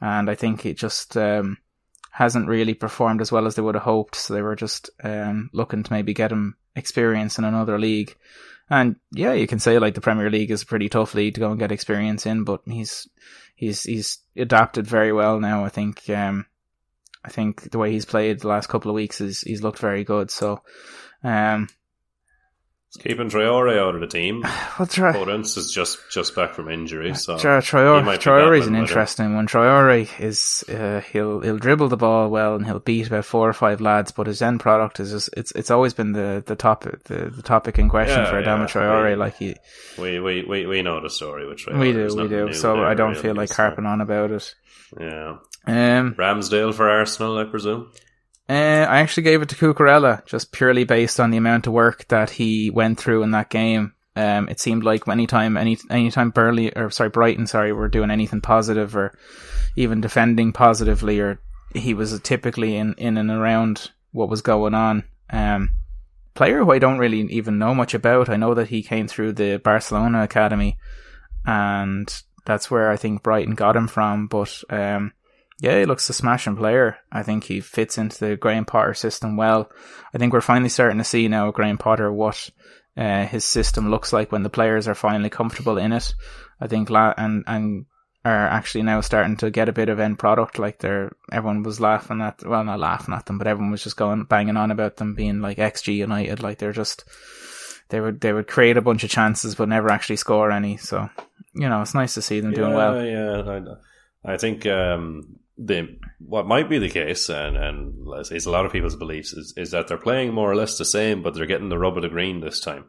and 0.00 0.30
I 0.30 0.34
think 0.34 0.64
it 0.64 0.78
just 0.78 1.14
um, 1.18 1.58
hasn't 2.12 2.46
really 2.46 2.74
performed 2.74 3.22
as 3.22 3.32
well 3.32 3.46
as 3.46 3.54
they 3.56 3.62
would 3.62 3.74
have 3.74 3.84
hoped. 3.84 4.16
So 4.16 4.34
they 4.34 4.42
were 4.42 4.54
just 4.54 4.90
um, 5.02 5.48
looking 5.54 5.82
to 5.82 5.92
maybe 5.92 6.12
get 6.12 6.30
him 6.30 6.56
experience 6.76 7.38
in 7.38 7.44
another 7.44 7.78
league. 7.78 8.14
And 8.68 8.96
yeah, 9.12 9.32
you 9.32 9.46
can 9.46 9.58
say 9.58 9.78
like 9.78 9.94
the 9.94 10.02
Premier 10.02 10.30
League 10.30 10.50
is 10.50 10.62
a 10.62 10.66
pretty 10.66 10.90
tough 10.90 11.14
league 11.14 11.34
to 11.34 11.40
go 11.40 11.50
and 11.50 11.58
get 11.58 11.72
experience 11.72 12.26
in, 12.26 12.44
but 12.44 12.60
he's 12.66 13.08
he's 13.54 13.82
he's 13.84 14.18
adapted 14.36 14.86
very 14.86 15.12
well 15.12 15.40
now. 15.40 15.64
I 15.64 15.70
think 15.70 16.08
um, 16.10 16.44
I 17.24 17.30
think 17.30 17.70
the 17.70 17.78
way 17.78 17.90
he's 17.90 18.04
played 18.04 18.40
the 18.40 18.48
last 18.48 18.68
couple 18.68 18.90
of 18.90 18.94
weeks 18.94 19.22
is 19.22 19.40
he's 19.40 19.62
looked 19.62 19.78
very 19.78 20.04
good. 20.04 20.30
So 20.30 20.60
um, 21.24 21.68
It's 22.94 23.02
keeping 23.02 23.30
Traore 23.30 23.78
out 23.78 23.94
of 23.94 24.02
the 24.02 24.06
team. 24.06 24.44
we'll 24.78 24.86
try. 24.86 25.14
Podence 25.14 25.56
is 25.56 25.72
just 25.72 25.98
just 26.10 26.34
back 26.36 26.52
from 26.52 26.68
injury, 26.68 27.14
so 27.14 27.38
Tra- 27.38 27.62
Traore, 27.62 28.02
Traore 28.18 28.58
is 28.58 28.66
an 28.66 28.74
interesting 28.74 29.34
one. 29.34 29.46
Traore 29.46 30.06
is 30.20 30.62
uh, 30.68 31.00
he'll 31.00 31.40
he'll 31.40 31.56
dribble 31.56 31.88
the 31.88 31.96
ball 31.96 32.28
well 32.28 32.54
and 32.54 32.66
he'll 32.66 32.80
beat 32.80 33.06
about 33.06 33.24
four 33.24 33.48
or 33.48 33.54
five 33.54 33.80
lads, 33.80 34.12
but 34.12 34.26
his 34.26 34.42
end 34.42 34.60
product 34.60 35.00
is 35.00 35.10
just 35.10 35.30
it's 35.34 35.52
it's 35.52 35.70
always 35.70 35.94
been 35.94 36.12
the 36.12 36.44
the 36.46 36.54
topic 36.54 37.04
the, 37.04 37.30
the 37.30 37.40
topic 37.42 37.78
in 37.78 37.88
question 37.88 38.18
Yeah, 38.20 38.30
for 38.30 38.42
Adama 38.42 38.58
yeah. 38.60 38.66
Traore. 38.66 39.10
We- 39.10 39.16
like 39.16 39.36
he 39.38 39.56
we, 39.98 40.20
we, 40.20 40.42
we, 40.44 40.66
we 40.66 40.82
know 40.82 41.00
the 41.00 41.08
story 41.08 41.48
with 41.48 41.58
Traore. 41.60 41.78
we 41.80 41.92
There's 41.92 42.14
do 42.14 42.22
we 42.24 42.28
do. 42.28 42.52
So 42.52 42.84
I 42.84 42.92
don't 42.92 43.12
really, 43.12 43.22
feel 43.22 43.34
like 43.34 43.52
harping 43.54 43.86
on 43.86 44.02
about 44.02 44.32
it. 44.32 44.54
Yeah, 45.00 45.36
Um, 45.66 46.14
Ramsdale 46.16 46.74
for 46.74 46.90
Arsenal, 46.90 47.38
I 47.38 47.44
presume. 47.44 47.90
Uh, 48.48 48.86
I 48.88 49.00
actually 49.00 49.22
gave 49.22 49.40
it 49.40 49.48
to 49.50 49.54
Cucurella 49.54 50.24
just 50.26 50.52
purely 50.52 50.84
based 50.84 51.20
on 51.20 51.30
the 51.30 51.36
amount 51.36 51.66
of 51.66 51.72
work 51.72 52.06
that 52.08 52.30
he 52.30 52.70
went 52.70 52.98
through 52.98 53.22
in 53.22 53.30
that 53.30 53.50
game. 53.50 53.94
Um, 54.14 54.48
it 54.48 54.60
seemed 54.60 54.84
like 54.84 55.08
anytime, 55.08 55.56
any 55.56 55.78
anytime 55.90 56.30
Burnley 56.30 56.76
or 56.76 56.90
sorry 56.90 57.08
Brighton, 57.08 57.46
sorry, 57.46 57.72
were 57.72 57.88
doing 57.88 58.10
anything 58.10 58.40
positive 58.42 58.94
or 58.94 59.16
even 59.76 60.00
defending 60.00 60.52
positively, 60.52 61.20
or 61.20 61.40
he 61.74 61.94
was 61.94 62.20
typically 62.20 62.76
in 62.76 62.94
in 62.98 63.16
and 63.16 63.30
around 63.30 63.90
what 64.10 64.28
was 64.28 64.42
going 64.42 64.74
on. 64.74 65.04
Um, 65.30 65.70
player 66.34 66.58
who 66.58 66.72
I 66.72 66.78
don't 66.78 66.98
really 66.98 67.20
even 67.20 67.58
know 67.58 67.74
much 67.74 67.94
about. 67.94 68.28
I 68.28 68.36
know 68.36 68.54
that 68.54 68.68
he 68.68 68.82
came 68.82 69.08
through 69.08 69.32
the 69.32 69.56
Barcelona 69.58 70.22
academy, 70.22 70.76
and 71.46 72.12
that's 72.44 72.70
where 72.70 72.90
I 72.90 72.96
think 72.96 73.22
Brighton 73.22 73.54
got 73.54 73.76
him 73.76 73.88
from. 73.88 74.26
But 74.26 74.62
um, 74.68 75.12
yeah, 75.62 75.78
he 75.78 75.86
looks 75.86 76.10
a 76.10 76.12
smashing 76.12 76.56
player. 76.56 76.98
I 77.12 77.22
think 77.22 77.44
he 77.44 77.60
fits 77.60 77.96
into 77.96 78.18
the 78.18 78.36
Graham 78.36 78.64
Potter 78.64 78.94
system 78.94 79.36
well. 79.36 79.70
I 80.12 80.18
think 80.18 80.32
we're 80.32 80.40
finally 80.40 80.68
starting 80.68 80.98
to 80.98 81.04
see 81.04 81.28
now 81.28 81.52
Graham 81.52 81.78
Potter 81.78 82.12
what 82.12 82.50
uh, 82.96 83.26
his 83.26 83.44
system 83.44 83.88
looks 83.88 84.12
like 84.12 84.32
when 84.32 84.42
the 84.42 84.50
players 84.50 84.88
are 84.88 84.96
finally 84.96 85.30
comfortable 85.30 85.78
in 85.78 85.92
it. 85.92 86.14
I 86.60 86.66
think 86.66 86.90
la- 86.90 87.14
and 87.16 87.44
and 87.46 87.86
are 88.24 88.48
actually 88.48 88.82
now 88.82 89.00
starting 89.00 89.36
to 89.36 89.52
get 89.52 89.68
a 89.68 89.72
bit 89.72 89.88
of 89.88 90.00
end 90.00 90.18
product. 90.18 90.58
Like 90.58 90.80
they're 90.80 91.12
everyone 91.30 91.62
was 91.62 91.80
laughing 91.80 92.20
at 92.22 92.44
well 92.44 92.64
not 92.64 92.80
laughing 92.80 93.14
at 93.14 93.26
them, 93.26 93.38
but 93.38 93.46
everyone 93.46 93.70
was 93.70 93.84
just 93.84 93.96
going 93.96 94.24
banging 94.24 94.56
on 94.56 94.72
about 94.72 94.96
them 94.96 95.14
being 95.14 95.40
like 95.40 95.58
XG 95.58 95.94
United. 95.94 96.42
Like 96.42 96.58
they're 96.58 96.72
just 96.72 97.04
they 97.90 98.00
would 98.00 98.20
they 98.20 98.32
would 98.32 98.48
create 98.48 98.76
a 98.76 98.82
bunch 98.82 99.04
of 99.04 99.10
chances 99.10 99.54
but 99.54 99.68
never 99.68 99.92
actually 99.92 100.16
score 100.16 100.50
any. 100.50 100.76
So 100.76 101.08
you 101.54 101.68
know 101.68 101.82
it's 101.82 101.94
nice 101.94 102.14
to 102.14 102.22
see 102.22 102.40
them 102.40 102.52
doing 102.52 102.72
yeah, 102.72 102.76
well. 102.76 103.06
Yeah, 103.06 103.60
I, 104.26 104.32
I 104.34 104.36
think 104.38 104.66
um, 104.66 105.38
the 105.58 105.98
what 106.18 106.46
might 106.46 106.68
be 106.68 106.78
the 106.78 106.88
case, 106.88 107.28
and 107.28 107.56
and 107.56 107.94
is 108.30 108.46
a 108.46 108.50
lot 108.50 108.66
of 108.66 108.72
people's 108.72 108.96
beliefs 108.96 109.32
is, 109.32 109.54
is 109.56 109.70
that 109.72 109.88
they're 109.88 109.98
playing 109.98 110.32
more 110.32 110.50
or 110.50 110.56
less 110.56 110.78
the 110.78 110.84
same, 110.84 111.22
but 111.22 111.34
they're 111.34 111.46
getting 111.46 111.68
the 111.68 111.78
rub 111.78 111.96
of 111.96 112.02
the 112.02 112.08
green 112.08 112.40
this 112.40 112.60
time. 112.60 112.86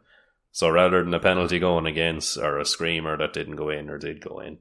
So 0.52 0.68
rather 0.70 1.02
than 1.02 1.12
a 1.14 1.18
penalty 1.20 1.58
going 1.58 1.86
against 1.86 2.36
or 2.38 2.58
a 2.58 2.64
screamer 2.64 3.16
that 3.18 3.32
didn't 3.32 3.56
go 3.56 3.70
in 3.70 3.90
or 3.90 3.98
did 3.98 4.20
go 4.20 4.38
in, 4.40 4.58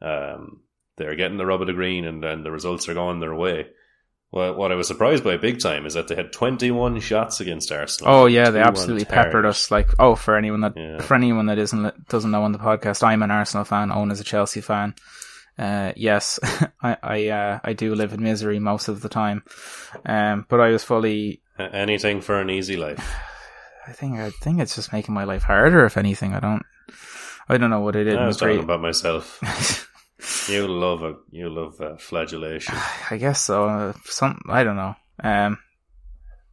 um, 0.00 0.60
they're 0.96 1.16
getting 1.16 1.36
the 1.36 1.46
rub 1.46 1.60
of 1.60 1.66
the 1.66 1.72
green, 1.72 2.04
and 2.04 2.22
then 2.22 2.42
the 2.42 2.50
results 2.50 2.88
are 2.88 2.94
going 2.94 3.20
their 3.20 3.34
way. 3.34 3.66
Well, 4.30 4.54
what 4.54 4.72
I 4.72 4.76
was 4.76 4.86
surprised 4.88 5.24
by 5.24 5.36
big 5.36 5.60
time 5.60 5.84
is 5.84 5.92
that 5.92 6.08
they 6.08 6.14
had 6.14 6.32
21 6.32 7.00
shots 7.00 7.40
against 7.40 7.70
Arsenal. 7.70 8.14
Oh 8.14 8.26
yeah, 8.26 8.48
they 8.48 8.60
absolutely 8.60 9.04
peppered 9.04 9.44
us. 9.44 9.70
Like 9.70 9.90
oh, 9.98 10.14
for 10.14 10.36
anyone 10.38 10.62
that 10.62 10.72
Yeah. 10.74 11.02
for 11.02 11.14
anyone 11.14 11.46
that 11.46 11.58
isn't 11.58 12.08
doesn't 12.08 12.30
know 12.30 12.42
on 12.44 12.52
the 12.52 12.58
podcast, 12.58 13.02
I'm 13.02 13.22
an 13.22 13.30
Arsenal 13.30 13.64
fan. 13.64 13.90
Eoin 13.90 14.10
is 14.10 14.20
a 14.20 14.24
Chelsea 14.24 14.62
fan. 14.62 14.94
Uh, 15.58 15.92
yes, 15.96 16.38
I 16.82 16.96
I 17.02 17.28
uh, 17.28 17.60
I 17.62 17.72
do 17.72 17.94
live 17.94 18.12
in 18.12 18.22
misery 18.22 18.58
most 18.58 18.88
of 18.88 19.00
the 19.00 19.08
time. 19.08 19.42
Um, 20.04 20.46
but 20.48 20.60
I 20.60 20.70
was 20.70 20.84
fully. 20.84 21.42
Anything 21.58 22.20
for 22.20 22.40
an 22.40 22.50
easy 22.50 22.76
life. 22.76 22.98
I 23.86 23.92
think 23.92 24.18
I 24.18 24.30
think 24.30 24.60
it's 24.60 24.74
just 24.74 24.92
making 24.92 25.14
my 25.14 25.24
life 25.24 25.42
harder. 25.42 25.84
If 25.84 25.96
anything, 25.96 26.34
I 26.34 26.40
don't. 26.40 26.62
I 27.48 27.58
don't 27.58 27.70
know 27.70 27.80
what 27.80 27.96
it 27.96 28.06
is. 28.06 28.16
I 28.16 28.26
was 28.26 28.36
Great- 28.38 28.54
talking 28.54 28.64
about 28.64 28.80
myself. 28.80 29.88
You 30.48 30.68
love 30.68 31.02
a 31.02 31.16
you 31.30 31.48
love 31.50 31.80
uh, 31.80 31.96
flagellation. 31.96 32.76
I 33.10 33.16
guess 33.16 33.42
so. 33.42 33.64
Uh, 33.68 33.92
some 34.04 34.40
I 34.48 34.62
don't 34.64 34.76
know. 34.76 34.94
Um, 35.22 35.58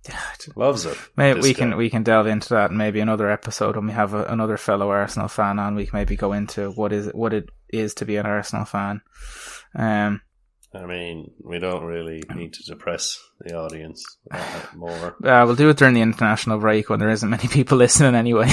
Loves 0.56 0.86
it. 0.86 0.98
Maybe 1.16 1.42
we 1.42 1.54
can 1.54 1.78
we 1.78 1.90
can 1.90 2.04
delve 2.04 2.28
into 2.28 2.50
that 2.50 2.72
in 2.72 2.78
maybe 2.78 3.00
another 3.00 3.30
episode 3.30 3.76
when 3.76 3.86
we 3.86 3.94
have 3.94 4.14
a, 4.14 4.24
another 4.26 4.58
fellow 4.58 4.90
Arsenal 4.90 5.28
fan 5.28 5.60
on. 5.60 5.76
We 5.76 5.86
can 5.86 5.98
maybe 5.98 6.16
go 6.16 6.34
into 6.34 6.72
what 6.72 6.94
is 6.94 7.08
it, 7.08 7.16
what 7.16 7.34
it 7.34 7.50
is 7.72 7.94
to 7.96 8.06
be 8.06 8.18
an 8.18 8.26
Arsenal 8.26 8.66
fan. 8.66 9.02
Um, 9.76 10.22
I 10.74 10.86
mean, 10.86 11.32
we 11.44 11.58
don't 11.58 11.84
really 11.84 12.22
need 12.36 12.54
to 12.54 12.64
depress 12.64 13.18
the 13.42 13.56
audience 13.56 14.04
more. 14.76 15.16
uh, 15.24 15.44
we'll 15.46 15.56
do 15.56 15.70
it 15.70 15.78
during 15.78 15.96
the 15.96 16.02
international 16.02 16.60
break 16.60 16.90
when 16.90 17.00
there 17.00 17.10
isn't 17.10 17.30
many 17.30 17.48
people 17.48 17.78
listening 17.80 18.14
anyway. 18.16 18.52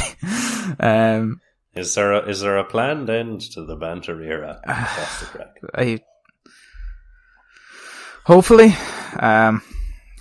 um, 0.80 1.40
Is 1.74 1.94
there 1.94 2.12
a, 2.12 2.28
is 2.28 2.40
there 2.40 2.56
a 2.56 2.64
planned 2.64 3.10
end 3.10 3.42
to 3.52 3.64
the 3.66 3.76
banter 3.76 4.22
era? 4.22 4.60
The. 4.64 5.48
I 5.74 6.00
hopefully, 8.24 8.74
um, 9.18 9.62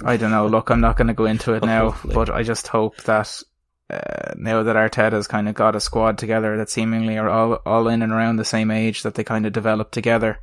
I 0.04 0.18
don't 0.18 0.32
know. 0.32 0.48
Look, 0.48 0.70
I'm 0.70 0.82
not 0.82 0.98
going 0.98 1.08
to 1.08 1.14
go 1.14 1.26
into 1.26 1.54
it 1.54 1.64
now, 1.66 1.92
Hopefully. 1.92 2.14
but 2.14 2.30
I 2.30 2.44
just 2.44 2.68
hope 2.68 2.98
that 3.04 3.42
uh, 3.90 4.34
now 4.36 4.64
that 4.64 4.76
Arteta's 4.76 5.28
kind 5.28 5.48
of 5.48 5.56
got 5.56 5.76
a 5.76 5.80
squad 5.80 6.18
together 6.18 6.58
that 6.58 6.70
seemingly 6.70 7.18
are 7.18 7.30
all 7.30 7.62
all 7.66 7.88
in 7.88 8.02
and 8.02 8.12
around 8.12 8.38
the 8.38 8.46
same 8.46 8.72
age 8.72 9.04
that 9.04 9.14
they 9.14 9.24
kind 9.24 9.46
of 9.46 9.54
develop 9.54 9.92
together. 9.92 10.40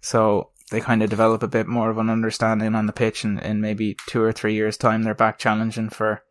So 0.00 0.50
they 0.70 0.80
kind 0.80 1.02
of 1.02 1.10
develop 1.10 1.42
a 1.42 1.48
bit 1.48 1.66
more 1.66 1.90
of 1.90 1.98
an 1.98 2.10
understanding 2.10 2.74
on 2.74 2.86
the 2.86 2.92
pitch, 2.92 3.24
and 3.24 3.40
in 3.40 3.60
maybe 3.60 3.96
two 4.06 4.22
or 4.22 4.32
three 4.32 4.54
years' 4.54 4.76
time, 4.76 5.02
they're 5.02 5.14
back 5.14 5.38
challenging 5.38 5.88
for 5.88 6.22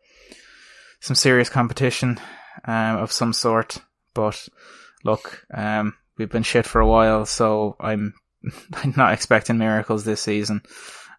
some 1.00 1.16
serious 1.16 1.48
competition 1.48 2.20
um, 2.64 2.96
of 2.98 3.12
some 3.12 3.32
sort. 3.32 3.78
But 4.14 4.48
look, 5.04 5.44
um, 5.52 5.94
we've 6.16 6.30
been 6.30 6.42
shit 6.42 6.66
for 6.66 6.80
a 6.80 6.86
while, 6.86 7.26
so 7.26 7.76
I'm 7.78 8.14
I'm 8.72 8.94
not 8.96 9.12
expecting 9.12 9.58
miracles 9.58 10.04
this 10.04 10.22
season. 10.22 10.62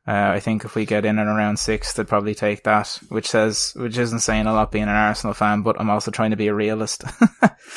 Uh, 0.07 0.31
I 0.33 0.39
think 0.39 0.65
if 0.65 0.75
we 0.75 0.85
get 0.85 1.05
in 1.05 1.19
and 1.19 1.29
around 1.29 1.59
six, 1.59 1.93
they'd 1.93 2.07
probably 2.07 2.33
take 2.33 2.63
that, 2.63 2.99
which 3.09 3.27
says, 3.29 3.73
which 3.75 3.97
isn't 3.97 4.21
saying 4.21 4.47
a 4.47 4.53
lot 4.53 4.71
being 4.71 4.85
an 4.85 4.89
Arsenal 4.89 5.33
fan, 5.33 5.62
but 5.62 5.79
I'm 5.79 5.89
also 5.89 6.09
trying 6.09 6.31
to 6.31 6.38
be 6.38 6.47
a 6.47 6.53
realist. 6.53 7.03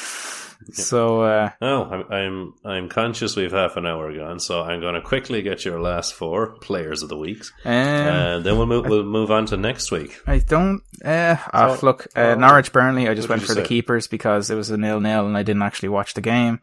so, 0.73 1.23
uh, 1.23 1.51
oh, 1.61 1.85
I'm, 1.85 2.13
I'm, 2.13 2.55
I'm 2.65 2.89
conscious 2.89 3.37
we've 3.37 3.53
half 3.53 3.77
an 3.77 3.85
hour 3.87 4.17
gone, 4.17 4.41
so 4.41 4.63
I'm 4.63 4.81
going 4.81 4.95
to 4.95 5.03
quickly 5.03 5.43
get 5.43 5.65
your 5.65 5.81
last 5.81 6.15
four 6.15 6.53
players 6.61 7.03
of 7.03 7.11
the 7.11 7.19
weeks, 7.19 7.53
um, 7.65 7.73
and 7.73 8.45
then 8.45 8.57
we'll 8.57 8.67
move, 8.67 8.87
we'll 8.87 9.03
move 9.03 9.31
on 9.31 9.45
to 9.47 9.57
next 9.59 9.91
week. 9.91 10.19
I 10.27 10.39
don't, 10.39 10.81
uh, 11.05 11.37
oh, 11.53 11.79
look, 11.83 12.07
uh, 12.17 12.35
Norwich 12.37 12.73
Burnley, 12.73 13.09
I 13.09 13.15
just 13.15 13.29
went 13.29 13.43
for 13.43 13.55
the 13.55 13.63
keepers 13.63 14.07
because 14.07 14.49
it 14.49 14.55
was 14.55 14.71
a 14.71 14.79
nil 14.79 15.01
nil 15.01 15.27
and 15.27 15.37
I 15.37 15.43
didn't 15.43 15.63
actually 15.63 15.91
watch 15.91 16.15
the 16.15 16.23
game. 16.23 16.61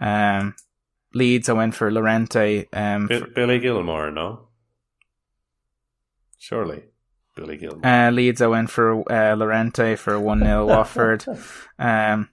Um, 0.00 0.54
Leeds, 1.14 1.48
I 1.48 1.54
went 1.54 1.74
for 1.74 1.90
Llorente, 1.90 2.66
um, 2.72 3.08
Bi- 3.08 3.22
Billy 3.34 3.58
Gilmour, 3.58 4.12
no? 4.12 4.49
Surely, 6.40 6.84
Billy 7.36 7.58
Gilmour. 7.58 7.84
Uh, 7.84 8.10
Leeds, 8.10 8.40
I 8.40 8.46
went 8.46 8.70
for 8.70 9.00
uh, 9.12 9.36
Llorente 9.36 9.94
for 9.96 10.18
1 10.18 10.40
0 10.40 10.66
Watford. 10.74 11.24
Um, 11.78 12.30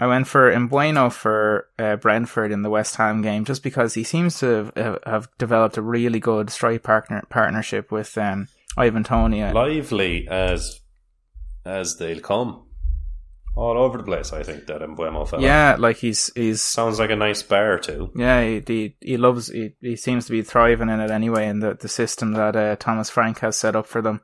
I 0.00 0.08
went 0.08 0.26
for 0.26 0.52
Mbeumo 0.52 1.12
for 1.12 1.68
uh, 1.78 1.94
Brentford 1.96 2.50
in 2.50 2.62
the 2.62 2.68
West 2.70 2.96
Ham 2.96 3.22
game 3.22 3.44
just 3.44 3.62
because 3.62 3.94
he 3.94 4.02
seems 4.02 4.40
to 4.40 4.72
have, 4.76 4.98
have 5.06 5.28
developed 5.38 5.76
a 5.76 5.82
really 5.82 6.18
good 6.18 6.50
strike 6.50 6.82
partner 6.82 7.22
partnership 7.30 7.92
with 7.92 8.18
um, 8.18 8.48
Ivan 8.76 9.04
Toney. 9.04 9.44
lively 9.52 10.26
as 10.28 10.80
as 11.64 11.96
they'll 11.98 12.20
come. 12.20 12.65
All 13.56 13.78
over 13.78 13.96
the 13.96 14.04
place, 14.04 14.34
I 14.34 14.42
think 14.42 14.66
that 14.66 14.82
Mbeumo 14.82 15.26
fella. 15.26 15.42
Yeah, 15.42 15.76
like 15.78 15.96
he's 15.96 16.30
he's 16.34 16.60
sounds 16.60 16.98
like 16.98 17.08
a 17.10 17.16
nice 17.16 17.42
bar 17.42 17.78
too. 17.78 18.10
yeah 18.14 18.42
he 18.42 18.62
he, 18.66 18.96
he 19.00 19.16
loves 19.16 19.48
he, 19.48 19.72
he 19.80 19.96
seems 19.96 20.26
to 20.26 20.32
be 20.32 20.42
thriving 20.42 20.90
in 20.90 21.00
it 21.00 21.10
anyway 21.10 21.48
in 21.48 21.60
the 21.60 21.72
the 21.74 21.88
system 21.88 22.32
that 22.34 22.54
uh, 22.54 22.76
Thomas 22.76 23.08
Frank 23.08 23.38
has 23.38 23.56
set 23.56 23.74
up 23.74 23.86
for 23.86 24.02
them. 24.02 24.20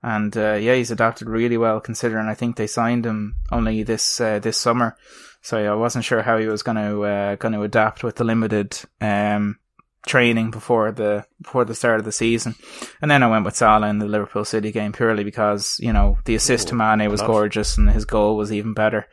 And 0.00 0.36
uh, 0.36 0.52
yeah, 0.54 0.76
he's 0.76 0.92
adapted 0.92 1.28
really 1.28 1.56
well 1.56 1.80
considering 1.80 2.28
I 2.28 2.34
think 2.34 2.54
they 2.54 2.68
signed 2.68 3.04
him 3.04 3.36
only 3.50 3.82
this 3.82 4.20
uh, 4.20 4.38
this 4.38 4.56
summer, 4.56 4.96
so 5.42 5.58
I 5.58 5.74
wasn't 5.74 6.04
sure 6.04 6.22
how 6.22 6.38
he 6.38 6.46
was 6.46 6.62
going 6.62 6.76
to 6.76 7.02
uh, 7.02 7.34
going 7.34 7.54
to 7.54 7.62
adapt 7.62 8.04
with 8.04 8.14
the 8.14 8.24
limited 8.24 8.78
um, 9.00 9.58
training 10.06 10.50
before 10.50 10.92
the 10.92 11.26
before 11.42 11.64
the 11.64 11.74
start 11.74 11.98
of 11.98 12.04
the 12.04 12.12
season. 12.12 12.54
And 13.02 13.10
then 13.10 13.22
I 13.22 13.28
went 13.28 13.44
with 13.44 13.56
Salah 13.56 13.88
in 13.88 13.98
the 13.98 14.06
Liverpool 14.06 14.44
City 14.44 14.70
game 14.72 14.92
purely 14.92 15.24
because 15.24 15.76
you 15.80 15.92
know 15.92 16.18
the 16.24 16.34
assist 16.34 16.68
to 16.68 16.74
Ooh, 16.74 16.78
Mane 16.78 17.10
was 17.10 17.20
not- 17.20 17.26
gorgeous 17.26 17.76
and 17.78 17.90
his 17.90 18.04
goal 18.04 18.36
was 18.36 18.52
even 18.52 18.74
better. 18.74 19.06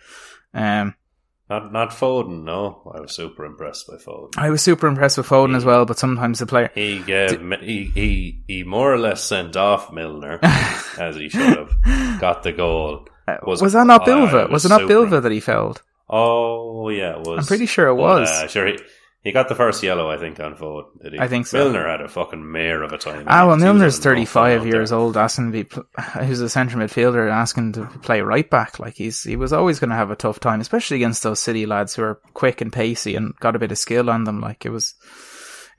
Um, 0.53 0.95
Not 1.49 1.71
not 1.73 1.89
Foden, 1.91 2.43
no. 2.43 2.91
I 2.95 3.01
was 3.01 3.13
super 3.15 3.45
impressed 3.45 3.87
by 3.87 3.97
Foden. 3.97 4.37
I 4.37 4.49
was 4.49 4.61
super 4.63 4.87
impressed 4.87 5.17
with 5.17 5.27
Foden 5.27 5.55
as 5.55 5.63
well, 5.65 5.85
but 5.85 5.99
sometimes 5.99 6.39
the 6.39 6.45
player. 6.47 6.71
He 6.73 6.99
gave 7.03 7.39
he, 7.61 7.91
he 7.93 8.41
he 8.47 8.63
more 8.63 8.91
or 8.93 8.97
less 8.97 9.23
sent 9.23 9.55
off 9.55 9.91
Milner 9.91 10.39
as 10.97 11.15
he 11.17 11.29
should 11.29 11.57
have. 11.57 12.19
Got 12.19 12.41
the 12.43 12.51
goal. 12.51 13.07
Was, 13.43 13.61
Was- 13.61 13.73
that 13.73 13.85
not 13.87 14.01
oh, 14.03 14.05
Silva? 14.05 14.43
was, 14.43 14.51
was 14.51 14.65
it 14.65 14.69
not. 14.69 14.87
Silva 14.87 15.21
that 15.21 15.31
he 15.31 15.39
felled? 15.39 15.81
Oh 16.09 16.89
yeah, 16.89 17.17
it 17.19 17.27
was. 17.27 17.39
I'm 17.39 17.45
pretty 17.45 17.65
sure 17.65 17.87
it 17.89 17.95
But, 17.95 18.01
was. 18.01 18.29
uh, 18.29 18.47
sure, 18.47 18.67
he, 18.67 18.77
he 19.25 19.31
got 19.31 19.49
the 19.49 19.55
first 19.55 19.81
yellow, 19.81 20.07
I 20.07 20.17
think, 20.19 20.39
on 20.39 20.55
Foden. 20.55 21.01
Did 21.01 21.13
he? 21.13 21.19
I 21.19 21.27
think 21.27 21.47
so. 21.47 21.57
Milner 21.57 21.89
had 21.89 21.99
a 21.99 22.07
fucking 22.07 22.51
mare 22.51 22.83
of 22.83 22.93
a 22.93 22.97
time. 22.99 23.25
Ah, 23.27 23.47
well, 23.47 23.57
Milner's 23.57 23.97
having 23.97 24.19
no 24.19 24.25
fun 24.25 24.49
35 24.51 24.67
years 24.67 24.89
there. 24.91 24.99
old, 24.99 25.17
asking 25.17 25.51
to 25.51 25.63
be, 25.63 25.81
who's 26.23 26.41
a 26.41 26.47
centre 26.47 26.77
midfielder, 26.77 27.27
asking 27.31 27.73
to 27.73 27.87
play 28.03 28.21
right 28.21 28.47
back. 28.47 28.79
Like, 28.79 28.93
he's, 28.95 29.23
he 29.23 29.35
was 29.35 29.51
always 29.51 29.79
going 29.79 29.89
to 29.89 29.95
have 29.95 30.11
a 30.11 30.15
tough 30.15 30.39
time, 30.39 30.61
especially 30.61 30.97
against 30.97 31.23
those 31.23 31.39
city 31.39 31.65
lads 31.65 31.95
who 31.95 32.03
are 32.03 32.21
quick 32.35 32.61
and 32.61 32.71
pacey 32.71 33.15
and 33.15 33.35
got 33.39 33.55
a 33.55 33.59
bit 33.59 33.71
of 33.71 33.79
skill 33.79 34.11
on 34.11 34.25
them. 34.25 34.41
Like, 34.41 34.63
it 34.63 34.69
was, 34.69 34.93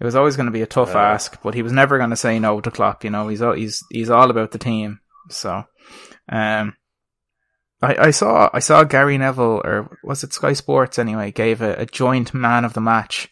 it 0.00 0.04
was 0.04 0.16
always 0.16 0.34
going 0.34 0.46
to 0.46 0.52
be 0.52 0.62
a 0.62 0.66
tough 0.66 0.90
Yeah. 0.94 1.12
ask, 1.12 1.40
but 1.40 1.54
he 1.54 1.62
was 1.62 1.72
never 1.72 1.98
going 1.98 2.10
to 2.10 2.16
say 2.16 2.40
no 2.40 2.60
to 2.60 2.70
Klopp, 2.72 3.04
you 3.04 3.10
know, 3.10 3.28
he's, 3.28 3.42
all, 3.42 3.54
he's, 3.54 3.80
he's 3.90 4.10
all 4.10 4.28
about 4.28 4.50
the 4.50 4.58
team. 4.58 4.98
So, 5.30 5.62
um, 6.28 6.74
I, 7.80 8.06
I 8.06 8.10
saw, 8.10 8.50
I 8.52 8.58
saw 8.58 8.82
Gary 8.82 9.18
Neville, 9.18 9.60
or 9.64 9.98
was 10.02 10.24
it 10.24 10.32
Sky 10.32 10.54
Sports 10.54 10.98
anyway, 10.98 11.30
gave 11.30 11.62
a, 11.62 11.74
a 11.74 11.86
joint 11.86 12.34
man 12.34 12.64
of 12.64 12.72
the 12.72 12.80
match. 12.80 13.28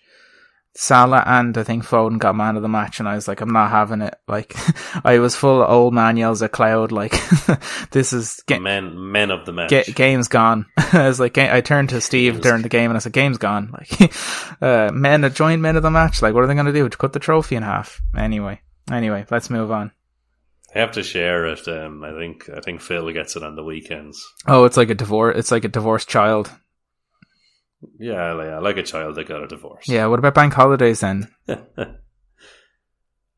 Salah 0.76 1.22
and 1.24 1.56
I 1.56 1.62
think 1.62 1.84
Foden 1.84 2.18
got 2.18 2.34
man 2.34 2.56
of 2.56 2.62
the 2.62 2.68
match, 2.68 2.98
and 2.98 3.08
I 3.08 3.14
was 3.14 3.28
like, 3.28 3.40
I'm 3.40 3.52
not 3.52 3.70
having 3.70 4.02
it. 4.02 4.16
Like, 4.26 4.54
I 5.04 5.20
was 5.20 5.36
full 5.36 5.62
of 5.62 5.70
old 5.70 5.94
man 5.94 6.16
yells 6.16 6.42
at 6.42 6.50
cloud. 6.50 6.90
Like, 6.90 7.12
this 7.92 8.12
is 8.12 8.42
ga- 8.46 8.58
men 8.58 9.12
men 9.12 9.30
of 9.30 9.46
the 9.46 9.52
match. 9.52 9.70
ga- 9.70 9.92
game's 9.92 10.26
gone. 10.28 10.66
I 10.76 11.06
was 11.06 11.20
like, 11.20 11.38
I 11.38 11.60
turned 11.60 11.90
to 11.90 12.00
Steve 12.00 12.40
during 12.40 12.62
the 12.62 12.68
game 12.68 12.90
and 12.90 12.96
I 12.96 13.00
said, 13.00 13.12
game's 13.12 13.38
gone. 13.38 13.72
Like, 13.72 14.12
uh, 14.60 14.90
men, 14.92 15.22
a 15.22 15.30
joint 15.30 15.62
men 15.62 15.76
of 15.76 15.82
the 15.84 15.90
match. 15.90 16.22
Like, 16.22 16.34
what 16.34 16.42
are 16.42 16.46
they 16.48 16.54
going 16.54 16.66
to 16.66 16.72
do? 16.72 16.88
To 16.88 16.96
cut 16.96 17.12
the 17.12 17.20
trophy 17.20 17.54
in 17.54 17.62
half? 17.62 18.00
Anyway, 18.16 18.60
anyway, 18.90 19.26
let's 19.30 19.50
move 19.50 19.70
on. 19.70 19.92
They 20.72 20.80
have 20.80 20.92
to 20.92 21.04
share 21.04 21.46
it. 21.46 21.68
Um, 21.68 22.02
I 22.02 22.12
think 22.18 22.50
I 22.50 22.58
think 22.60 22.80
Phil 22.80 23.12
gets 23.12 23.36
it 23.36 23.44
on 23.44 23.54
the 23.54 23.62
weekends. 23.62 24.26
Oh, 24.48 24.64
it's 24.64 24.76
like 24.76 24.90
a 24.90 24.94
divorce. 24.96 25.38
It's 25.38 25.52
like 25.52 25.64
a 25.64 25.68
divorced 25.68 26.08
child. 26.08 26.50
Yeah, 27.98 28.32
like, 28.32 28.62
like 28.62 28.76
a 28.76 28.82
child 28.82 29.16
that 29.16 29.28
got 29.28 29.42
a 29.42 29.46
divorce. 29.46 29.88
Yeah. 29.88 30.06
What 30.06 30.18
about 30.18 30.34
bank 30.34 30.52
holidays 30.52 31.00
then? 31.00 31.28
uh, 31.48 31.56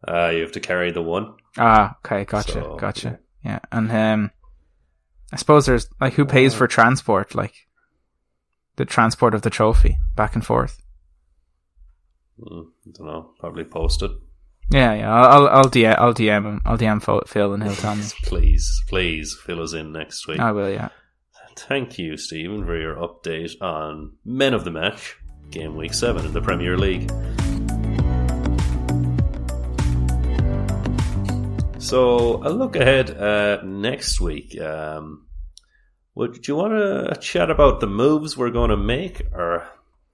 you 0.09 0.43
have 0.43 0.53
to 0.53 0.61
carry 0.61 0.91
the 0.93 1.03
one. 1.03 1.35
Ah, 1.59 1.97
okay, 2.05 2.25
gotcha, 2.25 2.53
So, 2.53 2.77
gotcha. 2.79 3.19
Yeah, 3.45 3.61
and 3.73 3.91
um, 3.93 4.31
I 5.33 5.37
suppose 5.37 5.67
there's 5.67 5.89
like 6.01 6.15
who 6.15 6.25
pays 6.25 6.55
for 6.55 6.67
transport, 6.67 7.35
like 7.35 7.55
the 8.77 8.85
transport 8.85 9.35
of 9.35 9.43
the 9.43 9.51
trophy 9.51 9.99
back 10.17 10.35
and 10.35 10.45
forth. 10.45 10.83
Mm, 12.41 12.67
I 12.87 12.91
don't 12.93 13.07
know. 13.07 13.31
Probably 13.39 13.65
post 13.65 14.03
it. 14.03 14.11
Yeah, 14.71 14.95
yeah. 14.95 15.15
I'll 15.15 15.47
I'll, 15.47 15.49
I'll 15.59 15.71
DM 15.71 15.95
I'll 15.99 16.15
DM 16.15 16.45
him. 16.45 16.61
I'll 16.67 16.77
DM 16.79 17.03
Phil- 17.03 17.23
Phil 17.27 17.55
and 17.55 17.63
he'll 17.63 17.75
tell 17.75 17.95
me. 17.97 18.03
Please, 18.25 18.83
please 18.89 19.37
fill 19.45 19.63
us 19.63 19.73
in 19.73 19.93
next 19.93 20.27
week. 20.27 20.41
I 20.41 20.53
will. 20.53 20.69
Yeah. 20.71 20.89
Thank 21.57 21.99
you, 21.99 22.16
Stephen, 22.16 22.64
for 22.66 22.79
your 22.79 22.97
update 22.97 23.61
on 23.62 24.12
Men 24.25 24.53
of 24.55 24.64
the 24.64 24.71
Match, 24.71 25.16
game 25.51 25.75
week 25.77 25.95
seven 25.95 26.25
in 26.27 26.33
the 26.33 26.42
Premier 26.42 26.77
League. 26.77 27.11
So, 31.79 32.42
a 32.42 32.51
look 32.51 32.75
ahead 32.75 33.11
uh, 33.11 33.62
next 33.62 34.21
week. 34.21 34.61
Um, 34.61 35.27
would 36.14 36.35
do 36.42 36.53
you 36.53 36.57
want 36.57 36.73
to 36.73 37.21
chat 37.21 37.51
about 37.51 37.81
the 37.81 37.87
moves 37.87 38.37
we're 38.37 38.51
going 38.51 38.71
to 38.71 38.77
make, 38.77 39.23
or 39.33 39.69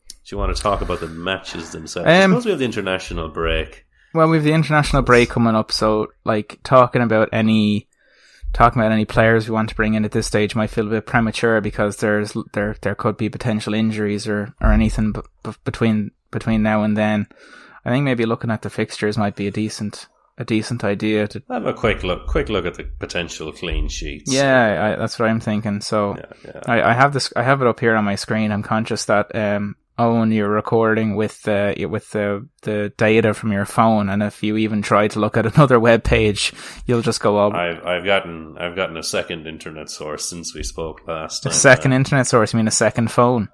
do 0.08 0.34
you 0.34 0.38
want 0.38 0.54
to 0.54 0.62
talk 0.62 0.82
about 0.82 1.00
the 1.00 1.08
matches 1.08 1.70
themselves? 1.70 2.08
I 2.08 2.22
Um, 2.22 2.32
suppose 2.32 2.44
we 2.44 2.50
have 2.50 2.58
the 2.58 2.66
international 2.66 3.28
break. 3.30 3.86
Well, 4.12 4.28
we 4.28 4.36
have 4.36 4.44
the 4.44 4.52
international 4.52 5.02
break 5.02 5.30
coming 5.30 5.54
up, 5.54 5.72
so 5.72 6.08
like 6.24 6.60
talking 6.62 7.00
about 7.00 7.30
any 7.32 7.88
talking 8.52 8.80
about 8.80 8.92
any 8.92 9.04
players 9.04 9.48
we 9.48 9.54
want 9.54 9.68
to 9.70 9.74
bring 9.74 9.94
in 9.94 10.04
at 10.04 10.12
this 10.12 10.26
stage 10.26 10.54
might 10.54 10.70
feel 10.70 10.86
a 10.86 10.90
bit 10.90 11.06
premature 11.06 11.60
because 11.60 11.96
there's 11.96 12.36
there 12.52 12.76
there 12.82 12.94
could 12.94 13.16
be 13.16 13.28
potential 13.28 13.74
injuries 13.74 14.28
or 14.28 14.54
or 14.60 14.72
anything 14.72 15.12
b- 15.12 15.20
b- 15.42 15.52
between 15.64 16.10
between 16.30 16.62
now 16.62 16.82
and 16.82 16.96
then. 16.96 17.26
I 17.84 17.90
think 17.90 18.04
maybe 18.04 18.26
looking 18.26 18.50
at 18.50 18.62
the 18.62 18.70
fixtures 18.70 19.18
might 19.18 19.36
be 19.36 19.46
a 19.46 19.50
decent 19.50 20.06
a 20.38 20.44
decent 20.44 20.82
idea 20.82 21.28
to 21.28 21.42
Have 21.50 21.66
a 21.66 21.74
quick 21.74 22.02
look, 22.02 22.26
quick 22.26 22.48
look 22.48 22.64
at 22.64 22.74
the 22.74 22.84
potential 22.84 23.52
clean 23.52 23.88
sheets. 23.88 24.32
Yeah, 24.32 24.94
I, 24.94 24.96
that's 24.96 25.18
what 25.18 25.28
I'm 25.28 25.40
thinking. 25.40 25.80
So 25.80 26.16
yeah, 26.16 26.24
yeah. 26.44 26.60
I, 26.66 26.90
I 26.90 26.92
have 26.94 27.12
this. 27.12 27.32
I 27.36 27.42
have 27.42 27.60
it 27.60 27.68
up 27.68 27.80
here 27.80 27.94
on 27.94 28.04
my 28.04 28.14
screen. 28.14 28.50
I'm 28.50 28.62
conscious 28.62 29.04
that 29.06 29.34
um, 29.34 29.76
Eoin, 29.98 30.34
you're 30.34 30.48
recording 30.48 31.16
with 31.16 31.46
uh, 31.46 31.74
with 31.88 32.10
the 32.10 32.48
the 32.62 32.92
data 32.96 33.34
from 33.34 33.52
your 33.52 33.66
phone, 33.66 34.08
and 34.08 34.22
if 34.22 34.42
you 34.42 34.56
even 34.56 34.80
try 34.80 35.06
to 35.08 35.20
look 35.20 35.36
at 35.36 35.46
another 35.54 35.78
web 35.78 36.02
page, 36.02 36.52
you'll 36.86 37.02
just 37.02 37.20
go 37.20 37.36
up. 37.38 37.52
I've 37.54 37.84
I've 37.84 38.04
gotten 38.04 38.56
I've 38.58 38.74
gotten 38.74 38.96
a 38.96 39.02
second 39.02 39.46
internet 39.46 39.90
source 39.90 40.28
since 40.28 40.54
we 40.54 40.62
spoke 40.62 41.06
last 41.06 41.44
a 41.44 41.50
time. 41.50 41.58
second 41.58 41.92
internet 41.92 42.26
source. 42.26 42.52
You 42.52 42.56
mean 42.58 42.68
a 42.68 42.72
second 42.72 43.10
phone? 43.10 43.48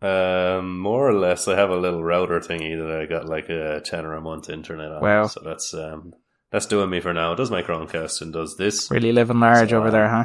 Um, 0.00 0.80
more 0.80 1.08
or 1.08 1.14
less, 1.14 1.46
I 1.46 1.56
have 1.56 1.70
a 1.70 1.76
little 1.76 2.02
router 2.02 2.40
thingy 2.40 2.76
that 2.76 3.00
I 3.00 3.06
got 3.06 3.26
like 3.28 3.48
a 3.50 3.80
tenner 3.84 4.14
a 4.14 4.20
month 4.20 4.48
internet 4.50 4.90
on. 4.92 5.00
Wow. 5.02 5.26
So 5.26 5.42
that's 5.44 5.74
um 5.74 6.14
that's 6.50 6.66
doing 6.66 6.90
me 6.90 7.00
for 7.00 7.12
now. 7.12 7.32
It 7.32 7.36
does 7.36 7.50
my 7.50 7.62
Chromecast 7.62 8.20
and 8.22 8.32
does 8.32 8.56
this. 8.56 8.90
Really 8.90 9.12
living 9.12 9.40
large 9.40 9.70
So, 9.70 9.78
over 9.78 9.88
uh, 9.88 9.90
there, 9.92 10.08
huh? 10.08 10.24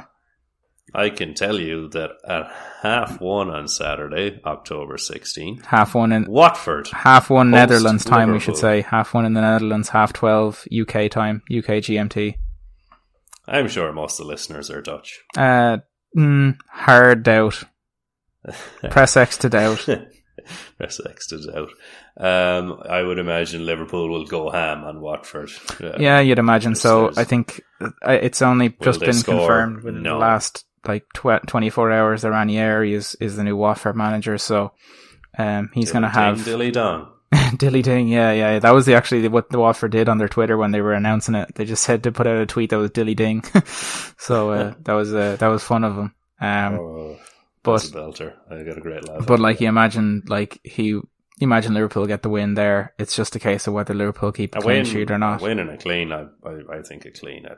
I 0.93 1.09
can 1.09 1.33
tell 1.33 1.59
you 1.59 1.89
that 1.89 2.11
at 2.27 2.51
half 2.81 3.19
one 3.19 3.49
on 3.49 3.67
Saturday, 3.67 4.39
October 4.45 4.95
16th, 4.97 5.65
Half 5.65 5.93
one 5.95 6.11
in 6.11 6.25
Watford. 6.25 6.87
half 6.87 7.29
one 7.29 7.51
Netherlands 7.51 8.05
time. 8.05 8.31
We 8.31 8.39
should 8.39 8.57
say 8.57 8.81
half 8.81 9.13
one 9.13 9.25
in 9.25 9.33
the 9.33 9.41
Netherlands, 9.41 9.89
half 9.89 10.13
twelve 10.13 10.63
UK 10.71 11.11
time, 11.11 11.41
UK 11.51 11.83
GMT. 11.83 12.35
I'm 13.47 13.67
sure 13.67 13.91
most 13.93 14.19
of 14.19 14.25
the 14.25 14.31
listeners 14.31 14.69
are 14.69 14.81
Dutch. 14.81 15.19
Uh, 15.37 15.79
mm, 16.17 16.57
hard 16.69 17.23
doubt. 17.23 17.63
Press 18.89 19.17
X 19.17 19.37
to 19.39 19.49
doubt. 19.49 19.85
Press 20.77 21.01
X 21.05 21.27
to 21.27 21.37
doubt. 21.45 21.69
Um, 22.17 22.81
I 22.89 23.03
would 23.03 23.19
imagine 23.19 23.65
Liverpool 23.65 24.09
will 24.09 24.25
go 24.25 24.49
ham 24.49 24.83
on 24.83 25.01
Watford. 25.01 25.49
Yeah, 25.79 25.95
yeah 25.99 26.19
you'd 26.21 26.39
imagine 26.39 26.75
so. 26.75 27.11
I 27.17 27.23
think 27.25 27.61
uh, 27.81 27.89
it's 28.05 28.41
only 28.41 28.69
just 28.81 29.01
been 29.01 29.13
score? 29.13 29.37
confirmed 29.39 29.83
within 29.83 30.03
No. 30.03 30.13
the 30.13 30.19
last 30.19 30.63
like 30.85 31.05
tw- 31.13 31.47
24 31.47 31.91
hours 31.91 32.21
that 32.21 32.31
Ranieri 32.31 32.93
is, 32.93 33.15
is 33.19 33.35
the 33.35 33.43
new 33.43 33.55
Watford 33.55 33.95
manager. 33.95 34.37
So, 34.37 34.71
um, 35.37 35.69
he's 35.73 35.91
going 35.91 36.03
to 36.03 36.09
have 36.09 36.43
Dilly 36.43 36.71
Dong. 36.71 37.11
Dilly 37.57 37.81
Ding. 37.81 38.07
Yeah, 38.07 38.31
yeah. 38.31 38.59
That 38.59 38.73
was 38.73 38.85
the, 38.85 38.95
actually 38.95 39.27
what 39.27 39.49
the 39.49 39.59
Watford 39.59 39.91
did 39.91 40.09
on 40.09 40.17
their 40.17 40.29
Twitter 40.29 40.57
when 40.57 40.71
they 40.71 40.81
were 40.81 40.93
announcing 40.93 41.35
it. 41.35 41.55
They 41.55 41.65
just 41.65 41.83
said 41.83 42.03
to 42.03 42.11
put 42.11 42.27
out 42.27 42.37
a 42.37 42.45
tweet 42.45 42.69
that 42.69 42.77
was 42.77 42.91
Dilly 42.91 43.15
Ding. 43.15 43.43
so, 44.17 44.51
uh, 44.51 44.73
that 44.83 44.93
was, 44.93 45.13
uh, 45.13 45.35
that 45.39 45.47
was 45.47 45.63
fun 45.63 45.83
of 45.83 45.95
them. 45.95 46.13
Um, 46.39 46.79
oh, 46.79 47.19
but, 47.63 47.83
a 47.83 47.87
belter. 47.87 48.33
I 48.49 48.63
got 48.63 48.77
a 48.77 48.81
great 48.81 49.07
laugh. 49.07 49.25
but 49.25 49.39
like 49.39 49.59
you 49.59 49.67
imagine, 49.67 50.23
like 50.27 50.59
he, 50.63 50.83
you 50.85 51.07
imagine 51.39 51.73
Liverpool 51.73 52.05
get 52.05 52.21
the 52.21 52.29
win 52.29 52.53
there. 52.53 52.93
It's 52.97 53.15
just 53.15 53.35
a 53.35 53.39
case 53.39 53.67
of 53.67 53.73
whether 53.73 53.93
Liverpool 53.93 54.31
keep 54.31 54.55
a 54.55 54.59
a 54.59 54.61
clean 54.61 54.77
win, 54.77 54.85
sheet 54.85 55.11
or 55.11 55.17
not. 55.17 55.41
A 55.41 55.43
win 55.43 55.59
and 55.59 55.69
a 55.69 55.77
clean. 55.77 56.11
I, 56.11 56.27
I, 56.45 56.77
I 56.77 56.81
think 56.81 57.05
a 57.05 57.11
clean. 57.11 57.45
Uh, 57.45 57.55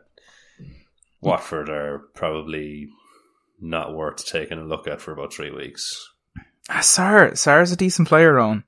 Watford 1.22 1.70
are 1.70 2.00
probably 2.14 2.90
not 3.62 3.94
worth 3.96 4.26
taking 4.26 4.58
a 4.58 4.64
look 4.64 4.88
at 4.88 5.02
for 5.02 5.12
about 5.12 5.34
three 5.34 5.52
weeks. 5.52 6.08
Ah, 6.70 6.80
Sarr, 6.80 7.32
Sarr's 7.32 7.72
a 7.72 7.76
decent 7.76 8.08
player, 8.08 8.34
Eoin. 8.34 8.64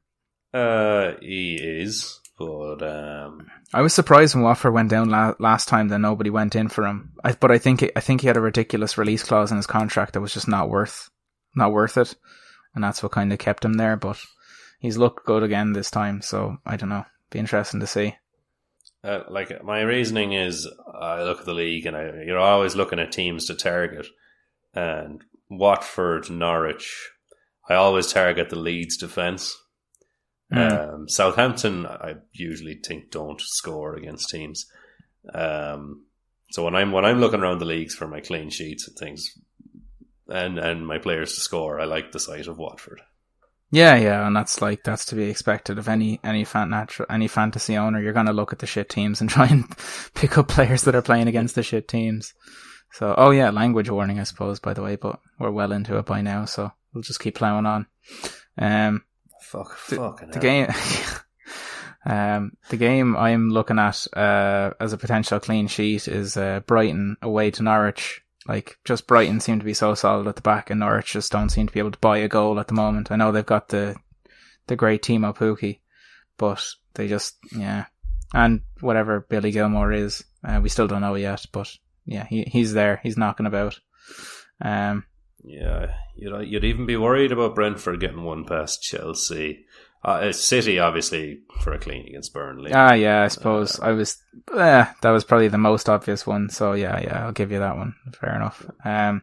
Uh, 0.53 1.13
he 1.21 1.55
is, 1.55 2.19
but 2.37 2.81
um, 2.81 3.47
I 3.73 3.81
was 3.81 3.93
surprised 3.93 4.35
when 4.35 4.43
Watford 4.43 4.73
went 4.73 4.89
down 4.89 5.09
la- 5.09 5.35
last 5.39 5.67
time 5.69 5.87
that 5.89 5.99
nobody 5.99 6.29
went 6.29 6.55
in 6.55 6.67
for 6.67 6.85
him. 6.85 7.13
I, 7.23 7.33
but 7.33 7.51
I 7.51 7.57
think 7.57 7.89
I 7.95 7.99
think 7.99 8.21
he 8.21 8.27
had 8.27 8.37
a 8.37 8.41
ridiculous 8.41 8.97
release 8.97 9.23
clause 9.23 9.51
in 9.51 9.57
his 9.57 9.67
contract 9.67 10.13
that 10.13 10.21
was 10.21 10.33
just 10.33 10.47
not 10.47 10.69
worth 10.69 11.09
not 11.55 11.71
worth 11.71 11.97
it, 11.97 12.15
and 12.75 12.83
that's 12.83 13.01
what 13.03 13.11
kind 13.13 13.31
of 13.31 13.39
kept 13.39 13.63
him 13.63 13.73
there. 13.73 13.95
But 13.95 14.19
he's 14.79 14.97
looked 14.97 15.25
good 15.25 15.43
again 15.43 15.71
this 15.73 15.91
time, 15.91 16.21
so 16.21 16.57
I 16.65 16.75
don't 16.77 16.89
know. 16.89 17.05
Be 17.29 17.39
interesting 17.39 17.79
to 17.79 17.87
see. 17.87 18.15
uh, 19.05 19.21
like 19.29 19.63
my 19.63 19.81
reasoning 19.81 20.33
is, 20.33 20.67
I 20.93 21.23
look 21.23 21.39
at 21.39 21.45
the 21.45 21.53
league 21.53 21.85
and 21.85 21.95
I, 21.95 22.23
you're 22.25 22.37
always 22.37 22.75
looking 22.75 22.99
at 22.99 23.11
teams 23.13 23.45
to 23.47 23.55
target, 23.55 24.05
and 24.73 25.23
Watford, 25.49 26.29
Norwich, 26.29 27.11
I 27.69 27.75
always 27.75 28.11
target 28.11 28.49
the 28.49 28.55
Leeds 28.57 28.97
defense. 28.97 29.57
Mm. 30.51 30.93
Um, 30.93 31.09
Southampton, 31.09 31.85
I 31.85 32.15
usually 32.33 32.75
think 32.75 33.11
don't 33.11 33.39
score 33.39 33.95
against 33.95 34.29
teams. 34.29 34.65
Um, 35.33 36.05
so 36.51 36.65
when 36.65 36.75
I'm 36.75 36.91
when 36.91 37.05
I'm 37.05 37.19
looking 37.19 37.39
around 37.39 37.59
the 37.59 37.65
leagues 37.65 37.95
for 37.95 38.07
my 38.07 38.19
clean 38.19 38.49
sheets 38.49 38.87
and 38.87 38.97
things, 38.97 39.37
and 40.27 40.59
and 40.59 40.85
my 40.85 40.97
players 40.97 41.33
to 41.35 41.39
score, 41.39 41.79
I 41.79 41.85
like 41.85 42.11
the 42.11 42.19
sight 42.19 42.47
of 42.47 42.57
Watford. 42.57 43.01
Yeah, 43.73 43.95
yeah, 43.95 44.27
and 44.27 44.35
that's 44.35 44.61
like 44.61 44.83
that's 44.83 45.05
to 45.05 45.15
be 45.15 45.29
expected 45.29 45.77
of 45.77 45.87
any 45.87 46.19
any 46.25 46.43
fan 46.43 46.69
natural 46.69 47.07
any 47.09 47.29
fantasy 47.29 47.77
owner. 47.77 48.01
You're 48.01 48.11
gonna 48.11 48.33
look 48.33 48.51
at 48.51 48.59
the 48.59 48.67
shit 48.67 48.89
teams 48.89 49.21
and 49.21 49.29
try 49.29 49.47
and 49.47 49.65
pick 50.13 50.37
up 50.37 50.49
players 50.49 50.83
that 50.83 50.95
are 50.95 51.01
playing 51.01 51.29
against 51.29 51.55
the 51.55 51.63
shit 51.63 51.87
teams. 51.87 52.33
So, 52.93 53.15
oh 53.17 53.31
yeah, 53.31 53.49
language 53.51 53.89
warning, 53.89 54.19
I 54.19 54.23
suppose. 54.23 54.59
By 54.59 54.73
the 54.73 54.81
way, 54.83 54.95
but 54.95 55.19
we're 55.39 55.51
well 55.51 55.71
into 55.71 55.97
it 55.97 56.05
by 56.05 56.21
now, 56.21 56.45
so 56.45 56.71
we'll 56.93 57.03
just 57.03 57.19
keep 57.19 57.35
plowing 57.35 57.65
on. 57.65 57.87
Um, 58.57 59.03
Fuck, 59.41 59.77
The- 59.87 59.95
fucking 59.97 60.31
the 60.31 60.39
game, 60.39 60.67
um, 62.05 62.53
the 62.69 62.77
game 62.77 63.15
I'm 63.15 63.49
looking 63.49 63.79
at 63.79 64.05
uh, 64.15 64.71
as 64.79 64.93
a 64.93 64.97
potential 64.97 65.39
clean 65.39 65.67
sheet 65.67 66.07
is 66.07 66.37
uh, 66.37 66.61
Brighton 66.61 67.17
away 67.21 67.51
to 67.51 67.63
Norwich. 67.63 68.21
Like, 68.47 68.77
just 68.85 69.07
Brighton 69.07 69.39
seem 69.39 69.59
to 69.59 69.65
be 69.65 69.73
so 69.73 69.93
solid 69.93 70.27
at 70.27 70.35
the 70.35 70.41
back, 70.41 70.69
and 70.69 70.79
Norwich 70.79 71.13
just 71.13 71.31
don't 71.31 71.49
seem 71.49 71.67
to 71.67 71.73
be 71.73 71.79
able 71.79 71.91
to 71.91 71.99
buy 71.99 72.17
a 72.17 72.27
goal 72.27 72.59
at 72.59 72.67
the 72.67 72.73
moment. 72.73 73.11
I 73.11 73.15
know 73.15 73.31
they've 73.31 73.45
got 73.45 73.69
the 73.69 73.95
the 74.67 74.75
great 74.75 75.03
Teemu 75.03 75.35
Pukki, 75.35 75.79
but 76.37 76.65
they 76.95 77.07
just 77.07 77.35
yeah, 77.55 77.85
and 78.33 78.61
whatever 78.79 79.21
Billy 79.29 79.51
Gilmour 79.51 79.93
is, 79.93 80.23
uh, 80.43 80.59
we 80.61 80.69
still 80.69 80.87
don't 80.87 81.01
know 81.01 81.15
yet. 81.15 81.45
But 81.51 81.71
yeah, 82.05 82.25
he 82.25 82.43
he's 82.43 82.73
there. 82.73 82.99
He's 83.03 83.17
knocking 83.17 83.45
about. 83.45 83.79
Um, 84.61 85.05
Yeah, 85.43 85.93
you'd 86.15 86.47
you'd 86.47 86.63
even 86.63 86.85
be 86.85 86.97
worried 86.97 87.31
about 87.31 87.55
Brentford 87.55 87.99
getting 87.99 88.23
one 88.23 88.45
past 88.45 88.81
Chelsea. 88.83 89.65
Uh, 90.03 90.07
uh, 90.07 90.31
City, 90.31 90.79
obviously, 90.79 91.41
for 91.61 91.73
a 91.73 91.79
clean 91.79 92.07
against 92.07 92.33
Burnley. 92.33 92.71
Ah, 92.73 92.93
yeah, 92.93 93.21
I 93.21 93.27
suppose 93.27 93.79
I 93.79 93.91
was. 93.91 94.17
Eh, 94.51 94.85
that 95.01 95.09
was 95.11 95.23
probably 95.23 95.47
the 95.47 95.59
most 95.59 95.87
obvious 95.89 96.25
one. 96.25 96.49
So 96.49 96.73
yeah, 96.73 96.99
yeah, 96.99 97.25
I'll 97.25 97.31
give 97.31 97.51
you 97.51 97.59
that 97.59 97.77
one. 97.77 97.93
Fair 98.19 98.35
enough. 98.35 98.65
Um, 98.83 99.21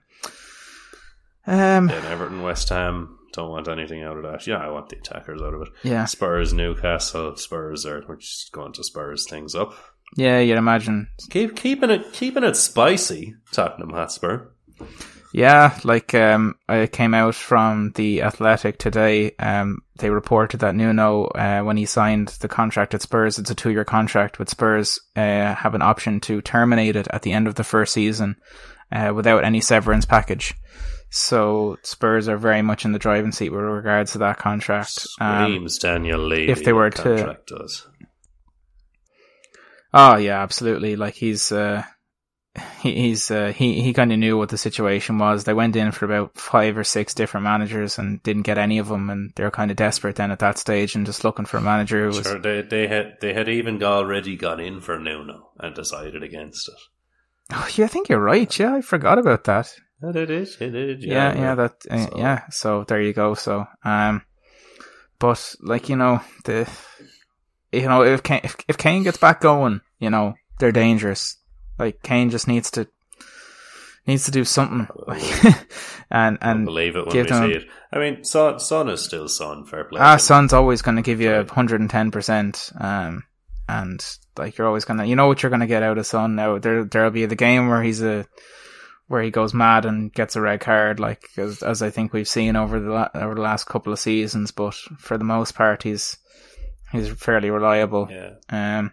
um, 1.46 1.86
Then 1.88 2.04
Everton, 2.04 2.42
West 2.42 2.68
Ham, 2.68 3.18
don't 3.32 3.50
want 3.50 3.68
anything 3.68 4.02
out 4.04 4.16
of 4.18 4.22
that. 4.22 4.46
Yeah, 4.46 4.58
I 4.58 4.70
want 4.70 4.88
the 4.90 4.98
attackers 4.98 5.42
out 5.42 5.54
of 5.54 5.62
it. 5.62 5.68
yeah, 5.82 6.04
Spurs, 6.04 6.52
Newcastle, 6.52 7.36
Spurs 7.36 7.84
are 7.86 8.04
we're 8.06 8.16
just 8.16 8.52
going 8.52 8.72
to 8.74 8.84
Spurs 8.84 9.26
things 9.28 9.54
up. 9.54 9.74
Yeah. 10.16 10.38
You'd 10.40 10.58
imagine. 10.58 11.08
Keep 11.30 11.56
keeping 11.56 11.90
it 11.90 12.12
keeping 12.12 12.44
it 12.44 12.56
spicy, 12.56 13.34
Tottenham 13.52 13.90
Hotspur. 13.90 14.46
Yeah, 15.32 15.78
like 15.84 16.14
um, 16.14 16.54
I 16.68 16.86
came 16.86 17.12
out 17.12 17.34
from 17.34 17.92
the 17.96 18.22
Athletic 18.22 18.78
today. 18.78 19.32
Um, 19.38 19.82
they 19.98 20.08
reported 20.08 20.60
that 20.60 20.74
Nuno, 20.74 21.24
uh, 21.26 21.60
when 21.60 21.76
he 21.76 21.84
signed 21.84 22.28
the 22.40 22.48
contract 22.48 22.94
at 22.94 23.02
Spurs, 23.02 23.38
it's 23.38 23.50
a 23.50 23.54
two-year 23.54 23.84
contract 23.84 24.38
with 24.38 24.48
Spurs. 24.48 24.98
Uh, 25.14 25.54
have 25.54 25.74
an 25.74 25.82
option 25.82 26.20
to 26.20 26.40
terminate 26.40 26.96
it 26.96 27.08
at 27.10 27.22
the 27.22 27.32
end 27.32 27.46
of 27.46 27.56
the 27.56 27.64
first 27.64 27.92
season, 27.92 28.36
uh, 28.90 29.12
without 29.14 29.44
any 29.44 29.60
severance 29.60 30.06
package. 30.06 30.54
So 31.10 31.76
Spurs 31.82 32.26
are 32.28 32.38
very 32.38 32.62
much 32.62 32.86
in 32.86 32.92
the 32.92 32.98
driving 32.98 33.32
seat 33.32 33.50
with 33.50 33.60
regards 33.60 34.12
to 34.12 34.18
that 34.18 34.38
contract. 34.38 35.06
Um, 35.20 35.44
Screams 35.44 35.78
Daniel 35.78 36.20
Levy. 36.20 36.50
if 36.50 36.64
they 36.64 36.72
were 36.72 36.88
to- 36.90 37.36
does. 37.46 37.86
Oh 39.94 40.16
yeah, 40.16 40.42
absolutely. 40.42 40.96
Like 40.96 41.14
he's 41.14 41.50
uh 41.52 41.82
he, 42.80 42.94
he's 42.94 43.30
uh, 43.30 43.52
he 43.54 43.82
he 43.82 43.92
kind 43.92 44.12
of 44.12 44.18
knew 44.18 44.36
what 44.36 44.48
the 44.48 44.58
situation 44.58 45.18
was. 45.18 45.44
They 45.44 45.54
went 45.54 45.76
in 45.76 45.92
for 45.92 46.04
about 46.04 46.36
five 46.36 46.76
or 46.76 46.84
six 46.84 47.14
different 47.14 47.44
managers 47.44 47.98
and 47.98 48.22
didn't 48.22 48.42
get 48.42 48.58
any 48.58 48.78
of 48.78 48.88
them, 48.88 49.10
and 49.10 49.32
they 49.36 49.44
were 49.44 49.50
kind 49.50 49.70
of 49.70 49.76
desperate 49.76 50.16
then 50.16 50.30
at 50.30 50.40
that 50.40 50.58
stage 50.58 50.94
and 50.94 51.06
just 51.06 51.24
looking 51.24 51.44
for 51.44 51.58
a 51.58 51.62
manager 51.62 52.00
who 52.02 52.16
was. 52.16 52.22
Sure, 52.26 52.38
they 52.38 52.62
they 52.62 52.86
had 52.86 53.18
they 53.20 53.32
had 53.32 53.48
even 53.48 53.82
already 53.82 54.36
gone 54.36 54.60
in 54.60 54.80
for 54.80 54.98
Nuno 54.98 55.50
and 55.58 55.74
decided 55.74 56.22
against 56.22 56.68
it. 56.68 56.74
Oh, 57.52 57.68
yeah, 57.76 57.86
I 57.86 57.88
think 57.88 58.08
you're 58.08 58.18
right. 58.20 58.58
Yeah, 58.58 58.74
I 58.74 58.80
forgot 58.82 59.18
about 59.18 59.44
that. 59.44 59.72
That 60.00 60.16
it 60.16 60.30
is. 60.30 60.56
It 60.60 60.74
is. 60.74 61.04
Yeah, 61.04 61.34
yeah, 61.34 61.54
that 61.54 61.74
uh, 61.90 62.06
So- 62.06 62.18
yeah. 62.18 62.42
So 62.50 62.84
there 62.84 63.00
you 63.00 63.12
go. 63.12 63.34
So 63.34 63.66
um, 63.84 64.22
but 65.18 65.54
like 65.60 65.88
you 65.88 65.96
know 65.96 66.20
the, 66.44 66.68
you 67.72 67.88
know 67.88 68.02
if 68.02 68.22
Kane, 68.22 68.40
if 68.44 68.56
if 68.68 68.78
Kane 68.78 69.02
gets 69.02 69.18
back 69.18 69.40
going, 69.40 69.80
you 69.98 70.10
know 70.10 70.34
they're 70.58 70.72
dangerous. 70.72 71.36
Like 71.78 72.02
Kane 72.02 72.30
just 72.30 72.48
needs 72.48 72.70
to 72.72 72.88
needs 74.06 74.24
to 74.24 74.30
do 74.30 74.44
something, 74.44 74.88
and 76.10 76.38
I 76.40 76.50
and 76.50 76.64
believe 76.64 76.96
it 76.96 77.06
when 77.06 77.16
we 77.16 77.22
them- 77.22 77.50
see 77.50 77.56
it. 77.56 77.68
I 77.92 77.98
mean, 77.98 78.24
Son, 78.24 78.58
Son 78.58 78.88
is 78.88 79.02
still 79.04 79.28
Son. 79.28 79.64
Fair 79.64 79.84
play. 79.84 80.00
ah. 80.00 80.16
Son's 80.16 80.52
always 80.52 80.82
going 80.82 80.96
to 80.96 81.02
give 81.02 81.20
you 81.20 81.44
hundred 81.50 81.80
and 81.80 81.88
ten 81.90 82.10
percent. 82.10 82.70
Um, 82.78 83.24
and 83.68 84.04
like 84.36 84.56
you're 84.56 84.66
always 84.66 84.84
gonna, 84.84 85.04
you 85.04 85.14
know 85.16 85.26
what 85.26 85.42
you're 85.42 85.50
gonna 85.50 85.66
get 85.66 85.82
out 85.82 85.98
of 85.98 86.06
Son 86.06 86.34
now. 86.34 86.58
There 86.58 86.84
there'll 86.84 87.10
be 87.10 87.26
the 87.26 87.36
game 87.36 87.68
where 87.68 87.82
he's 87.82 88.02
a 88.02 88.26
where 89.08 89.22
he 89.22 89.30
goes 89.30 89.54
mad 89.54 89.86
and 89.86 90.12
gets 90.12 90.36
a 90.36 90.40
red 90.40 90.60
card, 90.60 91.00
like 91.00 91.22
as, 91.38 91.62
as 91.62 91.80
I 91.82 91.88
think 91.90 92.12
we've 92.12 92.28
seen 92.28 92.56
over 92.56 92.78
the 92.80 92.90
la- 92.90 93.08
over 93.14 93.34
the 93.34 93.40
last 93.40 93.64
couple 93.66 93.92
of 93.92 93.98
seasons. 93.98 94.50
But 94.50 94.74
for 94.98 95.16
the 95.18 95.24
most 95.24 95.54
part, 95.54 95.82
he's 95.82 96.16
he's 96.92 97.08
fairly 97.10 97.50
reliable. 97.50 98.08
Yeah. 98.10 98.34
Um, 98.48 98.92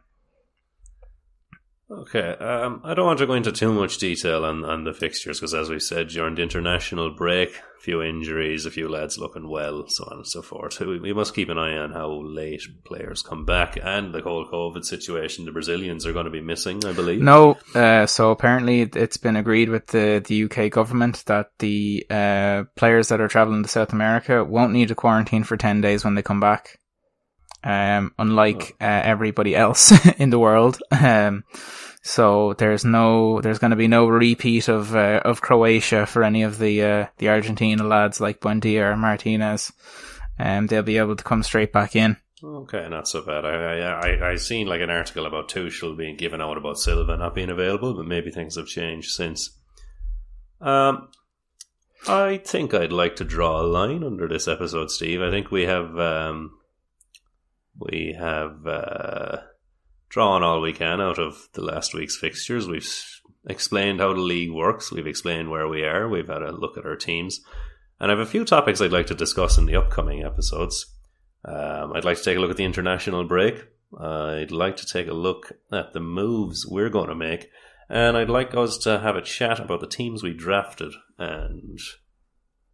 Okay. 1.90 2.30
Um, 2.30 2.82
I 2.84 2.96
don't 2.96 3.06
want 3.06 3.20
to 3.20 3.28
go 3.28 3.34
into 3.34 3.52
too 3.52 3.72
much 3.72 4.00
detail 4.00 4.44
on, 4.44 4.66
on 4.66 4.86
the 4.86 4.94
fixtures 4.94 5.40
because, 5.40 5.54
as 5.54 5.70
we 5.70 5.80
said, 5.80 6.08
during 6.08 6.34
the 6.34 6.42
international 6.42 7.12
break, 7.12 7.62
a 7.78 7.82
few 7.82 8.02
injuries, 8.02 8.66
a 8.66 8.72
few 8.72 8.90
lads 8.90 9.20
looking 9.20 9.48
well, 9.48 9.88
so 9.88 10.04
on 10.06 10.18
and 10.18 10.28
so 10.28 10.42
forth. 10.42 10.80
We, 10.80 11.00
we 11.00 11.14
must 11.14 11.36
keep 11.36 11.50
an 11.50 11.60
eye 11.60 11.78
on 11.78 11.92
how 11.92 12.12
late 12.12 12.64
players 12.86 13.22
come 13.22 13.46
back 13.46 13.78
and 13.82 14.14
the 14.14 14.22
whole 14.22 14.48
COVID 14.48 14.84
situation. 14.84 15.46
The 15.46 15.52
Brazilians 15.52 16.08
are 16.08 16.14
going 16.14 16.26
to 16.26 16.32
be 16.32 16.42
missing, 16.42 16.84
I 16.84 16.94
believe. 16.94 17.22
no, 17.22 17.58
uh, 17.76 18.08
so 18.08 18.32
apparently 18.32 18.82
it's 18.82 19.18
been 19.18 19.36
agreed 19.36 19.70
with 19.70 19.88
the 19.88 20.24
the 20.26 20.46
UK 20.46 20.72
government 20.72 21.24
that 21.28 21.52
the 21.60 22.06
uh, 22.10 22.64
players 22.76 23.10
that 23.10 23.22
are 23.22 23.28
traveling 23.28 23.62
to 23.62 23.70
South 23.70 23.94
America 23.94 24.44
won't 24.44 24.74
need 24.74 24.88
to 24.88 24.96
quarantine 24.96 25.44
for 25.44 25.56
ten 25.56 25.82
days 25.82 26.04
when 26.04 26.16
they 26.16 26.24
come 26.24 26.40
back. 26.40 26.80
Um, 27.66 28.14
unlike 28.20 28.76
uh, 28.80 29.02
everybody 29.04 29.56
else 29.56 29.92
in 30.20 30.30
the 30.30 30.38
world. 30.38 30.80
Um, 30.92 31.44
so 32.04 32.54
there's 32.54 32.86
no, 32.86 33.42
there's 33.42 33.58
going 33.58 33.72
to 33.72 33.76
be 33.76 33.88
no 33.88 34.08
repeat 34.08 34.68
of 34.68 34.96
uh, 34.96 35.22
of 35.26 35.42
Croatia 35.42 36.06
for 36.06 36.24
any 36.24 36.44
of 36.44 36.60
the 36.60 36.84
uh, 36.84 37.06
the 37.18 37.30
Argentina 37.30 37.84
lads 37.84 38.22
like 38.22 38.40
Buendia 38.40 38.92
or 38.92 38.96
Martinez. 38.96 39.74
Um, 40.38 40.68
they'll 40.68 40.84
be 40.84 41.00
able 41.00 41.16
to 41.16 41.24
come 41.24 41.42
straight 41.42 41.74
back 41.74 41.96
in. 41.96 42.18
Okay, 42.44 42.88
not 42.90 43.08
so 43.08 43.24
bad. 43.24 43.44
I 43.44 43.80
I 43.80 44.32
I 44.32 44.36
seen 44.36 44.68
like 44.68 44.82
an 44.82 44.92
article 44.92 45.26
about 45.26 45.50
Tuchel 45.50 45.98
being 45.98 46.16
given 46.16 46.42
out 46.42 46.58
about 46.58 46.78
Silva 46.78 47.18
not 47.18 47.34
being 47.34 47.50
available, 47.50 47.96
but 47.96 48.06
maybe 48.06 48.30
things 48.30 48.56
have 48.56 48.68
changed 48.68 49.10
since. 49.10 49.50
Um, 50.62 51.10
I 52.08 52.38
think 52.38 52.76
I'd 52.76 52.92
like 52.92 53.16
to 53.16 53.24
draw 53.24 53.60
a 53.60 53.64
line 53.64 54.04
under 54.04 54.28
this 54.28 54.48
episode, 54.48 54.92
Steve. 54.92 55.24
I 55.24 55.32
think 55.32 55.50
we 55.50 55.64
have 55.64 55.98
um, 55.98 56.52
we 57.80 58.16
have 58.18 58.66
uh, 58.66 59.38
drawn 60.10 60.44
all 60.44 60.62
we 60.62 60.74
can 60.74 61.02
out 61.02 61.20
of 61.20 61.50
the 61.54 61.62
last 61.62 61.94
week's 61.94 62.18
fixtures. 62.18 62.68
We've 62.68 62.90
explained 63.48 64.00
how 64.00 64.14
the 64.14 64.20
league 64.20 64.52
works. 64.52 64.92
We've 64.92 65.08
explained 65.08 65.50
where 65.50 65.68
we 65.68 65.84
are. 65.84 66.08
We've 66.08 66.28
had 66.28 66.42
a 66.42 66.52
look 66.52 66.78
at 66.78 66.86
our 66.86 66.96
teams, 66.96 67.42
and 68.00 68.12
I 68.12 68.16
have 68.16 68.26
a 68.26 68.30
few 68.30 68.46
topics 68.46 68.82
I'd 68.82 68.92
like 68.92 69.08
to 69.08 69.16
discuss 69.16 69.58
in 69.58 69.66
the 69.66 69.76
upcoming 69.76 70.24
episodes. 70.24 70.86
Um, 71.44 71.94
I'd 71.94 72.06
like 72.06 72.18
to 72.18 72.24
take 72.24 72.38
a 72.38 72.40
look 72.40 72.52
at 72.52 72.58
the 72.58 72.66
international 72.66 73.24
break. 73.24 73.66
I'd 74.00 74.52
like 74.52 74.78
to 74.78 74.86
take 74.86 75.08
a 75.08 75.14
look 75.14 75.52
at 75.72 75.94
the 75.94 76.00
moves 76.00 76.66
we're 76.66 76.90
going 76.90 77.10
to 77.10 77.16
make. 77.16 77.50
And 77.88 78.18
I'd 78.18 78.30
like 78.30 78.56
us 78.56 78.78
to 78.80 79.00
have 79.00 79.16
a 79.16 79.22
chat 79.22 79.60
about 79.60 79.80
the 79.80 79.88
teams 79.88 80.24
we 80.24 80.34
drafted 80.34 80.94
and 81.20 81.80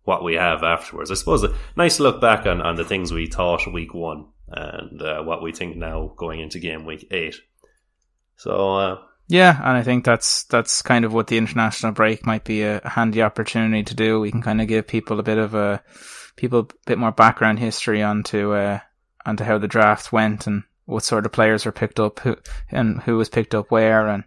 what 0.03 0.23
we 0.23 0.35
have 0.35 0.63
afterwards. 0.63 1.11
I 1.11 1.15
suppose 1.15 1.43
a 1.43 1.53
nice 1.75 1.99
look 1.99 2.21
back 2.21 2.45
on, 2.45 2.61
on 2.61 2.75
the 2.75 2.85
things 2.85 3.11
we 3.11 3.27
thought 3.27 3.71
week 3.71 3.93
one 3.93 4.27
and 4.51 5.01
uh, 5.01 5.23
what 5.23 5.41
we 5.41 5.51
think 5.51 5.75
now 5.75 6.13
going 6.17 6.39
into 6.39 6.59
game 6.59 6.85
week 6.85 7.07
eight. 7.11 7.35
So, 8.35 8.75
uh, 8.75 8.97
yeah, 9.27 9.57
and 9.63 9.77
I 9.77 9.83
think 9.83 10.03
that's 10.03 10.43
that's 10.45 10.81
kind 10.81 11.05
of 11.05 11.13
what 11.13 11.27
the 11.27 11.37
international 11.37 11.93
break 11.93 12.25
might 12.25 12.43
be 12.43 12.63
a 12.63 12.81
handy 12.83 13.21
opportunity 13.21 13.83
to 13.83 13.95
do. 13.95 14.19
We 14.19 14.31
can 14.31 14.41
kind 14.41 14.61
of 14.61 14.67
give 14.67 14.87
people 14.87 15.19
a 15.19 15.23
bit 15.23 15.37
of 15.37 15.53
a 15.53 15.81
people 16.35 16.59
a 16.59 16.67
bit 16.85 16.97
more 16.97 17.11
background 17.11 17.59
history 17.59 18.03
onto 18.03 18.51
uh, 18.51 18.79
onto 19.25 19.43
how 19.43 19.57
the 19.57 19.67
draft 19.67 20.11
went 20.11 20.47
and 20.47 20.63
what 20.85 21.03
sort 21.03 21.25
of 21.25 21.31
players 21.31 21.65
were 21.65 21.71
picked 21.71 21.99
up, 21.99 22.19
who 22.19 22.35
and 22.71 23.01
who 23.03 23.15
was 23.15 23.29
picked 23.29 23.55
up 23.55 23.71
where, 23.71 24.07
and 24.07 24.25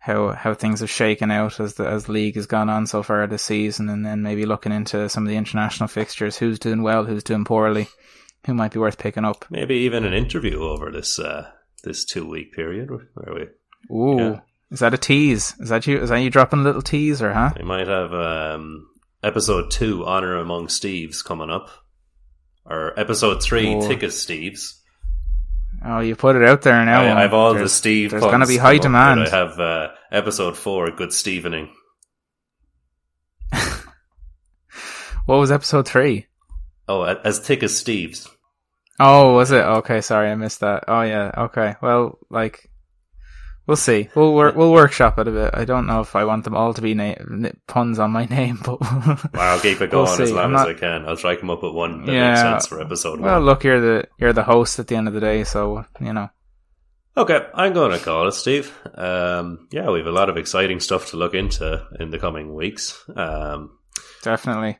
how 0.00 0.32
how 0.32 0.54
things 0.54 0.80
have 0.80 0.90
shaken 0.90 1.30
out 1.30 1.60
as 1.60 1.74
the 1.74 1.86
as 1.86 2.06
the 2.06 2.12
league 2.12 2.34
has 2.34 2.46
gone 2.46 2.68
on 2.68 2.86
so 2.86 3.02
far 3.02 3.26
this 3.26 3.42
season, 3.42 3.88
and 3.88 4.04
then 4.04 4.22
maybe 4.22 4.46
looking 4.46 4.72
into 4.72 5.08
some 5.08 5.24
of 5.24 5.28
the 5.28 5.36
international 5.36 5.88
fixtures, 5.88 6.36
who's 6.36 6.58
doing 6.58 6.82
well, 6.82 7.04
who's 7.04 7.22
doing 7.22 7.44
poorly, 7.44 7.86
who 8.46 8.54
might 8.54 8.72
be 8.72 8.78
worth 8.78 8.98
picking 8.98 9.24
up. 9.24 9.44
Maybe 9.50 9.76
even 9.76 10.04
an 10.04 10.12
interview 10.12 10.62
over 10.62 10.90
this 10.90 11.18
uh, 11.18 11.50
this 11.82 12.04
two 12.04 12.28
week 12.28 12.52
period 12.52 12.90
where 12.90 13.34
we. 13.34 13.94
Ooh, 13.94 14.18
yeah. 14.18 14.40
is 14.70 14.80
that 14.80 14.94
a 14.94 14.98
tease? 14.98 15.54
Is 15.60 15.68
that 15.70 15.86
you? 15.86 15.98
Is 15.98 16.10
that 16.10 16.18
you 16.18 16.30
dropping 16.30 16.60
a 16.60 16.62
little 16.64 16.82
teaser? 16.82 17.32
Huh? 17.32 17.52
We 17.56 17.64
might 17.64 17.88
have 17.88 18.12
um, 18.12 18.88
episode 19.22 19.70
two, 19.70 20.04
Honor 20.06 20.36
Among 20.36 20.66
Steves, 20.66 21.24
coming 21.24 21.50
up, 21.50 21.70
or 22.64 22.98
episode 22.98 23.42
three. 23.42 23.80
Thick 23.80 24.02
as 24.02 24.14
Steves. 24.14 24.76
Oh, 25.84 26.00
you 26.00 26.14
put 26.14 26.36
it 26.36 26.46
out 26.46 26.62
there 26.62 26.84
now. 26.84 27.02
I, 27.02 27.18
I 27.18 27.22
have 27.22 27.32
all 27.32 27.54
the 27.54 27.68
Steve. 27.68 28.10
There's 28.10 28.22
going 28.22 28.40
to 28.40 28.46
be 28.46 28.58
high 28.58 28.78
demand. 28.78 29.20
I 29.20 29.28
have 29.30 29.58
uh, 29.58 29.88
episode 30.12 30.56
four, 30.56 30.90
Good 30.90 31.08
Stevening. 31.08 31.70
what 35.24 35.36
was 35.38 35.50
episode 35.50 35.88
three? 35.88 36.26
Oh, 36.90 37.02
as 37.02 37.38
thick 37.38 37.62
as 37.62 37.76
Steve's. 37.76 38.28
Oh, 38.98 39.34
was 39.34 39.50
it? 39.50 39.64
Okay, 39.64 40.00
sorry, 40.00 40.30
I 40.30 40.34
missed 40.34 40.60
that. 40.60 40.84
Oh, 40.88 41.02
yeah. 41.02 41.30
Okay, 41.36 41.76
well, 41.80 42.18
like 42.28 42.70
We'll 43.70 43.76
see. 43.76 44.08
We'll 44.16 44.34
work. 44.34 44.56
We'll 44.56 44.72
workshop 44.72 45.20
it 45.20 45.28
a 45.28 45.30
bit. 45.30 45.50
I 45.54 45.64
don't 45.64 45.86
know 45.86 46.00
if 46.00 46.16
I 46.16 46.24
want 46.24 46.42
them 46.42 46.56
all 46.56 46.74
to 46.74 46.82
be 46.82 46.94
na- 46.94 47.14
puns 47.68 48.00
on 48.00 48.10
my 48.10 48.24
name, 48.30 48.58
but 48.64 48.80
well, 48.80 49.18
I'll 49.34 49.60
keep 49.60 49.80
it 49.80 49.92
going 49.92 50.06
we'll 50.06 50.22
as 50.22 50.32
long 50.32 50.50
not... 50.50 50.68
as 50.68 50.74
I 50.74 50.78
can. 50.80 51.06
I'll 51.06 51.16
try 51.16 51.36
come 51.36 51.50
up 51.50 51.62
with 51.62 51.72
one 51.72 52.04
that 52.04 52.12
yeah, 52.12 52.30
makes 52.30 52.40
sense 52.40 52.66
for 52.66 52.80
episode 52.80 53.20
well, 53.20 53.34
one. 53.34 53.44
look, 53.44 53.62
you're 53.62 53.80
the 53.80 54.08
you're 54.18 54.32
the 54.32 54.42
host 54.42 54.80
at 54.80 54.88
the 54.88 54.96
end 54.96 55.06
of 55.06 55.14
the 55.14 55.20
day, 55.20 55.44
so 55.44 55.84
you 56.00 56.12
know. 56.12 56.30
Okay, 57.16 57.46
I'm 57.54 57.72
going 57.72 57.96
to 57.96 58.04
call 58.04 58.26
it, 58.26 58.32
Steve. 58.32 58.76
Um, 58.92 59.68
yeah, 59.70 59.88
we 59.88 59.98
have 59.98 60.08
a 60.08 60.10
lot 60.10 60.30
of 60.30 60.36
exciting 60.36 60.80
stuff 60.80 61.10
to 61.10 61.16
look 61.16 61.34
into 61.34 61.86
in 62.00 62.10
the 62.10 62.18
coming 62.18 62.52
weeks. 62.52 63.00
Um, 63.14 63.78
Definitely, 64.22 64.78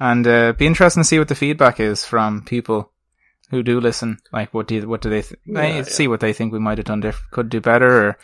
and 0.00 0.26
uh, 0.26 0.52
be 0.52 0.66
interesting 0.66 1.02
to 1.02 1.06
see 1.08 1.18
what 1.18 1.28
the 1.28 1.34
feedback 1.34 1.80
is 1.80 2.04
from 2.04 2.44
people 2.44 2.92
who 3.50 3.62
do 3.62 3.80
listen. 3.80 4.18
Like, 4.32 4.52
what 4.52 4.68
do 4.68 4.74
you, 4.74 4.88
what 4.88 5.00
do 5.00 5.10
they 5.10 5.22
th- 5.22 5.40
yeah, 5.46 5.76
yeah. 5.76 5.82
see 5.82 6.06
what 6.06 6.20
they 6.20 6.32
think 6.32 6.52
we 6.52 6.58
might 6.58 6.78
have 6.78 6.86
done 6.86 7.00
diff- 7.00 7.26
could 7.30 7.48
do 7.48 7.60
better, 7.60 8.08
or 8.08 8.18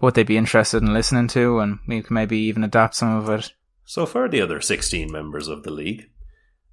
what 0.00 0.14
they'd 0.14 0.26
be 0.26 0.36
interested 0.36 0.82
in 0.82 0.92
listening 0.92 1.28
to, 1.28 1.60
and 1.60 1.78
we 1.88 2.02
can 2.02 2.14
maybe 2.14 2.38
even 2.38 2.62
adapt 2.62 2.94
some 2.94 3.16
of 3.16 3.28
it. 3.30 3.52
So 3.84 4.04
for 4.04 4.28
the 4.28 4.40
other 4.40 4.60
sixteen 4.60 5.10
members 5.10 5.48
of 5.48 5.62
the 5.62 5.70
league, 5.70 6.10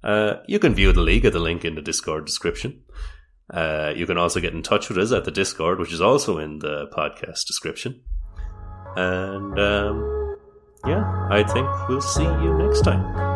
uh, 0.02 0.34
you 0.46 0.58
can 0.58 0.74
view 0.74 0.92
the 0.92 1.00
league 1.00 1.24
at 1.24 1.32
the 1.32 1.38
link 1.38 1.64
in 1.64 1.76
the 1.76 1.82
Discord 1.82 2.26
description. 2.26 2.82
Uh, 3.52 3.92
you 3.94 4.06
can 4.06 4.18
also 4.18 4.40
get 4.40 4.54
in 4.54 4.62
touch 4.62 4.88
with 4.88 4.98
us 4.98 5.12
at 5.12 5.24
the 5.24 5.30
Discord, 5.30 5.78
which 5.78 5.92
is 5.92 6.00
also 6.00 6.38
in 6.38 6.58
the 6.58 6.88
podcast 6.96 7.46
description. 7.46 8.00
And 8.96 9.58
um, 9.58 10.36
yeah, 10.86 11.28
I 11.30 11.42
think 11.42 11.68
we'll 11.88 12.00
see 12.00 12.22
you 12.22 12.54
next 12.58 12.82
time. 12.82 13.33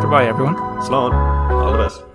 Goodbye, 0.00 0.26
everyone. 0.26 0.56
Sloan, 0.82 1.12
all 1.14 1.72
the 1.72 1.78
best. 1.78 2.13